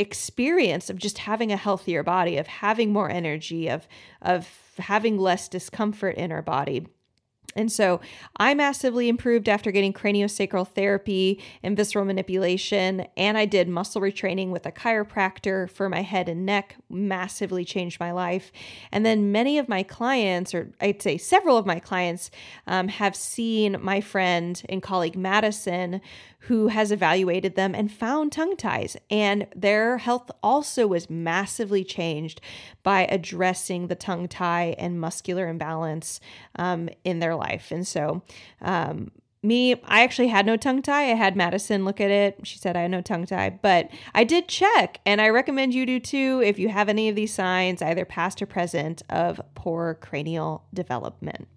experience 0.02 0.90
of 0.90 0.98
just 0.98 1.20
having 1.20 1.52
a 1.52 1.58
healthier 1.58 2.04
body, 2.04 2.38
of 2.38 2.48
having 2.48 2.92
more 2.92 3.10
energy, 3.10 3.70
of 3.70 3.88
of 4.22 4.48
having 4.78 5.18
less 5.18 5.48
discomfort 5.48 6.16
in 6.18 6.32
our 6.32 6.42
body. 6.42 6.88
And 7.56 7.72
so 7.72 8.00
I 8.38 8.54
massively 8.54 9.10
improved 9.10 9.50
after 9.50 9.72
getting 9.72 9.92
craniosacral 9.92 10.68
therapy 10.68 11.44
and 11.64 11.76
visceral 11.76 12.06
manipulation. 12.06 13.06
And 13.18 13.38
I 13.38 13.46
did 13.46 13.68
muscle 13.68 14.02
retraining 14.02 14.52
with 14.52 14.66
a 14.66 14.72
chiropractor 14.72 15.70
for 15.70 15.90
my 15.90 16.02
head 16.02 16.30
and 16.30 16.46
neck, 16.46 16.78
massively 16.90 17.66
changed 17.66 18.00
my 18.00 18.12
life. 18.12 18.52
And 18.92 19.06
then 19.06 19.32
many 19.32 19.58
of 19.58 19.68
my 19.68 19.84
clients, 19.84 20.54
or 20.54 20.72
I'd 20.80 21.02
say 21.02 21.18
several 21.18 21.58
of 21.58 21.66
my 21.66 21.80
clients, 21.80 22.32
um, 22.68 22.88
have 22.88 23.16
seen 23.16 23.78
my 23.82 24.00
friend 24.00 24.62
and 24.70 24.82
colleague 24.82 25.18
Madison, 25.18 26.00
who 26.46 26.68
has 26.70 26.92
evaluated 26.92 27.56
them 27.56 27.76
and 27.76 27.92
found 27.92 28.32
tongue 28.32 28.58
ties. 28.58 28.98
And 29.10 29.48
their 29.56 30.00
health 30.00 30.32
also 30.42 30.88
was 30.88 31.10
massively 31.10 31.84
changed 31.84 32.42
by 32.84 33.06
addressing 33.06 33.88
the 33.88 33.96
tongue 33.96 34.28
tie 34.28 34.76
and 34.78 35.00
muscular 35.00 35.48
imbalance 35.48 36.20
um, 36.56 36.90
in 37.04 37.20
their 37.20 37.36
life. 37.36 37.72
And 37.72 37.88
so, 37.88 38.24
um, 38.62 39.12
me, 39.44 39.74
I 39.86 40.04
actually 40.04 40.28
had 40.28 40.46
no 40.46 40.56
tongue 40.56 40.82
tie. 40.82 41.12
I 41.12 41.16
had 41.16 41.36
Madison 41.36 41.84
look 41.84 42.00
at 42.00 42.12
it. 42.12 42.40
She 42.44 42.60
said 42.60 42.78
I 42.78 42.82
had 42.82 42.92
no 42.92 43.02
tongue 43.02 43.26
tie, 43.26 43.50
but 43.50 43.90
I 44.14 44.24
did 44.24 44.48
check, 44.48 45.00
and 45.04 45.20
I 45.20 45.30
recommend 45.30 45.74
you 45.74 45.86
do 45.88 46.00
too 46.00 46.42
if 46.46 46.60
you 46.60 46.70
have 46.70 46.90
any 46.90 47.10
of 47.10 47.16
these 47.16 47.34
signs, 47.34 47.82
either 47.82 48.06
past 48.06 48.42
or 48.42 48.46
present, 48.46 49.02
of 49.10 49.42
poor 49.56 49.96
cranial 49.96 50.64
development. 50.74 51.48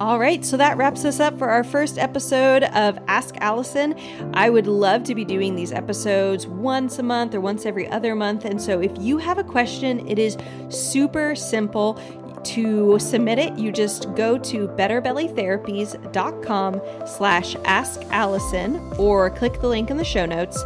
All 0.00 0.18
right, 0.18 0.42
so 0.44 0.56
that 0.56 0.78
wraps 0.78 1.04
us 1.04 1.20
up 1.20 1.38
for 1.38 1.48
our 1.48 1.62
first 1.62 1.96
episode 1.96 2.64
of 2.64 2.98
Ask 3.06 3.36
Allison. 3.40 3.94
I 4.34 4.50
would 4.50 4.66
love 4.66 5.04
to 5.04 5.14
be 5.14 5.24
doing 5.24 5.54
these 5.54 5.70
episodes 5.70 6.44
once 6.46 6.98
a 6.98 7.04
month 7.04 7.36
or 7.36 7.40
once 7.40 7.66
every 7.66 7.86
other 7.88 8.16
month. 8.16 8.44
And 8.44 8.60
so 8.60 8.80
if 8.80 8.90
you 8.98 9.18
have 9.18 9.38
a 9.38 9.44
question, 9.44 10.08
it 10.08 10.18
is 10.18 10.36
super 10.70 11.36
simple. 11.36 12.00
To 12.42 12.98
submit 12.98 13.38
it, 13.38 13.56
you 13.56 13.70
just 13.70 14.12
go 14.14 14.36
to 14.36 14.66
betterbellytherapies.com 14.66 16.82
slash 17.06 17.54
ask 17.64 18.02
Allison 18.10 18.80
or 18.98 19.30
click 19.30 19.60
the 19.60 19.68
link 19.68 19.90
in 19.90 19.96
the 19.96 20.04
show 20.04 20.26
notes 20.26 20.60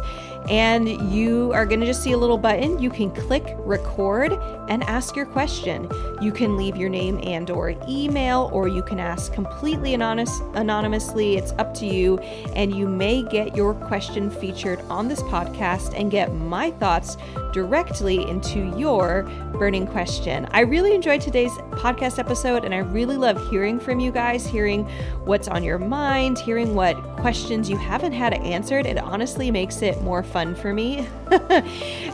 and 0.49 1.11
you 1.11 1.51
are 1.53 1.65
going 1.65 1.79
to 1.79 1.85
just 1.85 2.01
see 2.01 2.13
a 2.13 2.17
little 2.17 2.37
button 2.37 2.79
you 2.79 2.89
can 2.89 3.11
click 3.11 3.55
record 3.59 4.31
and 4.69 4.83
ask 4.83 5.15
your 5.15 5.25
question 5.25 5.89
you 6.21 6.31
can 6.31 6.55
leave 6.55 6.77
your 6.77 6.89
name 6.89 7.19
and 7.23 7.49
or 7.49 7.75
email 7.87 8.49
or 8.53 8.67
you 8.67 8.81
can 8.81 8.99
ask 8.99 9.33
completely 9.33 9.93
anonymous, 9.93 10.39
anonymously 10.53 11.35
it's 11.35 11.51
up 11.53 11.73
to 11.73 11.85
you 11.85 12.17
and 12.55 12.73
you 12.73 12.87
may 12.87 13.21
get 13.23 13.55
your 13.55 13.73
question 13.73 14.29
featured 14.29 14.79
on 14.89 15.07
this 15.07 15.21
podcast 15.23 15.93
and 15.99 16.11
get 16.11 16.33
my 16.33 16.71
thoughts 16.71 17.17
directly 17.51 18.27
into 18.29 18.75
your 18.77 19.23
burning 19.53 19.87
question. 19.87 20.47
I 20.51 20.61
really 20.61 20.93
enjoyed 20.93 21.21
today's 21.21 21.51
podcast 21.71 22.19
episode 22.19 22.63
and 22.63 22.73
I 22.73 22.79
really 22.79 23.17
love 23.17 23.49
hearing 23.49 23.79
from 23.79 23.99
you 23.99 24.11
guys, 24.11 24.45
hearing 24.45 24.87
what's 25.25 25.47
on 25.47 25.63
your 25.63 25.79
mind, 25.79 26.37
hearing 26.37 26.75
what 26.75 26.95
questions 27.17 27.69
you 27.69 27.77
haven't 27.77 28.11
had 28.11 28.33
answered. 28.33 28.85
It 28.85 28.97
honestly 28.97 29.49
makes 29.49 29.81
it 29.81 30.01
more 30.01 30.23
fun 30.23 30.36
for 30.55 30.73
me. 30.73 31.07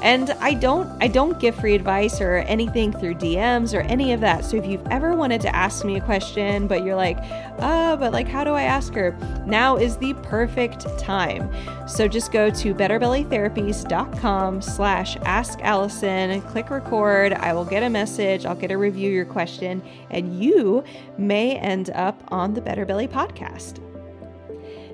and 0.02 0.32
I 0.40 0.54
don't 0.54 0.90
I 1.02 1.08
don't 1.08 1.40
give 1.40 1.56
free 1.56 1.76
advice 1.76 2.22
or 2.22 2.38
anything 2.38 2.92
through 2.92 3.16
DMs 3.16 3.74
or 3.74 3.82
any 3.82 4.14
of 4.14 4.22
that. 4.22 4.46
So 4.46 4.58
if 4.58 4.66
you've 4.66 4.86
ever 4.88 5.16
wanted 5.16 5.42
to 5.42 5.56
ask 5.56 5.86
me 5.86 5.98
a 5.98 6.02
question 6.02 6.68
but 6.68 6.84
you're 6.84 6.96
like, 6.96 7.18
"Uh, 7.60 7.96
but 7.98 8.14
like 8.14 8.28
how 8.28 8.44
do 8.44 8.52
I 8.52 8.64
ask 8.64 8.94
her?" 8.94 9.16
Now 9.46 9.78
is 9.78 9.98
the 9.98 10.14
perfect 10.16 10.88
time. 10.98 11.52
So 11.88 12.08
just 12.08 12.32
go 12.32 12.50
to 12.50 12.74
betterbellytherapies.com 12.74 14.62
slash 14.62 15.18
ask 15.18 15.60
Allison, 15.62 16.42
click 16.44 16.70
record. 16.70 17.34
I 17.34 17.54
will 17.54 17.66
get 17.66 17.84
a 17.84 17.90
message, 17.90 18.46
I'll 18.46 18.56
get 18.56 18.72
a 18.72 18.78
review 18.78 19.12
your 19.12 19.26
question, 19.26 19.82
and 20.10 20.42
you 20.42 20.84
may 21.18 21.58
end 21.58 21.90
up 21.92 22.22
on 22.30 22.54
the 22.54 22.62
Better 22.62 22.86
Belly 22.86 23.08
podcast. 23.08 23.83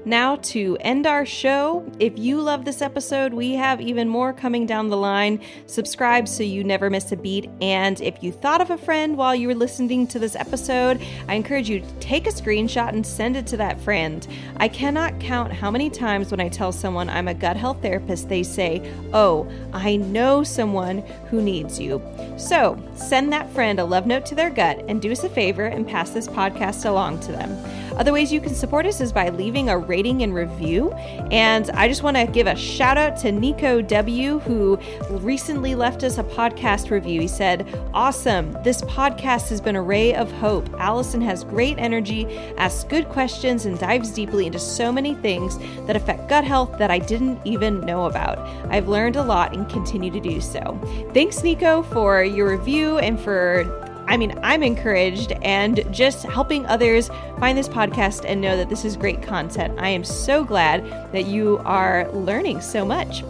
Now, 0.06 0.38
to 0.38 0.78
end 0.80 1.06
our 1.06 1.26
show, 1.26 1.86
if 2.00 2.18
you 2.18 2.42
love 2.42 2.64
this 2.64 2.82
episode, 2.82 3.34
we 3.34 3.54
have 3.56 3.82
even 3.82 4.08
more 4.08 4.32
coming 4.32 4.66
down 4.66 4.88
the 4.88 4.98
line. 4.98 5.42
Subscribe 5.66 6.28
so 6.28 6.42
you 6.42 6.64
never 6.64 6.90
miss 6.90 7.12
a 7.12 7.18
beat. 7.18 7.50
And 7.62 8.00
if 8.00 8.24
you 8.24 8.32
thought 8.32 8.62
of 8.62 8.70
a 8.70 8.78
friend 8.78 9.18
while 9.18 9.36
you 9.36 9.48
were 9.48 9.56
listening 9.56 10.08
to 10.08 10.18
this 10.18 10.38
episode, 10.38 11.02
I 11.28 11.34
encourage 11.34 11.70
you 11.70 11.82
to 11.82 11.94
take 12.00 12.28
a 12.28 12.32
screenshot 12.32 12.90
and 12.90 13.06
send 13.06 13.36
it 13.36 13.46
to 13.48 13.58
that 13.58 13.80
friend. 13.82 14.26
I 14.58 14.70
cannot 14.70 15.20
count 15.20 15.52
how 15.52 15.70
many 15.70 15.90
times 15.90 16.32
when 16.32 16.40
I 16.40 16.48
tell 16.48 16.72
someone 16.72 17.10
I'm 17.10 17.28
a 17.28 17.34
gut 17.34 17.58
health 17.58 17.82
therapist, 17.82 18.30
they 18.30 18.44
say, 18.44 18.92
Oh, 19.14 19.52
I 19.74 19.98
know 19.98 20.44
someone 20.44 21.00
who 21.30 21.42
needs 21.42 21.78
you. 21.78 22.02
So 22.38 22.82
send 22.96 23.34
that 23.34 23.52
friend 23.52 23.80
a 23.80 23.84
love 23.84 24.08
note 24.08 24.26
to 24.28 24.36
their 24.36 24.50
gut 24.50 24.84
and 24.88 25.02
do 25.02 25.12
us 25.12 25.26
a 25.26 25.30
favor 25.30 25.66
and 25.66 25.86
pass 25.86 26.12
this 26.12 26.28
podcast 26.28 26.86
along 26.86 27.20
to 27.22 27.34
them. 27.34 27.52
Other 28.00 28.14
ways 28.14 28.32
you 28.32 28.40
can 28.40 28.56
support 28.56 28.86
us 28.86 29.02
is 29.02 29.12
by 29.12 29.28
leaving 29.28 29.68
a 29.68 29.78
rating 29.78 30.24
and 30.24 30.34
review. 30.34 30.94
And 31.32 31.70
I 31.72 31.90
just 31.90 32.02
want 32.02 32.16
to 32.16 32.26
give 32.26 32.48
a 32.48 32.56
shout 32.56 32.98
out 32.98 33.18
to 33.18 33.32
Nico 33.34 33.82
W., 33.82 34.40
who 34.40 34.78
recently 35.10 35.76
left 35.76 36.06
us 36.06 36.18
a 36.18 36.24
podcast 36.24 36.92
review. 36.92 37.20
He 37.20 37.28
said, 37.28 37.68
Awesome. 37.94 38.54
This 38.64 38.82
podcast 38.84 39.50
has 39.50 39.60
been 39.60 39.76
a 39.76 39.82
ray 39.82 40.16
of 40.16 40.32
hope. 40.32 40.70
Allison 40.80 41.20
has 41.22 41.44
great 41.44 41.78
energy, 41.78 42.26
asks 42.56 42.86
good 42.86 43.10
questions, 43.10 43.66
and 43.66 43.78
dives 43.78 44.12
deeply 44.12 44.46
into 44.46 44.60
so 44.60 44.94
many 44.94 45.14
things 45.16 45.58
that 45.86 45.98
affect 45.98 46.30
gut 46.30 46.46
health 46.46 46.78
that 46.78 46.90
I 46.90 47.00
didn't 47.00 47.42
even 47.44 47.82
know 47.82 48.06
about. 48.06 48.40
I've 48.72 48.88
learned 48.88 49.18
a 49.18 49.24
lot 49.24 49.54
and 49.54 49.70
continue 49.70 50.12
to 50.12 50.22
do 50.22 50.40
so. 50.40 50.80
Thanks, 51.14 51.44
Nico, 51.44 51.84
for 51.84 52.24
your 52.24 52.50
review 52.58 52.98
and 53.00 53.20
for 53.20 53.89
I 54.10 54.18
mean, 54.18 54.38
I'm 54.42 54.64
encouraged 54.64 55.34
and 55.44 55.86
just 55.94 56.24
helping 56.24 56.66
others 56.66 57.10
find 57.40 57.56
this 57.56 57.70
podcast 57.70 58.26
and 58.26 58.42
know 58.42 58.58
that 58.58 58.68
this 58.68 58.84
is 58.84 58.98
great 58.98 59.22
content. 59.22 59.80
I 59.80 59.90
am 59.90 60.04
so 60.04 60.44
glad 60.44 60.84
that 61.14 61.28
you 61.28 61.62
are 61.64 62.12
learning 62.12 62.62
so 62.62 62.84
much. 62.84 63.24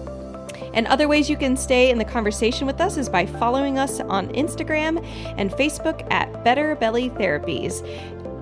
And 0.74 0.88
other 0.88 1.10
ways 1.10 1.30
you 1.30 1.36
can 1.36 1.58
stay 1.58 1.90
in 1.90 1.98
the 1.98 2.06
conversation 2.06 2.66
with 2.66 2.80
us 2.80 2.96
is 2.96 3.10
by 3.10 3.26
following 3.26 3.78
us 3.78 4.00
on 4.00 4.30
Instagram 4.30 5.06
and 5.38 5.52
Facebook 5.52 6.10
at 6.14 6.46
Better 6.46 6.76
Belly 6.76 7.10
Therapies. 7.10 7.86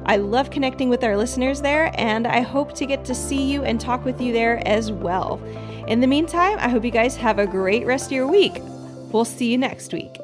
I 0.06 0.18
love 0.18 0.52
connecting 0.52 0.90
with 0.90 1.04
our 1.04 1.18
listeners 1.18 1.60
there, 1.60 1.92
and 1.96 2.28
I 2.28 2.42
hope 2.42 2.74
to 2.76 2.86
get 2.86 3.04
to 3.06 3.16
see 3.16 3.52
you 3.52 3.64
and 3.64 3.82
talk 3.82 4.06
with 4.06 4.22
you 4.22 4.32
there 4.32 4.62
as 4.68 4.92
well. 4.92 5.42
In 5.88 6.02
the 6.02 6.08
meantime, 6.08 6.58
I 6.60 6.70
hope 6.70 6.86
you 6.86 6.92
guys 6.92 7.16
have 7.16 7.40
a 7.40 7.48
great 7.48 7.86
rest 7.88 8.08
of 8.08 8.12
your 8.12 8.28
week. 8.28 8.62
We'll 9.12 9.26
see 9.26 9.52
you 9.52 9.58
next 9.58 9.92
week. 9.92 10.17